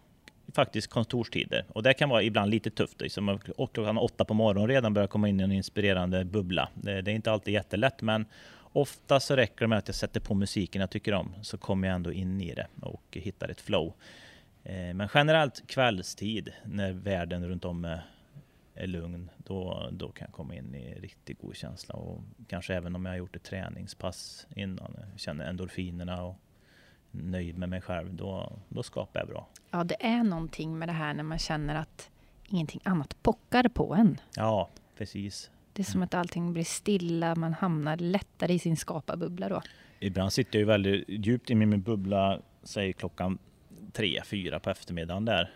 faktiskt 0.54 0.86
kontorstider 0.86 1.64
och 1.68 1.82
det 1.82 1.94
kan 1.94 2.08
vara 2.08 2.22
ibland 2.22 2.50
lite 2.50 2.70
tufft. 2.70 3.00
Liksom 3.00 3.38
klockan 3.72 3.98
åtta 3.98 4.24
på 4.24 4.34
morgonen 4.34 4.68
redan 4.68 4.94
börjar 4.94 5.08
komma 5.08 5.28
in 5.28 5.40
i 5.40 5.42
en 5.42 5.52
inspirerande 5.52 6.24
bubbla. 6.24 6.68
Det, 6.74 7.02
det 7.02 7.10
är 7.10 7.14
inte 7.14 7.32
alltid 7.32 7.54
jättelätt 7.54 8.02
men 8.02 8.24
ofta 8.72 9.20
så 9.20 9.36
räcker 9.36 9.60
det 9.60 9.66
med 9.66 9.78
att 9.78 9.88
jag 9.88 9.94
sätter 9.94 10.20
på 10.20 10.34
musiken 10.34 10.80
jag 10.80 10.90
tycker 10.90 11.12
om 11.12 11.34
så 11.42 11.58
kommer 11.58 11.88
jag 11.88 11.94
ändå 11.94 12.12
in 12.12 12.40
i 12.40 12.54
det 12.54 12.66
och 12.82 13.02
hittar 13.10 13.48
ett 13.48 13.60
flow. 13.60 13.94
Eh, 14.64 14.94
men 14.94 15.08
generellt 15.14 15.66
kvällstid 15.66 16.52
när 16.64 16.92
världen 16.92 17.48
runt 17.48 17.64
om 17.64 17.84
är, 17.84 18.02
är 18.74 18.86
lugn, 18.86 19.30
då, 19.36 19.88
då 19.92 20.08
kan 20.08 20.24
jag 20.24 20.34
komma 20.34 20.54
in 20.54 20.74
i 20.74 20.94
riktigt 20.94 21.40
god 21.40 21.56
känsla. 21.56 21.94
Och 21.94 22.22
kanske 22.48 22.74
även 22.74 22.94
om 22.94 23.04
jag 23.04 23.12
har 23.12 23.18
gjort 23.18 23.36
ett 23.36 23.42
träningspass 23.42 24.46
innan, 24.56 24.96
känner 25.16 25.44
endorfinerna 25.44 26.22
och 26.22 26.36
nöjd 27.10 27.58
med 27.58 27.68
mig 27.68 27.80
själv, 27.80 28.14
då, 28.14 28.52
då 28.68 28.82
skapar 28.82 29.20
jag 29.20 29.28
bra. 29.28 29.48
Ja, 29.70 29.84
det 29.84 30.06
är 30.06 30.24
någonting 30.24 30.78
med 30.78 30.88
det 30.88 30.92
här 30.92 31.14
när 31.14 31.22
man 31.22 31.38
känner 31.38 31.74
att 31.74 32.10
ingenting 32.48 32.80
annat 32.84 33.22
pockar 33.22 33.68
på 33.68 33.94
en. 33.94 34.20
Ja, 34.36 34.68
precis. 34.98 35.50
Det 35.72 35.82
är 35.82 35.84
som 35.84 36.02
att 36.02 36.14
allting 36.14 36.52
blir 36.52 36.64
stilla, 36.64 37.34
man 37.34 37.52
hamnar 37.52 37.96
lättare 37.96 38.52
i 38.52 38.58
sin 38.58 38.76
skaparbubbla 38.76 39.48
då. 39.48 39.62
Ibland 39.98 40.32
sitter 40.32 40.58
jag 40.58 40.60
ju 40.60 40.66
väldigt 40.66 41.04
djupt 41.08 41.50
i 41.50 41.54
min 41.54 41.82
bubbla, 41.82 42.40
säg 42.62 42.92
klockan 42.92 43.38
tre, 43.90 44.22
fyra 44.24 44.60
på 44.60 44.70
eftermiddagen 44.70 45.24
där. 45.24 45.50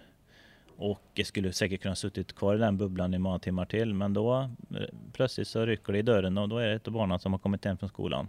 Och 0.77 1.01
jag 1.15 1.27
skulle 1.27 1.53
säkert 1.53 1.83
kunna 1.83 1.95
suttit 1.95 2.35
kvar 2.35 2.55
i 2.55 2.59
den 2.59 2.77
bubblan 2.77 3.15
i 3.15 3.19
många 3.19 3.39
timmar 3.39 3.65
till. 3.65 3.95
Men 3.95 4.13
då 4.13 4.51
eh, 4.71 4.87
plötsligt 5.13 5.49
så 5.49 5.67
rycker 5.67 5.93
det 5.93 5.99
i 5.99 6.03
dörren 6.03 6.39
och 6.39 6.49
då 6.49 6.59
är 6.59 6.69
det 6.69 6.75
ett 6.75 6.87
av 6.87 6.93
barnen 6.93 7.19
som 7.19 7.33
har 7.33 7.39
kommit 7.39 7.65
hem 7.65 7.77
från 7.77 7.89
skolan. 7.89 8.29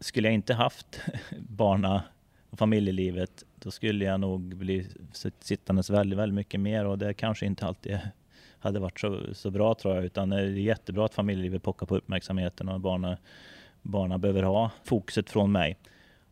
Skulle 0.00 0.28
jag 0.28 0.34
inte 0.34 0.54
haft 0.54 1.00
barna 1.38 2.02
och 2.50 2.58
familjelivet 2.58 3.44
då 3.54 3.70
skulle 3.70 4.04
jag 4.04 4.20
nog 4.20 4.56
bli 4.56 4.86
sittandes 5.40 5.90
väldigt, 5.90 6.18
väldigt 6.18 6.34
mycket 6.34 6.60
mer 6.60 6.84
och 6.84 6.98
det 6.98 7.14
kanske 7.14 7.46
inte 7.46 7.66
alltid 7.66 7.98
hade 8.58 8.80
varit 8.80 9.00
så, 9.00 9.34
så 9.34 9.50
bra 9.50 9.74
tror 9.74 9.94
jag. 9.94 10.04
Utan 10.04 10.28
det 10.28 10.40
är 10.40 10.46
jättebra 10.46 11.04
att 11.04 11.14
familjelivet 11.14 11.62
pockar 11.62 11.86
på 11.86 11.96
uppmärksamheten 11.96 12.68
och 12.68 12.80
barnen, 12.80 13.16
barnen 13.82 14.20
behöver 14.20 14.42
ha 14.42 14.70
fokuset 14.84 15.30
från 15.30 15.52
mig. 15.52 15.78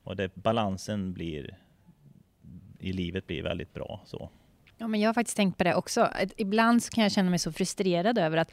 Och 0.03 0.17
det, 0.17 0.35
balansen 0.35 1.13
blir 1.13 1.59
i 2.83 2.93
livet 2.93 3.27
blir 3.27 3.43
väldigt 3.43 3.75
bra. 3.75 4.01
Så. 4.07 4.31
Ja, 4.79 4.89
men 4.89 5.01
jag 5.01 5.09
har 5.09 5.15
faktiskt 5.15 5.37
tänkt 5.37 5.59
på 5.59 5.65
det 5.65 5.75
också. 5.75 6.09
Ibland 6.37 6.83
så 6.83 6.91
kan 6.91 7.03
jag 7.03 7.13
känna 7.13 7.31
mig 7.31 7.39
så 7.39 7.53
frustrerad 7.53 8.19
över 8.19 8.37
att 8.37 8.53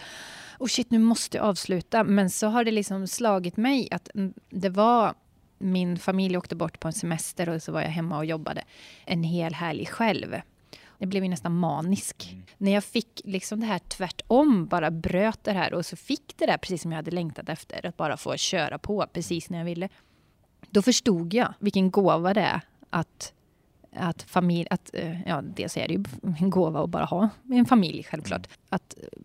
oh 0.60 0.68
shit, 0.68 0.92
nu 0.92 1.00
måste 1.00 1.38
jag 1.38 1.46
avsluta. 1.46 2.04
Men 2.04 2.30
så 2.30 2.48
har 2.48 2.64
det 2.64 2.72
liksom 2.72 3.08
slagit 3.08 3.58
mig 3.58 3.88
att 3.92 4.10
det 4.50 4.70
var 4.70 5.14
min 5.60 5.98
familj 5.98 6.38
åkte 6.38 6.56
bort 6.56 6.80
på 6.80 6.88
en 6.88 6.94
semester 6.94 7.50
och 7.50 7.62
så 7.62 7.72
var 7.72 7.82
jag 7.82 7.90
hemma 7.90 8.18
och 8.18 8.26
jobbade 8.26 8.64
en 9.06 9.24
hel 9.24 9.54
helg 9.54 9.86
själv. 9.86 10.36
Jag 10.98 11.10
blev 11.10 11.24
ju 11.24 11.30
nästan 11.30 11.56
manisk. 11.56 12.30
Mm. 12.32 12.44
När 12.58 12.72
jag 12.72 12.84
fick 12.84 13.22
liksom 13.24 13.60
det 13.60 13.66
här 13.66 13.80
tvärtom, 13.80 14.68
bara 14.68 14.92
bröt 14.92 15.44
det 15.44 15.52
här 15.52 15.74
och 15.74 15.86
så 15.86 15.96
fick 15.96 16.38
det 16.38 16.46
där 16.46 16.58
precis 16.58 16.82
som 16.82 16.92
jag 16.92 16.98
hade 16.98 17.12
längtat 17.12 17.50
efter, 17.50 17.86
att 17.86 17.98
bara 17.98 18.18
få 18.18 18.38
köra 18.38 18.78
på 18.78 19.08
precis 19.14 19.50
när 19.50 19.58
jag 19.58 19.66
ville. 19.66 19.90
Då 20.70 20.82
förstod 20.82 21.34
jag 21.34 21.54
vilken 21.60 21.92
gåva 21.92 22.34
det 22.34 22.42
är 22.42 22.62
att 22.90 23.34
att 23.96 24.24
familj, 24.24 24.68
att, 24.70 24.90
eh, 24.94 25.22
ja, 25.22 25.42
dels 25.42 25.78
är 25.78 25.88
det 25.88 25.94
ju 25.94 26.04
en 26.40 26.50
gåva 26.50 26.84
att 26.84 26.90
bara 26.90 27.06
ha 27.06 27.30
en 27.52 27.66
familj 27.66 28.04
självklart. 28.04 28.48
Mm. 28.48 28.58
Att 28.70 28.96
eh, 28.98 29.20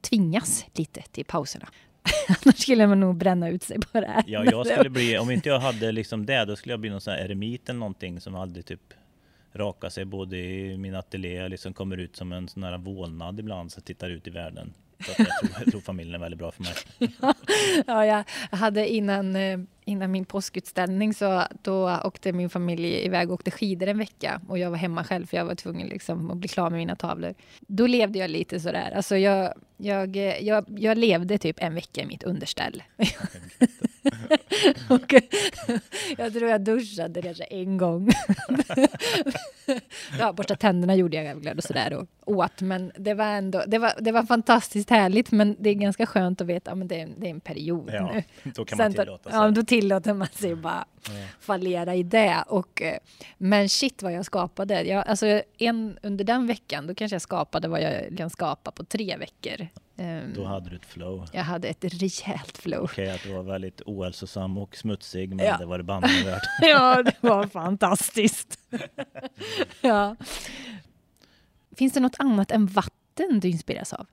tvingas 0.00 0.66
lite 0.74 1.02
till 1.02 1.24
pauserna. 1.24 1.68
Annars 2.28 2.58
skulle 2.58 2.86
man 2.86 3.00
nog 3.00 3.16
bränna 3.16 3.48
ut 3.48 3.62
sig 3.62 3.80
på 3.80 4.00
det 4.00 4.06
här. 4.06 4.24
Ja, 4.26 4.44
jag 4.44 4.66
skulle 4.66 4.90
bli, 4.98 5.18
om 5.18 5.30
inte 5.30 5.48
jag 5.48 5.60
hade 5.60 5.92
liksom 5.92 6.26
det, 6.26 6.44
då 6.44 6.56
skulle 6.56 6.72
jag 6.72 6.80
bli 6.80 6.90
någon 6.90 7.00
sån 7.00 7.12
här 7.12 7.20
eremit 7.20 7.68
eller 7.68 7.78
någonting 7.80 8.20
som 8.20 8.34
aldrig 8.34 8.66
typ 8.66 8.94
raka 9.52 9.90
sig 9.90 10.04
både 10.04 10.36
i 10.36 10.76
min 10.76 10.94
ateljé, 10.94 11.48
liksom 11.48 11.72
kommer 11.72 11.96
ut 11.96 12.16
som 12.16 12.32
en 12.32 12.48
sån 12.48 12.62
här 12.62 12.78
vålnad 12.78 13.40
ibland, 13.40 13.72
så 13.72 13.80
tittar 13.80 14.10
ut 14.10 14.26
i 14.26 14.30
världen. 14.30 14.74
Så 15.00 15.10
jag, 15.10 15.16
tror, 15.16 15.50
jag 15.58 15.70
tror 15.70 15.80
familjen 15.80 16.14
är 16.14 16.18
väldigt 16.18 16.38
bra 16.38 16.52
för 16.52 16.62
mig. 16.62 16.74
ja, 17.86 18.06
jag 18.06 18.24
hade 18.58 18.88
innan, 18.88 19.36
eh, 19.36 19.58
innan 19.88 20.10
min 20.10 20.24
påskutställning 20.24 21.14
så 21.14 21.44
då 21.62 22.00
åkte 22.04 22.32
min 22.32 22.50
familj 22.50 23.04
iväg 23.04 23.28
och 23.28 23.34
åkte 23.34 23.50
skidor 23.50 23.86
en 23.86 23.98
vecka 23.98 24.40
och 24.48 24.58
jag 24.58 24.70
var 24.70 24.76
hemma 24.76 25.04
själv 25.04 25.26
för 25.26 25.36
jag 25.36 25.44
var 25.44 25.54
tvungen 25.54 25.88
liksom 25.88 26.30
att 26.30 26.36
bli 26.36 26.48
klar 26.48 26.70
med 26.70 26.78
mina 26.78 26.96
tavlor. 26.96 27.34
Då 27.60 27.86
levde 27.86 28.18
jag 28.18 28.30
lite 28.30 28.60
sådär, 28.60 28.92
alltså 28.96 29.16
jag, 29.16 29.52
jag, 29.76 30.16
jag, 30.40 30.64
jag 30.68 30.98
levde 30.98 31.38
typ 31.38 31.56
en 31.60 31.74
vecka 31.74 32.02
i 32.02 32.06
mitt 32.06 32.22
underställ. 32.22 32.82
och 34.88 35.14
jag 36.18 36.32
tror 36.32 36.50
jag 36.50 36.60
duschade 36.60 37.22
kanske 37.22 37.44
en 37.44 37.76
gång. 37.76 38.10
ja, 40.18 40.32
borsta 40.32 40.56
tänderna 40.56 40.94
gjorde 40.94 41.16
jag 41.16 41.34
väl 41.34 41.58
och 41.58 41.64
sådär 41.64 41.92
och 41.92 42.06
åt. 42.28 42.60
Men 42.60 42.92
det 42.96 43.14
var 43.14 43.24
ändå, 43.24 43.62
det 43.66 43.78
var, 43.78 43.92
det 44.00 44.12
var 44.12 44.22
fantastiskt 44.22 44.90
härligt. 44.90 45.30
Men 45.30 45.56
det 45.58 45.70
är 45.70 45.74
ganska 45.74 46.06
skönt 46.06 46.40
att 46.40 46.46
veta 46.46 46.72
att 46.72 46.88
det, 46.88 47.00
är, 47.00 47.08
det 47.16 47.26
är 47.26 47.30
en 47.30 47.40
period 47.40 47.90
ja, 47.92 48.12
nu. 48.12 48.22
Då 48.52 48.64
kan 48.64 48.78
man 48.78 48.94
tillåta 48.94 49.30
sig. 49.30 49.38
Ja, 49.38 49.50
då 49.50 49.64
tillåter 49.80 50.14
man 50.14 50.28
sig 50.28 50.54
bara 50.54 50.84
fallera 51.40 51.94
i 51.94 52.02
det. 52.02 52.44
Och, 52.46 52.82
eh, 52.82 52.98
men 53.38 53.68
shit 53.68 54.02
vad 54.02 54.12
jag 54.12 54.24
skapade. 54.24 54.82
Jag, 54.82 55.08
alltså, 55.08 55.42
en, 55.58 55.98
under 56.02 56.24
den 56.24 56.46
veckan, 56.46 56.86
då 56.86 56.94
kanske 56.94 57.14
jag 57.14 57.22
skapade 57.22 57.68
vad 57.68 57.82
jag 57.82 58.16
kan 58.16 58.30
skapa 58.30 58.70
på 58.70 58.84
tre 58.84 59.16
veckor. 59.16 59.66
Um, 59.96 60.32
Då 60.34 60.44
hade 60.44 60.70
du 60.70 60.76
ett 60.76 60.86
flow. 60.86 61.28
Jag 61.32 61.42
hade 61.42 61.68
ett 61.68 61.84
rejält 61.84 62.58
flow. 62.58 62.84
Okej, 62.84 63.04
okay, 63.04 63.14
att 63.14 63.22
du 63.22 63.32
var 63.32 63.42
väldigt 63.42 63.80
ohälsosam 63.86 64.58
och 64.58 64.76
smutsig, 64.76 65.28
men 65.28 65.46
ja. 65.46 65.56
det 65.56 65.66
var 65.66 65.78
det 65.78 65.84
bandet 65.84 66.26
värt. 66.26 66.42
ja, 66.60 67.02
det 67.02 67.16
var 67.20 67.46
fantastiskt. 67.46 68.58
ja. 69.80 70.16
Finns 71.76 71.92
det 71.92 72.00
något 72.00 72.16
annat 72.18 72.50
än 72.50 72.66
vatten 72.66 73.40
du 73.40 73.48
inspireras 73.48 73.92
av? 73.92 74.06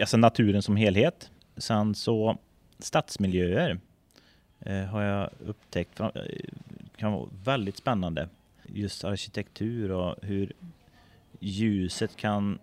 Alltså 0.00 0.16
naturen 0.16 0.62
som 0.62 0.76
helhet. 0.76 1.30
Sen 1.56 1.94
så 1.94 2.38
stadsmiljöer 2.78 3.80
Eh, 4.66 4.84
har 4.84 5.02
jag 5.02 5.30
upptäckt 5.46 6.00
eh, 6.00 6.10
kan 6.96 7.12
vara 7.12 7.28
väldigt 7.44 7.76
spännande. 7.76 8.28
Just 8.66 9.04
arkitektur 9.04 9.90
och 9.90 10.14
hur 10.22 10.52
ljuset 11.40 12.16
kan 12.16 12.58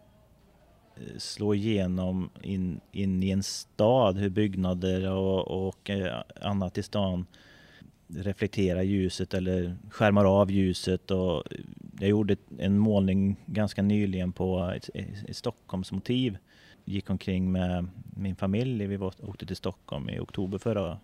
eh, 0.96 1.18
slå 1.18 1.54
igenom 1.54 2.30
in, 2.42 2.80
in 2.92 3.24
i 3.24 3.30
en 3.30 3.44
stad, 3.44 4.18
hur 4.18 4.30
byggnader 4.30 5.12
och, 5.12 5.68
och 5.68 5.90
annat 6.42 6.78
i 6.78 6.84
stan 6.84 7.26
reflekterar 8.08 8.82
ljuset 8.82 9.34
eller 9.34 9.78
skärmar 9.90 10.26
av 10.26 10.52
ljuset. 10.52 11.12
Och 11.12 11.44
jag 12.00 12.10
gjorde 12.10 12.36
en 12.58 12.78
målning 12.78 13.36
ganska 13.46 13.82
nyligen 13.82 14.32
på 14.32 14.74
ett, 14.76 14.90
ett 14.94 15.36
Stockholmsmotiv. 15.36 16.38
Gick 16.86 17.10
omkring 17.10 17.52
med 17.52 17.88
min 18.16 18.36
familj. 18.36 18.88
Vi 18.88 18.98
åkte 18.98 19.46
till 19.46 19.56
Stockholm 19.56 20.10
i 20.10 20.20
oktober 20.20 20.58
förra, 20.58 21.00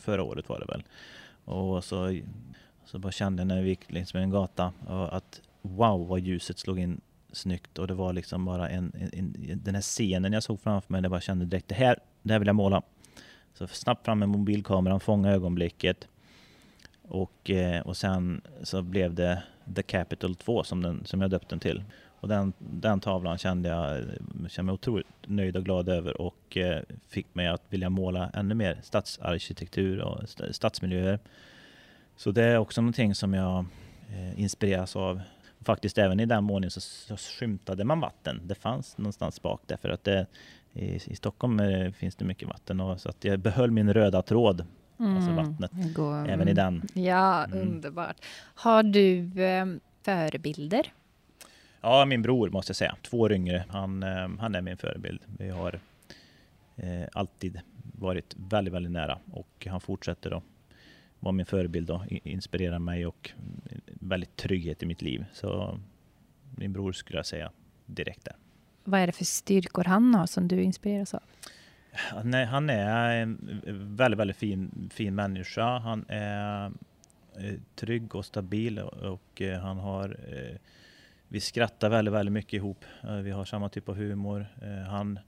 förra 0.00 0.22
året 0.22 0.48
var 0.48 0.60
det 0.60 0.66
väl. 0.66 0.82
Och 1.44 1.84
så, 1.84 2.20
så 2.84 2.98
bara 2.98 3.12
kände 3.12 3.44
när 3.44 3.62
vi 3.62 3.68
gick 3.68 3.92
längs 3.92 4.14
med 4.14 4.22
en 4.22 4.30
gata 4.30 4.72
att 4.86 5.40
wow 5.62 6.08
vad 6.08 6.20
ljuset 6.20 6.58
slog 6.58 6.78
in 6.78 7.00
snyggt 7.32 7.78
och 7.78 7.86
det 7.86 7.94
var 7.94 8.12
liksom 8.12 8.44
bara 8.44 8.68
en, 8.68 8.92
en, 8.94 9.10
en, 9.12 9.60
den 9.64 9.74
här 9.74 9.82
scenen 9.82 10.32
jag 10.32 10.42
såg 10.42 10.60
framför 10.60 10.92
mig, 10.92 11.02
Jag 11.02 11.10
bara 11.10 11.20
kände 11.20 11.44
direkt 11.44 11.68
det 11.68 11.74
här, 11.74 11.98
det 12.22 12.32
här 12.32 12.38
vill 12.38 12.46
jag 12.46 12.56
måla. 12.56 12.82
Så 13.54 13.66
snabbt 13.66 14.04
fram 14.04 14.18
med 14.18 14.28
mobilkameran, 14.28 15.00
fånga 15.00 15.30
ögonblicket. 15.30 16.08
Och, 17.02 17.50
eh, 17.50 17.80
och 17.82 17.96
sen 17.96 18.40
så 18.62 18.82
blev 18.82 19.14
det 19.14 19.42
The 19.74 19.82
Capital 19.82 20.34
2 20.34 20.64
som, 20.64 20.82
den, 20.82 21.04
som 21.04 21.20
jag 21.20 21.30
döpte 21.30 21.48
den 21.48 21.60
till. 21.60 21.84
Och 22.22 22.28
den, 22.28 22.52
den 22.58 23.00
tavlan 23.00 23.38
kände 23.38 23.68
jag 23.68 24.04
kände 24.48 24.66
mig 24.66 24.72
otroligt 24.72 25.06
nöjd 25.26 25.56
och 25.56 25.64
glad 25.64 25.88
över 25.88 26.20
och 26.20 26.56
eh, 26.56 26.82
fick 27.08 27.34
mig 27.34 27.46
att 27.46 27.62
vilja 27.68 27.90
måla 27.90 28.30
ännu 28.34 28.54
mer 28.54 28.78
stadsarkitektur 28.82 30.00
och 30.00 30.20
stadsmiljöer. 30.50 31.18
Så 32.16 32.30
det 32.30 32.44
är 32.44 32.58
också 32.58 32.80
någonting 32.80 33.14
som 33.14 33.34
jag 33.34 33.64
eh, 34.10 34.40
inspireras 34.40 34.96
av 34.96 35.20
faktiskt 35.60 35.98
även 35.98 36.20
i 36.20 36.26
den 36.26 36.44
målningen 36.44 36.70
så, 36.70 36.80
så 36.80 37.16
skymtade 37.16 37.84
man 37.84 38.00
vatten. 38.00 38.40
Det 38.44 38.54
fanns 38.54 38.98
någonstans 38.98 39.42
bak 39.42 39.60
därför 39.66 39.88
att 39.88 40.04
det, 40.04 40.26
i, 40.72 40.94
i 40.94 41.16
Stockholm 41.16 41.60
eh, 41.60 41.92
finns 41.92 42.14
det 42.14 42.24
mycket 42.24 42.48
vatten 42.48 42.80
och 42.80 43.00
så 43.00 43.08
att 43.08 43.24
jag 43.24 43.38
behöll 43.38 43.70
min 43.70 43.92
röda 43.94 44.22
tråd. 44.22 44.60
Alltså 44.60 45.04
mm, 45.04 45.16
alltså 45.16 45.32
vattnet. 45.32 45.94
Går, 45.94 46.28
även 46.28 46.48
i 46.48 46.54
den. 46.54 46.82
Ja, 46.94 47.44
mm. 47.44 47.58
underbart. 47.58 48.16
Har 48.54 48.82
du 48.82 49.42
eh, 49.42 49.66
förebilder? 50.02 50.92
Ja, 51.82 52.04
min 52.04 52.22
bror 52.22 52.50
måste 52.50 52.70
jag 52.70 52.76
säga. 52.76 52.96
Två 53.02 53.20
år 53.20 53.32
yngre. 53.32 53.64
Han, 53.68 54.02
eh, 54.02 54.28
han 54.38 54.54
är 54.54 54.60
min 54.60 54.76
förebild. 54.76 55.20
Vi 55.38 55.48
har 55.48 55.80
eh, 56.76 57.04
alltid 57.12 57.60
varit 57.82 58.36
väldigt, 58.50 58.74
väldigt 58.74 58.92
nära 58.92 59.18
och 59.32 59.66
han 59.70 59.80
fortsätter 59.80 60.30
då 60.30 60.42
var 61.20 61.32
min 61.32 61.46
förebild 61.46 61.90
och 61.90 62.02
inspirerar 62.08 62.78
mig 62.78 63.06
och 63.06 63.30
väldigt 63.86 64.36
trygghet 64.36 64.82
i 64.82 64.86
mitt 64.86 65.02
liv. 65.02 65.24
Så 65.32 65.78
min 66.56 66.72
bror 66.72 66.92
skulle 66.92 67.18
jag 67.18 67.26
säga 67.26 67.50
direkt 67.86 68.24
där. 68.24 68.36
Vad 68.84 69.00
är 69.00 69.06
det 69.06 69.12
för 69.12 69.24
styrkor 69.24 69.84
han 69.84 70.14
har 70.14 70.26
som 70.26 70.48
du 70.48 70.62
inspireras 70.62 71.14
av? 71.14 71.22
Nej, 72.24 72.44
han 72.44 72.70
är 72.70 73.16
en 73.16 73.62
väldigt, 73.96 74.20
väldigt 74.20 74.36
fin, 74.36 74.90
fin 74.94 75.14
människa. 75.14 75.78
Han 75.78 76.04
är 76.08 76.66
eh, 77.36 77.54
trygg 77.74 78.14
och 78.14 78.24
stabil 78.24 78.78
och 78.78 79.42
eh, 79.42 79.60
han 79.60 79.78
har 79.78 80.16
eh, 80.32 80.56
vi 81.32 81.40
skrattar 81.40 81.90
väldigt, 81.90 82.14
väldigt 82.14 82.32
mycket 82.32 82.52
ihop. 82.52 82.84
Vi 83.22 83.30
har 83.30 83.44
samma 83.44 83.68
typ 83.68 83.88
av 83.88 83.96
humor. 83.96 84.46
Han, 84.88 85.18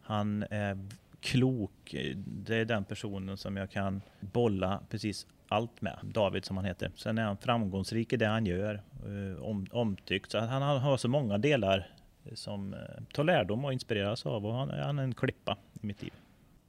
han 0.00 0.44
är 0.50 0.78
klok. 1.20 1.94
Det 2.16 2.56
är 2.56 2.64
den 2.64 2.84
personen 2.84 3.36
som 3.36 3.56
jag 3.56 3.70
kan 3.70 4.02
bolla 4.20 4.80
precis 4.90 5.26
allt 5.48 5.80
med. 5.80 5.98
David 6.02 6.44
som 6.44 6.56
han 6.56 6.66
heter. 6.66 6.92
Sen 6.96 7.18
är 7.18 7.22
han 7.22 7.36
framgångsrik 7.36 8.12
i 8.12 8.16
det 8.16 8.26
han 8.26 8.46
gör. 8.46 8.82
Eh, 9.06 9.42
om, 9.42 9.66
omtyckt. 9.72 10.30
Så 10.30 10.38
han 10.38 10.62
har 10.62 10.96
så 10.96 11.08
många 11.08 11.38
delar 11.38 11.90
som 12.34 12.74
eh, 12.74 12.78
tar 13.12 13.24
lärdom 13.24 13.64
och 13.64 13.72
inspireras 13.72 14.26
av. 14.26 14.46
Och 14.46 14.54
han, 14.54 14.70
han 14.70 14.98
är 14.98 15.02
en 15.02 15.14
klippa 15.14 15.56
i 15.82 15.86
mitt 15.86 16.02
liv. 16.02 16.12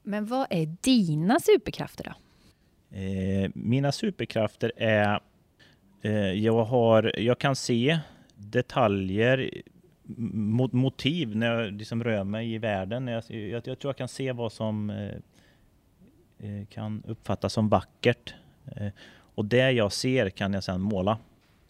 Men 0.04 0.26
vad 0.26 0.48
är 0.50 0.76
dina 0.82 1.40
superkrafter 1.40 2.04
då? 2.04 2.14
Eh, 2.98 3.52
mina 3.56 3.92
superkrafter 3.92 4.72
är 4.78 5.20
eh, 6.02 6.14
jag, 6.32 6.64
har, 6.64 7.20
jag 7.20 7.40
kan 7.40 7.56
se 7.56 8.00
detaljer 8.50 9.62
motiv 10.72 11.36
när 11.36 11.56
jag 11.56 11.74
liksom 11.74 12.04
rör 12.04 12.24
mig 12.24 12.54
i 12.54 12.58
världen. 12.58 13.08
Jag, 13.08 13.24
jag, 13.28 13.68
jag 13.68 13.80
tror 13.80 13.90
jag 13.90 13.98
kan 13.98 14.08
se 14.08 14.32
vad 14.32 14.52
som 14.52 14.90
eh, 14.90 15.16
eh, 16.40 16.66
kan 16.66 17.04
uppfattas 17.08 17.54
som 17.54 17.70
vackert. 17.70 18.34
Eh, 18.76 18.88
och 19.36 19.46
det 19.46 19.72
jag 19.72 19.94
ser 19.94 20.30
kan 20.30 20.54
jag 20.54 20.64
sedan 20.64 20.82
måla. 20.82 21.18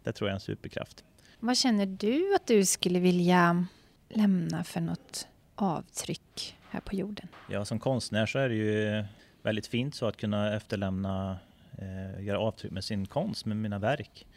Det 0.04 0.12
tror 0.12 0.30
jag 0.30 0.32
är 0.32 0.36
en 0.36 0.40
superkraft. 0.40 1.04
Vad 1.40 1.58
känner 1.58 1.86
du 1.86 2.36
att 2.36 2.48
du 2.48 2.66
skulle 2.66 3.00
vilja 3.00 3.66
lämna 4.10 4.64
för 4.64 4.82
något 4.82 5.28
avtryck 5.56 6.58
här 6.70 6.80
på 6.80 6.96
jorden? 6.96 7.28
Ja, 7.50 7.66
som 7.66 7.80
konstnär 7.80 8.26
så 8.26 8.40
är 8.40 8.50
det 8.50 8.56
ju 8.56 9.04
väldigt 9.42 9.68
fint 9.68 9.96
så 9.96 10.06
att 10.06 10.18
kunna 10.18 10.56
efterlämna, 10.56 11.38
eh, 11.78 12.24
göra 12.24 12.40
avtryck 12.40 12.72
med 12.72 12.84
sin 12.84 13.06
konst, 13.06 13.46
med 13.46 13.58
mina 13.58 13.80
verk. 13.80 14.28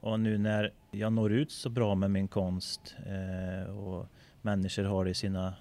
Och 0.00 0.20
nu 0.20 0.38
när 0.38 0.72
jag 0.90 1.12
når 1.12 1.32
ut 1.32 1.50
så 1.50 1.68
bra 1.68 1.94
med 1.94 2.10
min 2.10 2.28
konst 2.28 2.96
eh, 3.06 3.76
och 3.76 4.06
människor 4.42 4.84
har 4.84 5.04
det 5.04 5.10
i 5.10 5.14
sina, 5.14 5.54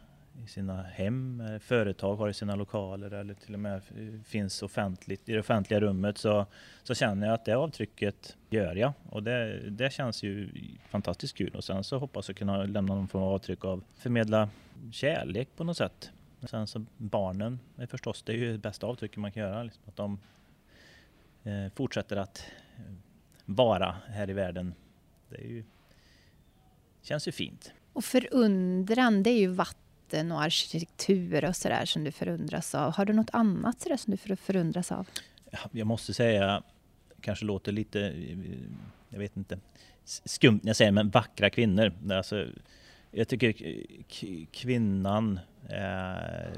i 0.44 0.48
sina 0.48 0.84
hem, 0.84 1.42
eh, 1.42 1.60
företag 1.60 2.16
har 2.16 2.26
det 2.26 2.32
i 2.32 2.34
sina 2.34 2.56
lokaler 2.56 3.12
eller 3.12 3.34
till 3.34 3.54
och 3.54 3.60
med 3.60 3.76
eh, 3.76 4.22
finns 4.26 4.62
offentligt 4.62 5.30
i 5.30 5.34
det 5.34 5.40
offentliga 5.40 5.80
rummet 5.80 6.18
så, 6.18 6.46
så 6.84 6.96
känner 6.96 7.28
jag 7.28 7.34
att 7.34 7.46
det 7.46 7.54
avtrycket 7.54 8.38
gör 8.50 8.76
jag. 8.76 8.94
Och 9.10 9.24
det, 9.24 9.70
det 9.70 9.94
känns 9.94 10.24
ju 10.24 10.50
fantastiskt 10.90 11.38
kul. 11.38 11.56
Och 11.56 11.64
sen 11.64 11.84
så 11.84 11.98
hoppas 11.98 12.28
jag 12.28 12.38
kunna 12.38 12.64
lämna 12.64 12.96
någon 12.96 13.08
form 13.08 13.24
av 13.24 13.34
avtryck 13.34 13.66
av 13.66 13.84
förmedla 13.96 14.50
kärlek 14.92 15.50
på 15.56 15.64
något 15.64 15.78
sätt. 15.78 16.12
Sen 16.44 16.68
så 16.68 16.86
barnen 16.98 17.60
är 17.78 17.86
förstås, 17.86 18.24
det 18.24 18.32
är 18.32 18.38
ju 18.38 18.52
det 18.52 18.58
bästa 18.58 18.88
avtrycket 18.88 19.18
man 19.18 19.32
kan 19.32 19.44
göra. 19.44 19.64
Liksom, 19.64 19.84
att 19.88 19.96
de 19.96 20.20
eh, 21.44 21.72
fortsätter 21.76 22.18
att 22.18 22.44
vara 23.50 23.95
här 24.08 24.30
i 24.30 24.34
världen. 24.34 24.74
Det 25.30 25.38
är 25.38 25.48
ju, 25.48 25.64
känns 27.02 27.28
ju 27.28 27.32
fint. 27.32 27.72
Och 27.93 28.04
förundran, 28.06 29.24
det 29.24 29.30
är 29.30 29.39
ju 29.39 29.48
vatten 29.48 30.32
och 30.32 30.41
arkitektur 30.41 31.45
och 31.45 31.56
sådär 31.56 31.86
som 31.86 32.04
du 32.04 32.12
förundras 32.12 32.76
av. 32.76 32.95
Har 32.95 33.06
du 33.06 33.14
något 33.14 33.30
annat 33.34 33.82
sådär 33.82 33.98
som 33.98 34.18
du 34.26 34.36
förundras 34.36 34.91
av? 34.91 35.08
Jag 35.72 35.88
måste 35.88 36.14
säga, 36.14 36.64
kanske 37.22 37.45
låter 37.45 37.72
lite, 37.72 38.00
jag 39.10 39.20
vet 39.20 39.38
inte, 39.38 39.60
skumt 40.06 40.60
när 40.64 40.70
jag 40.70 40.76
säger 40.76 40.91
men 40.91 41.10
vackra 41.10 41.50
kvinnor. 41.50 41.93
Alltså, 42.12 42.45
Jag 43.12 43.28
tycker 43.28 43.54
kvinnan 44.52 45.39
är 45.70 46.54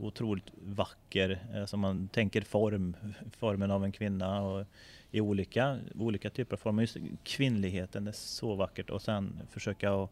otroligt 0.00 0.50
vacker. 0.62 1.38
Alltså 1.54 1.76
man 1.76 2.08
tänker 2.08 2.40
form, 2.40 2.96
formen 3.38 3.70
av 3.70 3.84
en 3.84 3.92
kvinna 3.92 4.42
och 4.42 4.66
i 5.12 5.20
olika, 5.20 5.78
olika 5.94 6.30
typer 6.30 6.56
av 6.56 6.58
former. 6.58 6.82
Just 6.82 6.96
kvinnligheten 7.22 8.04
det 8.04 8.10
är 8.10 8.12
så 8.12 8.54
vackert 8.54 8.90
och 8.90 9.02
sen 9.02 9.40
försöka 9.50 9.94
att 9.94 10.10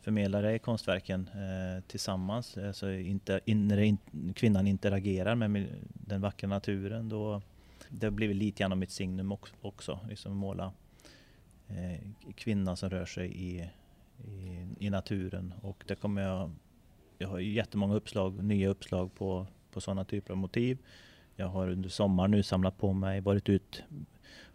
förmedla 0.00 0.40
det 0.40 0.54
i 0.54 0.58
konstverken 0.58 1.30
eh, 1.34 1.82
tillsammans. 1.86 2.56
Alltså 2.58 2.92
inte, 2.92 3.40
när 3.46 3.78
in, 3.78 3.98
kvinnan 4.34 4.66
interagerar 4.66 5.34
med 5.34 5.66
den 5.92 6.20
vackra 6.20 6.48
naturen 6.48 7.08
då 7.08 7.42
det 7.88 8.06
har 8.06 8.10
blivit 8.10 8.36
lite 8.36 8.62
grann 8.62 8.72
av 8.72 8.78
mitt 8.78 8.90
signum 8.90 9.36
också, 9.60 10.00
liksom 10.08 10.36
måla 10.36 10.72
eh, 11.68 12.00
kvinnan 12.34 12.76
som 12.76 12.90
rör 12.90 13.06
sig 13.06 13.32
i, 13.36 13.70
i, 14.28 14.66
i, 14.78 14.90
naturen 14.90 15.54
och 15.62 15.84
det 15.86 15.94
kommer 15.94 16.22
jag 16.22 16.50
jag 17.18 17.28
har 17.28 17.38
jättemånga 17.38 17.94
uppslag, 17.94 18.44
nya 18.44 18.68
uppslag 18.68 19.14
på, 19.14 19.46
på 19.70 19.80
sådana 19.80 20.04
typer 20.04 20.32
av 20.32 20.36
motiv. 20.36 20.78
Jag 21.36 21.46
har 21.46 21.68
under 21.68 21.88
sommaren 21.88 22.30
nu 22.30 22.42
samlat 22.42 22.78
på 22.78 22.92
mig, 22.92 23.20
varit 23.20 23.48
ut 23.48 23.82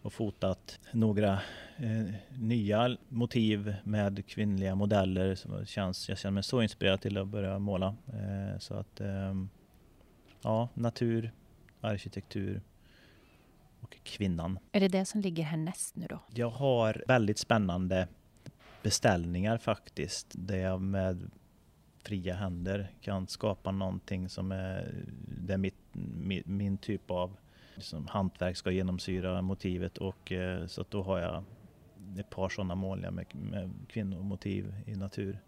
och 0.01 0.13
fotat 0.13 0.79
några 0.91 1.33
eh, 1.77 2.13
nya 2.37 2.97
motiv 3.09 3.75
med 3.83 4.27
kvinnliga 4.27 4.75
modeller. 4.75 5.35
Som 5.35 5.65
känns, 5.65 6.09
jag 6.09 6.17
känner 6.17 6.33
mig 6.33 6.43
så 6.43 6.61
inspirerad 6.61 7.01
till 7.01 7.17
att 7.17 7.27
börja 7.27 7.59
måla. 7.59 7.95
Eh, 8.07 8.59
så 8.59 8.73
att 8.73 9.01
eh, 9.01 9.35
ja, 10.41 10.69
natur, 10.73 11.31
arkitektur 11.81 12.61
och 13.79 13.97
kvinnan. 14.03 14.59
Är 14.71 14.79
det 14.79 14.87
det 14.87 15.05
som 15.05 15.21
ligger 15.21 15.43
härnäst 15.43 15.95
nu 15.95 16.07
då? 16.09 16.19
Jag 16.33 16.49
har 16.49 17.03
väldigt 17.07 17.37
spännande 17.37 18.07
beställningar 18.83 19.57
faktiskt. 19.57 20.27
Där 20.31 20.57
jag 20.57 20.81
med 20.81 21.31
fria 22.03 22.35
händer 22.35 22.91
kan 23.01 23.27
skapa 23.27 23.71
någonting 23.71 24.29
som 24.29 24.51
är, 24.51 25.05
det 25.41 25.53
är 25.53 25.57
mitt, 25.57 25.77
min, 25.93 26.43
min 26.45 26.77
typ 26.77 27.11
av 27.11 27.37
liksom, 27.79 28.07
hantverk 28.07 28.57
ska 28.57 28.71
genomsyra 28.71 29.41
motivet 29.41 29.97
och 29.97 30.31
eh, 30.31 30.65
så 30.65 30.85
då 30.89 31.03
har 31.03 31.19
jag 31.19 31.43
ett 32.19 32.29
par 32.29 32.49
sådana 32.49 32.75
målningar 32.75 33.11
med, 33.11 33.25
med 33.35 33.71
kvinnomotiv 33.87 34.73
i 34.85 34.95
natur 34.95 35.39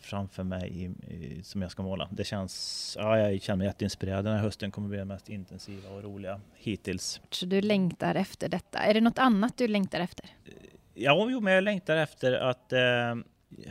framför 0.00 0.42
mig 0.42 0.70
i, 0.70 1.14
i, 1.14 1.42
som 1.42 1.62
jag 1.62 1.70
ska 1.70 1.82
måla. 1.82 2.08
Det 2.12 2.24
känns, 2.24 2.96
ja, 3.00 3.18
jag 3.18 3.42
känner 3.42 3.56
mig 3.56 3.66
jätteinspirerad. 3.66 4.24
Den 4.24 4.34
här 4.34 4.42
hösten 4.42 4.70
kommer 4.70 4.88
bli 4.88 4.98
den 4.98 5.08
mest 5.08 5.28
intensiva 5.28 5.90
och 5.90 6.02
roliga 6.02 6.40
hittills. 6.54 7.20
Så 7.30 7.46
du 7.46 7.60
längtar 7.60 8.14
efter 8.14 8.48
detta. 8.48 8.78
Är 8.78 8.94
det 8.94 9.00
något 9.00 9.18
annat 9.18 9.56
du 9.56 9.68
längtar 9.68 10.00
efter? 10.00 10.30
Ja, 10.94 11.28
jo, 11.30 11.40
men 11.40 11.52
jag 11.52 11.64
längtar 11.64 11.96
efter 11.96 12.32
att 12.32 12.72
eh, 12.72 13.14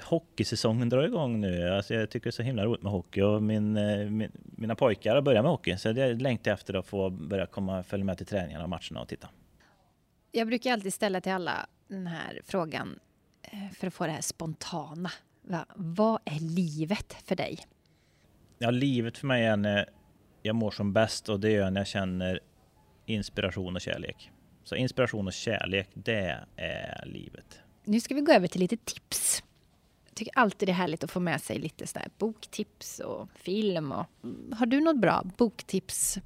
hockeysäsongen 0.03 0.89
drar 0.89 1.03
igång 1.03 1.41
nu. 1.41 1.69
Alltså 1.69 1.93
jag 1.93 2.09
tycker 2.09 2.23
det 2.23 2.29
är 2.29 2.31
så 2.31 2.43
himla 2.43 2.65
roligt 2.65 2.81
med 2.81 2.91
hockey 2.91 3.21
och 3.21 3.43
min, 3.43 3.77
eh, 3.77 4.09
min, 4.09 4.31
mina 4.57 4.75
pojkar 4.75 5.15
har 5.15 5.21
börjat 5.21 5.43
med 5.43 5.51
hockey 5.51 5.77
så 5.77 5.87
jag 5.87 6.21
längtar 6.21 6.51
efter 6.51 6.73
att 6.73 6.87
få 6.87 7.09
börja 7.09 7.45
komma 7.45 7.83
följa 7.83 8.05
med 8.05 8.17
till 8.17 8.25
träningarna 8.25 8.63
och 8.63 8.69
matcherna 8.69 9.01
och 9.01 9.07
titta. 9.07 9.29
Jag 10.31 10.47
brukar 10.47 10.71
alltid 10.71 10.93
ställa 10.93 11.21
till 11.21 11.31
alla 11.31 11.67
den 11.87 12.07
här 12.07 12.41
frågan 12.45 12.99
eh, 13.41 13.71
för 13.73 13.87
att 13.87 13.93
få 13.93 14.05
det 14.05 14.11
här 14.11 14.21
spontana. 14.21 15.11
Va? 15.41 15.65
Vad 15.75 16.19
är 16.25 16.39
livet 16.39 17.13
för 17.13 17.35
dig? 17.35 17.59
Ja, 18.57 18.71
livet 18.71 19.17
för 19.17 19.27
mig 19.27 19.45
är 19.45 19.57
när 19.57 19.89
jag 20.41 20.55
mår 20.55 20.71
som 20.71 20.93
bäst 20.93 21.29
och 21.29 21.39
det 21.39 21.55
är 21.55 21.71
när 21.71 21.79
jag 21.79 21.87
känner 21.87 22.39
inspiration 23.05 23.75
och 23.75 23.81
kärlek. 23.81 24.31
Så 24.63 24.75
inspiration 24.75 25.27
och 25.27 25.33
kärlek, 25.33 25.89
det 25.93 26.39
är 26.55 27.05
livet. 27.05 27.59
Nu 27.83 27.99
ska 27.99 28.15
vi 28.15 28.21
gå 28.21 28.31
över 28.31 28.47
till 28.47 28.61
lite 28.61 28.77
tips 28.77 29.43
tycker 30.15 30.39
alltid 30.39 30.67
det 30.67 30.71
är 30.71 30.73
härligt 30.73 31.03
att 31.03 31.11
få 31.11 31.19
med 31.19 31.41
sig 31.41 31.59
lite 31.59 31.87
sådär 31.87 32.07
boktips 32.17 32.99
och 32.99 33.29
film. 33.35 33.91
Och, 33.91 34.05
har 34.57 34.65
du 34.65 34.81
något 34.81 34.97
bra 34.97 35.23
boktips? 35.37 36.19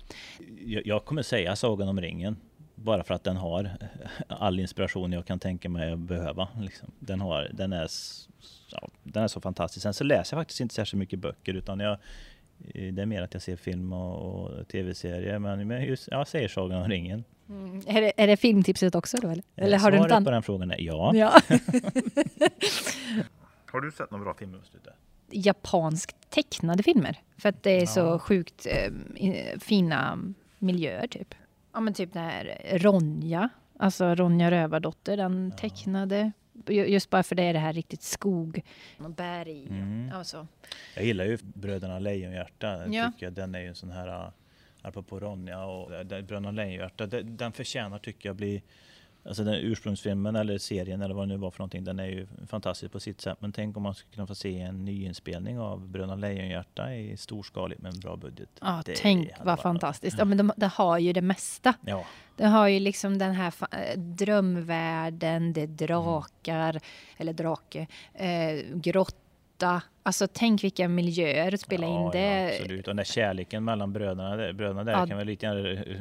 Jag, 0.66 0.88
jag 0.88 1.06
kommer 1.06 1.22
säga 1.22 1.56
Sagan 1.56 1.90
om 1.90 2.02
ringen. 2.02 2.38
Bara 2.76 3.04
för 3.04 3.14
att 3.14 3.24
den 3.24 3.38
har 3.38 3.72
all 4.28 4.60
inspiration 4.60 5.12
jag 5.12 5.26
kan 5.26 5.40
tänka 5.40 5.70
mig 5.70 5.92
att 5.92 6.00
behöva. 6.00 6.48
Liksom. 6.62 6.92
Den, 7.00 7.22
har, 7.22 7.50
den, 7.54 7.74
är, 7.74 7.88
ja, 8.72 8.90
den 9.04 9.24
är 9.24 9.28
så 9.28 9.42
fantastisk. 9.42 9.84
Sen 9.84 9.94
så 9.94 10.04
läser 10.04 10.38
jag 10.38 10.42
faktiskt 10.42 10.60
inte 10.60 10.76
särskilt 10.76 11.00
mycket 11.00 11.20
böcker 11.20 11.54
utan 11.54 11.80
jag, 11.80 11.98
det 12.74 13.02
är 13.02 13.06
mer 13.06 13.22
att 13.22 13.34
jag 13.34 13.44
ser 13.44 13.56
film 13.56 13.94
och, 13.94 14.42
och 14.42 14.68
tv-serier. 14.68 15.40
Men 15.40 15.84
just, 15.84 16.08
jag 16.12 16.28
säger 16.28 16.48
Sagan 16.48 16.82
om 16.82 16.90
ringen. 16.90 17.24
Mm. 17.50 17.82
Är, 17.88 18.02
det, 18.02 18.12
är 18.18 18.28
det 18.28 18.38
filmtipset 18.38 18.96
också 18.96 19.18
då? 19.18 19.30
Eller, 19.30 19.44
eller 19.56 19.78
har 19.78 19.92
Svaret 19.92 20.20
du 20.20 20.26
på 20.26 20.32
den 20.32 20.44
frågan 20.44 20.72
är 20.72 20.82
ja. 20.82 21.16
ja. 21.16 21.42
Har 23.72 23.82
du 23.82 23.92
sett 23.92 24.12
några 24.12 24.24
bra 24.24 24.34
filmer 24.34 24.58
just 24.58 24.76
ute? 24.76 24.94
Japanskt 25.32 26.30
tecknade 26.30 26.84
filmer. 26.84 27.22
För 27.38 27.50
att 27.50 27.64
det 27.64 27.72
är 27.72 27.80
ja. 27.80 27.88
så 27.88 28.20
sjukt 28.20 28.68
eh, 28.70 29.60
fina 29.60 30.20
miljöer 30.60 31.08
typ. 31.08 31.36
Ja 31.74 31.80
men 31.80 31.94
typ 31.94 32.14
den 32.14 32.24
här 32.24 32.62
Ronja. 32.72 33.50
Alltså 33.80 34.16
Ronja 34.16 34.52
Rövardotter, 34.52 35.18
den 35.18 35.50
ja. 35.50 35.58
tecknade. 35.58 36.32
Just 36.68 37.10
bara 37.10 37.24
för 37.24 37.36
det 37.36 37.44
är 37.44 37.54
det 37.54 37.60
här 37.60 37.74
riktigt 37.74 38.02
skog 38.02 38.62
och 38.98 39.10
berg. 39.10 39.68
Mm. 39.70 40.12
Alltså. 40.14 40.48
Jag 40.96 41.06
gillar 41.06 41.26
ju 41.26 41.38
Bröderna 41.42 42.00
Lejonhjärta. 42.00 42.88
Ja. 42.88 43.12
Tycker 43.12 43.26
jag, 43.26 43.34
den 43.34 43.56
är 43.56 43.60
ju 43.60 43.68
en 43.68 43.76
sån 43.76 43.92
här, 43.92 44.08
eh, 44.08 44.32
apropå 44.82 45.20
Ronja 45.20 45.66
och 45.66 46.06
Bröderna 46.06 46.52
Lejonhjärta, 46.52 47.06
den 47.24 47.52
förtjänar 47.52 48.00
tycker 48.00 48.30
jag 48.30 48.36
bli 48.36 48.64
Alltså 49.24 49.44
den 49.44 49.54
ursprungsfilmen 49.54 50.36
eller 50.36 50.58
serien 50.58 51.02
eller 51.02 51.16
vad 51.16 51.28
det 51.28 51.34
nu 51.34 51.38
var 51.38 51.52
för 51.52 51.60
någonting, 51.60 51.84
den 51.84 52.00
är 52.00 52.06
ju 52.06 52.28
fantastisk 52.48 52.92
på 52.92 53.00
sitt 53.00 53.22
sätt. 53.22 53.38
Men 53.42 53.52
tänk 53.52 53.78
om 53.78 53.84
man 53.84 53.96
skulle 53.96 54.14
kunna 54.14 54.28
få 54.28 54.36
se 54.36 54.60
en 54.60 54.86
nyinspelning 54.86 55.60
av 55.60 55.88
Bröderna 55.88 56.16
Lejonhjärta 56.16 56.96
i 56.96 57.18
storskaligt 57.18 57.82
med 57.82 57.94
en 57.94 58.00
bra 58.00 58.16
budget. 58.16 58.50
Ja, 58.62 58.82
det 58.86 58.96
tänk 58.96 59.30
vad 59.44 59.60
fantastiskt. 59.60 60.18
Ja, 60.20 60.26
men 60.26 60.38
de, 60.38 60.52
de, 60.58 60.66
har 60.66 60.98
ju 60.98 61.14
det 61.14 61.22
mesta. 61.22 61.74
Ja. 61.86 62.06
De 62.36 62.46
har 62.46 62.68
ju 62.68 62.80
liksom 62.80 63.18
den 63.18 63.32
här 63.32 63.54
eh, 63.72 64.00
drömvärlden, 64.00 65.54
det 65.54 65.62
är 65.62 65.68
drakar, 65.68 66.70
mm. 66.70 66.82
eller 67.18 67.34
drake, 67.34 67.88
eh, 68.14 68.66
grotta. 68.74 69.82
Alltså 70.04 70.28
tänk 70.34 70.64
vilka 70.64 70.88
miljöer 70.88 71.54
att 71.54 71.62
spela 71.62 71.88
ja, 71.88 72.06
in 72.06 72.12
det. 72.12 72.44
Ja, 72.44 72.56
absolut, 72.56 72.88
och 72.88 72.90
den 72.90 72.98
där 72.98 73.04
kärleken 73.04 73.64
mellan 73.64 73.94
bröderna, 73.94 74.54
bröderna 74.54 74.84
där 74.84 74.92
ja. 74.92 75.08
kan 75.08 75.18
väl 75.18 75.28
lite 75.28 75.46
grann 75.46 75.58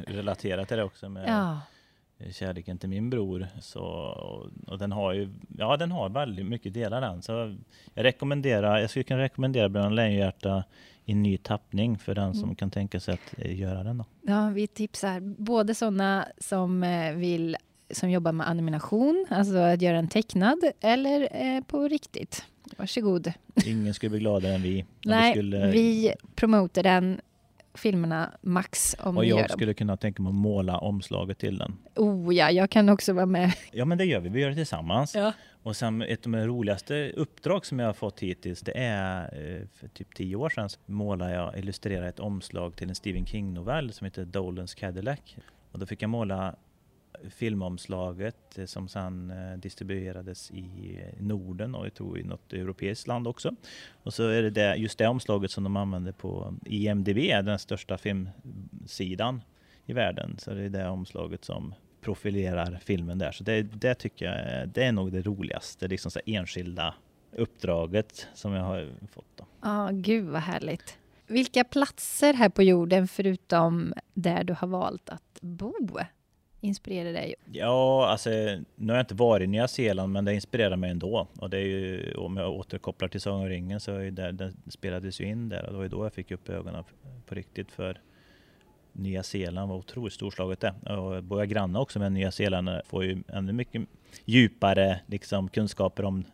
relatera 0.06 0.64
till 0.64 0.76
det 0.76 0.84
också. 0.84 1.08
Med, 1.08 1.28
ja 1.28 1.60
kärleken 2.30 2.78
till 2.78 2.88
min 2.88 3.10
bror. 3.10 3.46
Så, 3.60 3.82
och 4.66 4.78
den 4.78 4.92
har 4.92 5.12
ju, 5.12 5.28
ja 5.58 5.76
den 5.76 5.92
har 5.92 6.08
väldigt 6.08 6.46
mycket 6.46 6.74
delar 6.74 7.00
den. 7.00 7.22
Så 7.22 7.56
jag 7.94 8.04
rekommenderar, 8.04 8.78
jag 8.78 8.90
skulle 8.90 9.02
kunna 9.02 9.22
rekommendera 9.22 9.68
Bröderna 9.68 9.94
Lejonhjärta 9.94 10.64
i 11.04 11.14
ny 11.14 11.38
tappning 11.38 11.98
för 11.98 12.14
den 12.14 12.24
mm. 12.24 12.34
som 12.34 12.54
kan 12.54 12.70
tänka 12.70 13.00
sig 13.00 13.14
att 13.14 13.38
eh, 13.38 13.58
göra 13.60 13.82
den. 13.82 13.98
Då. 13.98 14.04
Ja, 14.22 14.48
vi 14.48 14.66
tipsar 14.66 15.20
både 15.20 15.74
sådana 15.74 16.28
som 16.38 16.82
eh, 16.82 17.12
vill 17.12 17.56
som 17.90 18.10
jobbar 18.10 18.32
med 18.32 18.48
animation, 18.48 19.26
alltså 19.30 19.56
att 19.56 19.82
göra 19.82 19.98
en 19.98 20.08
tecknad, 20.08 20.58
eller 20.80 21.28
eh, 21.32 21.62
på 21.62 21.88
riktigt. 21.88 22.44
Varsågod. 22.76 23.32
Ingen 23.66 23.94
skulle 23.94 24.10
bli 24.10 24.18
gladare 24.18 24.54
än 24.54 24.62
vi. 24.62 24.84
Nej, 25.04 25.32
vi, 25.32 25.38
skulle... 25.38 25.70
vi 25.70 26.14
promotar 26.34 26.82
den 26.82 27.20
filmerna 27.78 28.32
max 28.42 28.96
om 28.98 29.16
Och 29.16 29.24
jag 29.24 29.50
skulle 29.50 29.74
kunna 29.74 29.96
tänka 29.96 30.22
mig 30.22 30.30
att 30.30 30.36
måla 30.36 30.78
omslaget 30.78 31.38
till 31.38 31.58
den. 31.58 31.76
Oh 31.96 32.34
ja, 32.34 32.50
jag 32.50 32.70
kan 32.70 32.88
också 32.88 33.12
vara 33.12 33.26
med. 33.26 33.52
Ja 33.72 33.84
men 33.84 33.98
det 33.98 34.04
gör 34.04 34.20
vi, 34.20 34.28
vi 34.28 34.40
gör 34.40 34.48
det 34.48 34.54
tillsammans. 34.54 35.14
Ja. 35.14 35.32
Och 35.62 35.76
sen 35.76 36.02
ett 36.02 36.26
av 36.26 36.32
de 36.32 36.46
roligaste 36.46 37.12
uppdrag 37.16 37.66
som 37.66 37.78
jag 37.78 37.86
har 37.86 37.92
fått 37.92 38.20
hittills, 38.20 38.60
det 38.60 38.78
är 38.78 39.22
eh, 39.22 39.66
för 39.74 39.88
typ 39.88 40.14
tio 40.14 40.36
år 40.36 40.48
sedan 40.48 40.68
målade 40.86 41.34
jag, 41.34 41.58
illustrerade 41.58 42.08
ett 42.08 42.20
omslag 42.20 42.76
till 42.76 42.88
en 42.88 42.94
Stephen 42.94 43.26
King-novell 43.26 43.92
som 43.92 44.04
heter 44.04 44.24
Dolans 44.24 44.74
Cadillac. 44.74 45.18
Och 45.72 45.78
då 45.78 45.86
fick 45.86 46.02
jag 46.02 46.10
måla 46.10 46.56
filmomslaget 47.30 48.58
eh, 48.58 48.64
som 48.64 48.88
sedan 48.88 49.30
eh, 49.30 49.58
distribuerades 49.58 50.50
i 50.50 50.98
eh, 51.02 51.22
Norden 51.22 51.74
och 51.74 51.86
jag 51.86 51.94
tror 51.94 52.18
i 52.18 52.22
något 52.22 52.52
europeiskt 52.52 53.06
land 53.06 53.28
också. 53.28 53.54
Och 54.02 54.14
så 54.14 54.28
är 54.28 54.42
det, 54.42 54.50
det 54.50 54.76
just 54.76 54.98
det 54.98 55.08
omslaget 55.08 55.50
som 55.50 55.64
de 55.64 55.76
använder 55.76 56.12
på 56.12 56.54
IMDB, 56.64 57.18
den 57.44 57.58
största 57.58 57.98
filmsidan 57.98 59.42
i 59.86 59.92
världen. 59.92 60.36
Så 60.38 60.54
det 60.54 60.62
är 60.62 60.68
det 60.68 60.88
omslaget 60.88 61.44
som 61.44 61.74
profilerar 62.00 62.78
filmen 62.84 63.18
där. 63.18 63.32
Så 63.32 63.44
det, 63.44 63.62
det 63.62 63.94
tycker 63.94 64.26
jag 64.26 64.68
det 64.68 64.84
är 64.84 64.92
nog 64.92 65.12
det 65.12 65.22
roligaste, 65.22 65.88
liksom 65.88 66.10
så 66.10 66.20
enskilda 66.26 66.94
uppdraget 67.32 68.26
som 68.34 68.52
jag 68.52 68.62
har 68.62 68.92
fått. 69.12 69.24
Ja, 69.36 69.44
ah, 69.60 69.90
gud 69.90 70.24
vad 70.24 70.40
härligt. 70.40 70.98
Vilka 71.26 71.64
platser 71.64 72.34
här 72.34 72.48
på 72.48 72.62
jorden, 72.62 73.08
förutom 73.08 73.94
där 74.14 74.44
du 74.44 74.54
har 74.54 74.68
valt 74.68 75.08
att 75.08 75.38
bo, 75.40 75.98
inspirerar 76.60 77.12
dig? 77.12 77.34
Ja, 77.52 78.08
alltså 78.08 78.30
nu 78.30 78.92
har 78.92 78.94
jag 78.94 79.02
inte 79.02 79.14
varit 79.14 79.44
i 79.44 79.46
Nya 79.46 79.68
Zeeland, 79.68 80.12
men 80.12 80.24
det 80.24 80.34
inspirerar 80.34 80.76
mig 80.76 80.90
ändå. 80.90 81.26
Och 81.38 81.50
det 81.50 81.58
är 81.58 81.64
ju, 81.64 82.14
om 82.14 82.36
jag 82.36 82.52
återkopplar 82.52 83.08
till 83.08 83.20
Sagan 83.20 83.40
om 83.40 83.48
ringen 83.48 83.80
så 83.80 83.94
är 83.94 84.10
det, 84.10 84.32
den 84.32 84.56
spelades 84.68 85.20
ju 85.20 85.24
in 85.24 85.48
där 85.48 85.64
och 85.64 85.72
det 85.72 85.76
var 85.76 85.82
ju 85.82 85.88
då 85.88 86.04
jag 86.04 86.12
fick 86.12 86.30
upp 86.30 86.48
ögonen 86.48 86.84
på 87.26 87.34
riktigt 87.34 87.72
för 87.72 88.00
Nya 88.92 89.22
Zeeland, 89.22 89.68
vad 89.68 89.78
otroligt 89.78 90.12
storslaget 90.12 90.60
det 90.60 90.94
Och 90.96 91.24
bor 91.24 91.38
jag 91.38 91.48
granne 91.48 91.78
också 91.78 91.98
med 91.98 92.12
Nya 92.12 92.30
Zeeland 92.30 92.70
får 92.84 93.04
ju 93.04 93.22
ännu 93.28 93.52
mycket 93.52 93.82
djupare 94.24 95.00
liksom, 95.06 95.48
kunskaper 95.48 96.04
om 96.04 96.24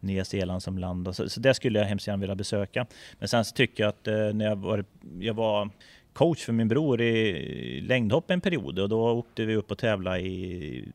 Nya 0.00 0.24
Zeeland 0.24 0.62
som 0.62 0.78
land. 0.78 1.08
Och 1.08 1.16
så, 1.16 1.28
så 1.28 1.40
det 1.40 1.54
skulle 1.54 1.78
jag 1.78 1.86
hemskt 1.86 2.06
gärna 2.06 2.20
vilja 2.20 2.34
besöka. 2.34 2.86
Men 3.18 3.28
sen 3.28 3.44
så 3.44 3.54
tycker 3.54 3.82
jag 3.82 3.88
att 3.88 4.08
eh, 4.08 4.14
när 4.14 4.44
jag 4.44 4.56
var, 4.56 4.84
jag 5.20 5.34
var 5.34 5.70
coach 6.12 6.44
för 6.44 6.52
min 6.52 6.68
bror 6.68 7.00
i 7.00 7.80
längdhopp 7.80 8.30
en 8.30 8.40
period 8.40 8.78
och 8.78 8.88
då 8.88 9.10
åkte 9.10 9.44
vi 9.44 9.56
upp 9.56 9.70
och 9.70 9.78
tävlade 9.78 10.20
i 10.20 10.88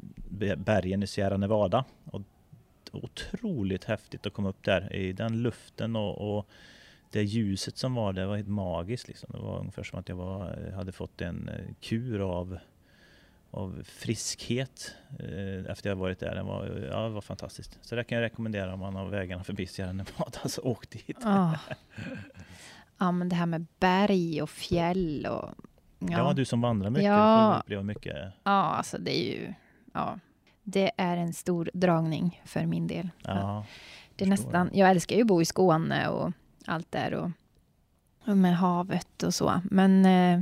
bergen 0.57 1.03
i 1.03 1.07
Sierra 1.07 1.37
Nevada. 1.37 1.85
Och 2.05 2.21
otroligt 2.91 3.83
häftigt 3.83 4.25
att 4.25 4.33
komma 4.33 4.49
upp 4.49 4.63
där 4.63 4.95
i 4.95 5.13
den 5.13 5.41
luften 5.41 5.95
och, 5.95 6.37
och 6.37 6.47
det 7.11 7.23
ljuset 7.23 7.77
som 7.77 7.93
var 7.95 8.13
där 8.13 8.25
var 8.25 8.35
helt 8.35 8.47
magiskt. 8.47 9.07
Liksom. 9.07 9.29
Det 9.33 9.39
var 9.39 9.59
ungefär 9.59 9.83
som 9.83 9.99
att 9.99 10.09
jag 10.09 10.15
var, 10.15 10.71
hade 10.75 10.91
fått 10.91 11.21
en 11.21 11.49
eh, 11.49 11.73
kur 11.81 12.19
av, 12.19 12.59
av 13.51 13.83
friskhet 13.85 14.95
eh, 15.19 15.71
efter 15.71 15.89
jag 15.89 15.95
varit 15.95 16.19
där. 16.19 16.35
Det 16.35 16.43
var, 16.43 16.87
ja, 16.91 17.03
det 17.03 17.09
var 17.09 17.21
fantastiskt. 17.21 17.79
Så 17.81 17.95
det 17.95 18.03
kan 18.03 18.17
jag 18.17 18.25
rekommendera 18.25 18.73
om 18.73 18.79
man 18.79 18.95
har 18.95 19.05
vägarna 19.05 19.43
förbi 19.43 19.67
Sierra 19.67 19.93
Nevada, 19.93 20.39
så 20.49 20.61
åk 20.61 20.89
dit. 20.89 21.17
Oh. 21.17 21.55
Ja, 22.97 23.11
men 23.11 23.29
det 23.29 23.35
här 23.35 23.45
med 23.45 23.65
berg 23.79 24.41
och 24.41 24.49
fjäll 24.49 25.27
och... 25.31 25.49
Ja, 25.99 26.07
ja 26.11 26.33
du 26.33 26.45
som 26.45 26.61
vandrar 26.61 26.89
mycket, 26.89 27.05
ja, 27.05 27.53
får 27.53 27.59
uppleva 27.59 27.83
mycket. 27.83 28.15
Ja, 28.43 28.51
alltså 28.51 28.97
det 28.97 29.17
är 29.17 29.31
ju... 29.33 29.53
Ja, 29.93 30.19
det 30.63 30.91
är 30.97 31.17
en 31.17 31.33
stor 31.33 31.69
dragning 31.73 32.41
för 32.45 32.65
min 32.65 32.87
del. 32.87 33.09
Ja, 33.23 33.65
det 34.15 34.25
är 34.25 34.29
nästan, 34.29 34.69
jag 34.73 34.89
älskar 34.89 35.15
ju 35.15 35.21
att 35.21 35.27
bo 35.27 35.41
i 35.41 35.45
Skåne 35.45 36.07
och 36.07 36.31
allt 36.65 36.91
där 36.91 37.13
och, 37.13 37.31
och 38.25 38.37
med 38.37 38.57
havet 38.57 39.23
och 39.23 39.33
så. 39.33 39.61
Men 39.63 40.05
eh, 40.05 40.41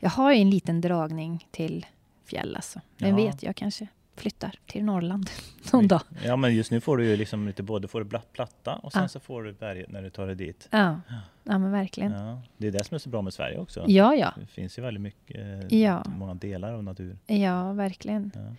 jag 0.00 0.10
har 0.10 0.32
ju 0.32 0.40
en 0.40 0.50
liten 0.50 0.80
dragning 0.80 1.48
till 1.50 1.86
fjäll 2.24 2.56
alltså. 2.56 2.80
Vem 2.98 3.18
ja. 3.18 3.26
vet, 3.26 3.42
jag 3.42 3.56
kanske 3.56 3.88
flyttar 4.16 4.58
till 4.66 4.84
Norrland 4.84 5.30
någon 5.72 5.88
dag. 5.88 6.00
Ja, 6.24 6.36
men 6.36 6.54
just 6.54 6.70
nu 6.70 6.80
får 6.80 6.96
du 6.96 7.06
ju 7.06 7.16
liksom 7.16 7.46
lite 7.46 7.62
både 7.62 7.88
får 7.88 8.04
du 8.04 8.20
platta 8.32 8.74
och 8.74 8.92
sen 8.92 9.02
ja. 9.02 9.08
så 9.08 9.20
får 9.20 9.42
du 9.42 9.52
berget 9.52 9.90
när 9.90 10.02
du 10.02 10.10
tar 10.10 10.26
dig 10.26 10.36
dit. 10.36 10.68
Ja, 10.70 11.00
ja 11.44 11.58
men 11.58 11.72
verkligen. 11.72 12.12
Ja. 12.12 12.42
Det 12.56 12.66
är 12.66 12.72
det 12.72 12.84
som 12.84 12.94
är 12.94 12.98
så 12.98 13.08
bra 13.08 13.22
med 13.22 13.34
Sverige 13.34 13.58
också. 13.58 13.84
Ja, 13.88 14.14
ja. 14.14 14.34
Det 14.40 14.46
finns 14.46 14.78
ju 14.78 14.82
väldigt 14.82 15.02
mycket, 15.02 15.72
ja. 15.72 16.04
många 16.06 16.34
delar 16.34 16.72
av 16.72 16.84
natur. 16.84 17.18
Ja, 17.26 17.72
verkligen. 17.72 18.32
Ja. 18.34 18.54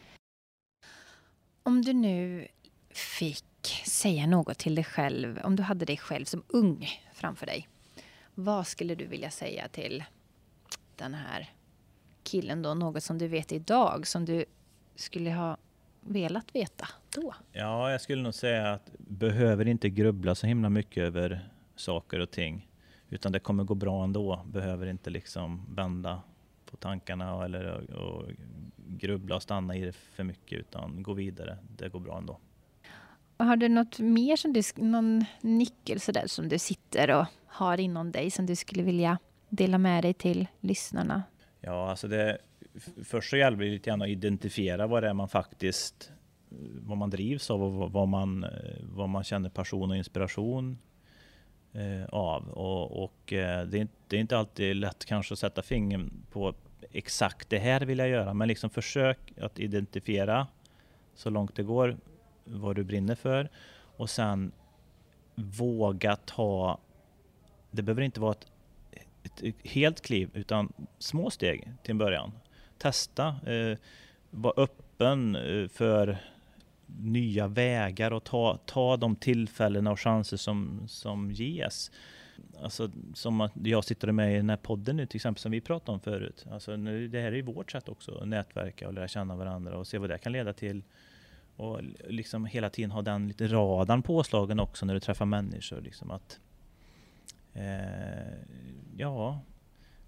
Om 1.64 1.82
du 1.82 1.94
nu 1.94 2.48
fick 2.90 3.84
säga 3.86 4.28
något 4.28 4.58
till 4.58 4.76
dig 4.76 4.84
själv, 4.84 5.40
om 5.44 5.56
du 5.56 5.64
hade 5.64 5.86
dig 5.86 5.98
själv 5.98 6.26
som 6.26 6.44
ung 6.48 6.90
framför 7.14 7.46
dig. 7.46 7.68
Vad 8.36 8.68
skulle 8.68 8.96
du 8.96 9.06
vilja 9.06 9.32
säga 9.32 9.68
till 9.68 10.04
den 10.96 11.14
här 11.14 11.50
killen 12.24 12.62
då? 12.62 12.74
Något 12.74 13.04
som 13.04 13.18
du 13.18 13.28
vet 13.28 13.52
idag 13.52 14.08
som 14.08 14.26
du 14.26 14.46
skulle 14.98 15.32
ha 15.32 15.58
velat 16.02 16.56
veta 16.56 16.88
då? 17.16 17.34
Ja, 17.52 17.92
jag 17.92 18.02
skulle 18.02 18.22
nog 18.22 18.34
säga 18.34 18.74
att 18.74 18.92
behöver 18.98 19.68
inte 19.68 19.90
grubbla 19.90 20.36
så 20.36 20.48
himla 20.48 20.70
mycket 20.70 21.04
över 21.04 21.50
saker 21.76 22.20
och 22.20 22.32
ting. 22.32 22.68
Utan 23.10 23.32
det 23.32 23.40
kommer 23.40 23.64
gå 23.64 23.76
bra 23.76 24.04
ändå. 24.04 24.46
Behöver 24.46 24.88
inte 24.88 25.10
liksom 25.10 25.76
vända 25.76 26.22
på 26.66 26.78
tankarna 26.78 27.46
eller 27.46 27.94
och 27.96 28.26
grubbla 28.88 29.36
och 29.36 29.44
stanna 29.44 29.76
i 29.76 29.86
det 29.86 29.92
för 29.94 30.24
mycket 30.24 30.60
utan 30.60 31.04
gå 31.04 31.14
vidare. 31.14 31.58
Det 31.78 31.90
går 31.90 32.00
bra 32.00 32.18
ändå. 32.18 32.40
Har 33.38 33.56
du 33.56 33.70
något 33.70 34.00
mer 34.00 34.36
som 34.36 34.54
du, 34.54 34.62
någon 34.76 35.26
nyckel 35.42 36.00
sådär 36.00 36.28
som 36.28 36.50
du 36.50 36.60
sitter 36.60 37.20
och 37.20 37.26
har 37.46 37.80
inom 37.80 38.12
dig 38.12 38.32
som 38.32 38.46
du 38.46 38.56
skulle 38.56 38.84
vilja 38.84 39.18
dela 39.50 39.78
med 39.78 40.04
dig 40.04 40.14
till 40.14 40.48
lyssnarna? 40.60 41.24
Ja, 41.62 41.90
alltså 41.90 42.08
det, 42.08 42.38
först 43.04 43.30
så 43.30 43.38
gäller 43.38 43.58
det 43.58 43.66
lite 43.66 43.90
grann 43.90 44.02
att 44.02 44.08
identifiera 44.08 44.88
vad 44.88 45.04
det 45.04 45.10
är 45.10 45.14
man 45.14 45.30
faktiskt 45.30 46.12
vad 46.82 46.98
man 46.98 47.10
drivs 47.10 47.52
av 47.52 47.64
och 47.64 47.92
vad 47.92 48.08
man, 48.08 48.44
eh, 48.44 48.50
vad 48.82 49.10
man 49.10 49.24
känner 49.24 49.50
passion 49.50 49.92
och 49.92 49.98
inspiration 49.98 50.78
eh, 51.74 52.06
av. 52.10 52.50
Och, 52.50 53.04
och 53.04 53.34
eh, 53.34 53.68
det, 53.68 53.80
är, 53.80 53.88
det, 54.08 54.16
är, 54.16 54.20
inte 54.20 54.38
alltid 54.38 54.76
lätt 54.76 55.06
kanske 55.06 55.34
att 55.34 55.40
sätta 55.40 55.62
fingret 55.62 56.02
på 56.32 56.54
exakt 56.92 57.50
det 57.50 57.60
här 57.60 57.82
vill 57.82 58.00
jag 58.00 58.10
göra, 58.10 58.34
men 58.34 58.48
liksom 58.48 58.70
försök 58.70 59.34
att 59.42 59.60
identifiera 59.60 60.48
så 61.16 61.30
långt 61.30 61.56
det 61.56 61.64
går 61.64 61.98
vad 62.44 62.76
du 62.76 62.84
brinner 62.84 63.16
för 63.16 63.50
och 63.98 64.10
sen 64.10 64.52
våga 65.36 66.16
ta, 66.16 66.80
det 67.72 67.82
behöver 67.82 68.02
inte 68.02 68.20
vara 68.20 68.36
ett, 68.92 69.44
ett 69.44 69.56
helt 69.64 70.02
kliv 70.02 70.30
utan 70.34 70.74
små 71.00 71.30
steg 71.30 71.74
till 71.84 71.92
en 71.92 71.98
början. 71.98 72.32
Testa, 72.78 73.28
eh, 73.28 73.78
var 74.30 74.54
öppen 74.58 75.36
eh, 75.36 75.68
för 75.68 76.18
nya 76.86 77.48
vägar 77.48 78.12
och 78.12 78.24
ta, 78.24 78.60
ta 78.66 78.98
de 78.98 79.16
tillfällen 79.16 79.88
och 79.88 80.00
chanser 80.00 80.38
som, 80.38 80.84
som 80.88 81.32
ges. 81.32 81.92
Alltså 82.62 82.92
som 83.14 83.42
att 83.42 83.52
jag 83.64 83.84
sitter 83.84 84.12
med 84.12 84.34
i 84.34 84.38
den 84.38 84.50
här 84.50 84.58
podden 84.58 84.98
nu 84.98 85.06
till 85.06 85.18
exempel 85.18 85.42
som 85.42 85.52
vi 85.52 85.62
pratade 85.62 85.92
om 85.92 86.00
förut. 86.00 86.46
Alltså 86.52 86.76
nu, 86.76 87.08
det 87.08 87.22
här 87.22 87.32
är 87.32 87.36
ju 87.36 87.42
vårt 87.42 87.72
sätt 87.72 87.90
också, 87.90 88.18
att 88.18 88.28
nätverka 88.28 88.88
och 88.88 88.94
lära 88.94 89.08
känna 89.08 89.36
varandra 89.36 89.78
och 89.78 89.88
se 89.88 89.98
vad 89.98 90.10
det 90.10 90.18
kan 90.18 90.32
leda 90.32 90.54
till. 90.54 90.84
Och 91.56 91.80
liksom 92.08 92.46
hela 92.46 92.70
tiden 92.70 92.92
ha 92.92 93.02
den 93.02 93.28
lite 93.28 93.48
radarn 93.48 94.02
påslagen 94.02 94.60
också 94.60 94.86
när 94.86 94.94
du 94.94 95.00
träffar 95.00 95.26
människor. 95.26 95.82
Liksom 95.82 96.12
att, 96.12 96.40
eh, 97.54 98.34
ja, 98.98 99.40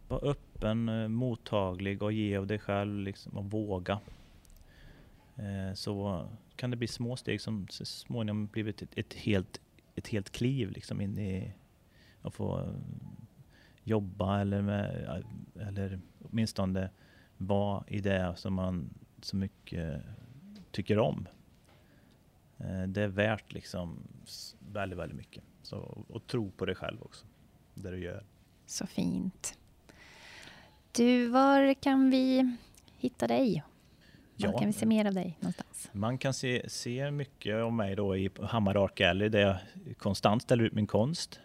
var 0.10 0.26
öppen, 0.26 0.90
eh, 0.90 1.08
mottaglig 1.08 2.04
och 2.04 2.12
ge 2.12 2.38
av 2.38 2.48
dig 2.48 2.60
själv 2.60 3.00
liksom, 3.00 3.38
och 3.38 3.52
våga. 3.52 4.00
Eh, 5.36 5.74
så 5.74 6.28
kan 6.56 6.72
det 6.72 6.78
bli 6.78 6.88
små 6.88 7.16
steg 7.16 7.42
som 7.42 7.68
så 7.70 7.86
småningom 7.86 8.48
blivit 8.48 8.82
ett, 8.82 8.98
ett, 8.98 9.14
helt, 9.14 9.62
ett 9.96 10.08
helt 10.08 10.30
kliv 10.30 10.72
liksom 10.72 11.02
in 11.02 11.18
i 11.18 11.54
att 12.22 12.34
få 12.34 12.60
eh, 12.60 12.74
jobba 13.84 14.42
eller, 14.42 14.62
med, 14.62 15.04
eh, 15.04 15.68
eller 15.68 16.00
åtminstone 16.24 16.90
vara 17.38 17.84
i 17.88 18.00
det 18.00 18.34
som 18.36 18.54
man 18.54 18.90
så 19.22 19.36
mycket 19.36 20.02
tycker 20.72 21.00
om. 21.00 21.28
Eh, 22.58 22.84
det 22.84 23.02
är 23.02 23.08
värt 23.08 23.54
liksom 23.54 24.08
väldigt, 24.60 25.00
väldigt 25.00 25.18
mycket. 25.18 25.44
Så, 25.62 26.06
och 26.08 26.28
tro 26.28 26.52
på 26.52 26.66
dig 26.66 26.76
själv 26.76 27.02
också, 27.02 27.26
det 27.74 27.92
du 27.92 28.00
gör. 28.00 28.24
Så 28.66 28.88
fint. 28.88 29.59
Du, 30.92 31.28
var 31.28 31.74
kan 31.74 32.10
vi 32.10 32.56
hitta 32.98 33.28
dig? 33.28 33.64
Var 34.36 34.50
ja, 34.52 34.60
kan 34.60 34.68
vi 34.68 34.74
se 34.74 34.86
mer 34.86 35.06
av 35.06 35.14
dig 35.14 35.38
någonstans? 35.40 35.90
Man 35.92 36.18
kan 36.18 36.34
se, 36.34 36.70
se 36.70 37.12
mycket 37.12 37.56
av 37.56 37.74
mig 37.74 37.96
då 37.96 38.18
i 38.18 38.30
Hammar 38.42 38.84
Art 38.84 38.96
Gallery 38.96 39.30
där 39.30 39.40
jag 39.40 39.58
konstant 39.98 40.42
ställer 40.42 40.64
ut 40.64 40.74
min 40.74 40.88
konst. 40.88 41.40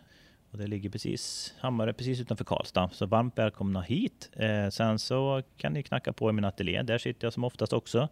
Och 0.55 0.59
det 0.59 0.67
ligger 0.67 0.91
precis, 0.91 1.55
Hammarö 1.59 1.93
precis 1.93 2.21
utanför 2.21 2.45
Karlstad. 2.45 2.91
Så 2.93 3.07
varmt 3.07 3.39
välkomna 3.39 3.81
hit. 3.81 4.31
Eh, 4.33 4.69
sen 4.69 4.99
så 4.99 5.43
kan 5.57 5.73
ni 5.73 5.83
knacka 5.83 6.13
på 6.13 6.31
i 6.31 6.33
min 6.33 6.45
ateljé. 6.45 6.83
Där 6.83 6.99
sitter 6.99 7.27
jag 7.27 7.33
som 7.33 7.45
oftast 7.45 7.73
också. 7.73 8.09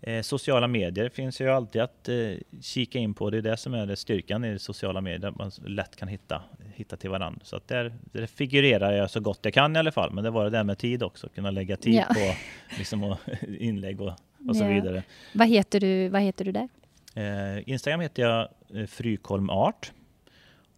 Eh, 0.00 0.22
sociala 0.22 0.68
medier 0.68 1.08
finns 1.08 1.40
ju 1.40 1.48
alltid 1.48 1.82
att 1.82 2.08
eh, 2.08 2.16
kika 2.60 2.98
in 2.98 3.14
på. 3.14 3.30
Det 3.30 3.38
är 3.38 3.42
det 3.42 3.56
som 3.56 3.74
är 3.74 3.86
det 3.86 3.96
styrkan 3.96 4.44
i 4.44 4.58
sociala 4.58 5.00
medier, 5.00 5.28
att 5.30 5.36
man 5.36 5.50
lätt 5.66 5.96
kan 5.96 6.08
hitta, 6.08 6.42
hitta 6.74 6.96
till 6.96 7.10
varandra. 7.10 7.40
Så 7.44 7.56
att 7.56 7.68
där, 7.68 7.94
där 8.12 8.26
figurerar 8.26 8.92
jag 8.92 9.10
så 9.10 9.20
gott 9.20 9.40
jag 9.42 9.54
kan 9.54 9.76
i 9.76 9.78
alla 9.78 9.92
fall. 9.92 10.12
Men 10.12 10.24
det 10.24 10.30
var 10.30 10.44
det 10.44 10.50
där 10.50 10.64
med 10.64 10.78
tid 10.78 11.02
också, 11.02 11.28
kunna 11.28 11.50
lägga 11.50 11.76
tid 11.76 11.94
ja. 11.94 12.14
på 12.14 12.34
liksom, 12.78 13.04
och, 13.04 13.18
inlägg 13.48 14.00
och, 14.00 14.12
och 14.48 14.56
så 14.56 14.64
ja. 14.64 14.68
vidare. 14.68 15.02
Vad 15.34 15.48
heter 15.48 15.80
du, 15.80 16.08
vad 16.08 16.22
heter 16.22 16.44
du 16.44 16.52
där? 16.52 16.68
Eh, 17.14 17.68
Instagram 17.68 18.00
heter 18.00 18.22
jag 18.22 18.48
Frykholm 18.88 19.50
Art 19.50 19.92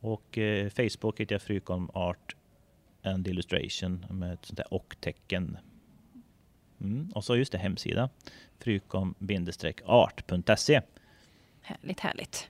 och 0.00 0.38
Facebook 0.76 1.20
heter 1.20 1.34
jag 1.34 1.42
Frykholm 1.42 1.90
Art 1.92 2.36
and 3.02 3.28
Illustration 3.28 4.06
med 4.10 4.32
ett 4.32 4.44
sånt 4.44 4.56
där 4.56 4.74
och-tecken. 4.74 5.58
Mm. 6.80 7.10
Och 7.14 7.24
så 7.24 7.36
just 7.36 7.52
det, 7.52 7.58
hemsida 7.58 8.08
frykom-art.se. 8.58 10.80
Härligt, 11.62 12.00
härligt. 12.00 12.48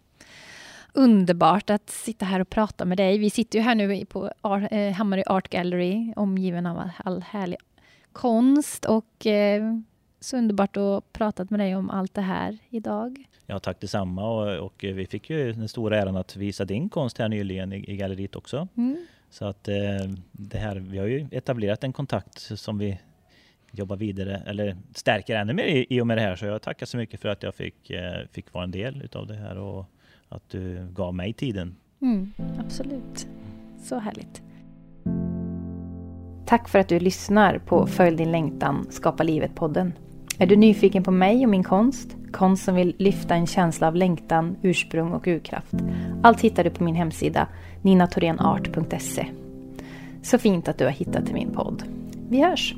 Underbart 0.92 1.70
att 1.70 1.90
sitta 1.90 2.24
här 2.24 2.40
och 2.40 2.50
prata 2.50 2.84
med 2.84 2.98
dig. 2.98 3.18
Vi 3.18 3.30
sitter 3.30 3.58
ju 3.58 3.62
här 3.62 3.74
nu 3.74 4.04
på 4.04 4.30
eh, 4.70 4.92
Hammarö 4.92 5.22
Art 5.26 5.48
Gallery 5.48 6.12
omgiven 6.16 6.66
av 6.66 6.90
all 7.04 7.22
härlig 7.22 7.58
konst 8.12 8.84
och 8.84 9.26
eh, 9.26 9.62
så 10.20 10.36
underbart 10.36 10.76
att 10.76 11.12
prata 11.12 11.46
med 11.50 11.60
dig 11.60 11.76
om 11.76 11.90
allt 11.90 12.14
det 12.14 12.20
här 12.20 12.58
idag. 12.68 13.24
Ja, 13.46 13.58
tack 13.58 13.80
detsamma 13.80 14.30
och, 14.30 14.66
och 14.66 14.74
vi 14.78 15.06
fick 15.06 15.30
ju 15.30 15.52
den 15.52 15.68
stora 15.68 15.98
äran 15.98 16.16
att 16.16 16.36
visa 16.36 16.64
din 16.64 16.88
konst 16.88 17.18
här 17.18 17.28
nyligen 17.28 17.72
i, 17.72 17.92
i 17.92 17.96
galleriet 17.96 18.36
också. 18.36 18.68
Mm. 18.76 19.06
Så 19.30 19.44
att 19.44 19.68
eh, 19.68 19.74
det 20.32 20.58
här, 20.58 20.76
vi 20.76 20.98
har 20.98 21.06
ju 21.06 21.26
etablerat 21.30 21.84
en 21.84 21.92
kontakt 21.92 22.38
som 22.38 22.78
vi 22.78 22.98
jobba 23.78 23.96
vidare 23.96 24.42
eller 24.46 24.76
stärker 24.94 25.36
ännu 25.36 25.52
mer 25.52 25.64
i, 25.64 25.86
i 25.90 26.00
och 26.00 26.06
med 26.06 26.16
det 26.16 26.22
här. 26.22 26.36
Så 26.36 26.46
jag 26.46 26.62
tackar 26.62 26.86
så 26.86 26.96
mycket 26.96 27.20
för 27.20 27.28
att 27.28 27.42
jag 27.42 27.54
fick, 27.54 27.90
eh, 27.90 28.26
fick 28.32 28.52
vara 28.52 28.64
en 28.64 28.70
del 28.70 29.02
utav 29.02 29.26
det 29.26 29.34
här 29.34 29.58
och 29.58 29.84
att 30.28 30.50
du 30.50 30.88
gav 30.92 31.14
mig 31.14 31.32
tiden. 31.32 31.76
Mm, 32.02 32.32
absolut. 32.58 33.26
Så 33.82 33.98
härligt. 33.98 34.42
Tack 36.46 36.68
för 36.68 36.78
att 36.78 36.88
du 36.88 37.00
lyssnar 37.00 37.58
på 37.58 37.86
Följ 37.86 38.16
din 38.16 38.32
längtan, 38.32 38.86
Skapa 38.90 39.22
livet-podden. 39.22 39.92
Är 40.38 40.46
du 40.46 40.56
nyfiken 40.56 41.02
på 41.02 41.10
mig 41.10 41.44
och 41.44 41.50
min 41.50 41.64
konst? 41.64 42.16
Konst 42.32 42.64
som 42.64 42.74
vill 42.74 42.94
lyfta 42.98 43.34
en 43.34 43.46
känsla 43.46 43.86
av 43.88 43.96
längtan, 43.96 44.56
ursprung 44.62 45.12
och 45.12 45.26
urkraft. 45.26 45.74
Allt 46.22 46.40
hittar 46.40 46.64
du 46.64 46.70
på 46.70 46.84
min 46.84 46.94
hemsida 46.94 47.48
ninatorenart.se. 47.82 49.26
Så 50.22 50.38
fint 50.38 50.68
att 50.68 50.78
du 50.78 50.84
har 50.84 50.92
hittat 50.92 51.26
till 51.26 51.34
min 51.34 51.52
podd. 51.52 51.82
Vi 52.28 52.42
hörs! 52.42 52.74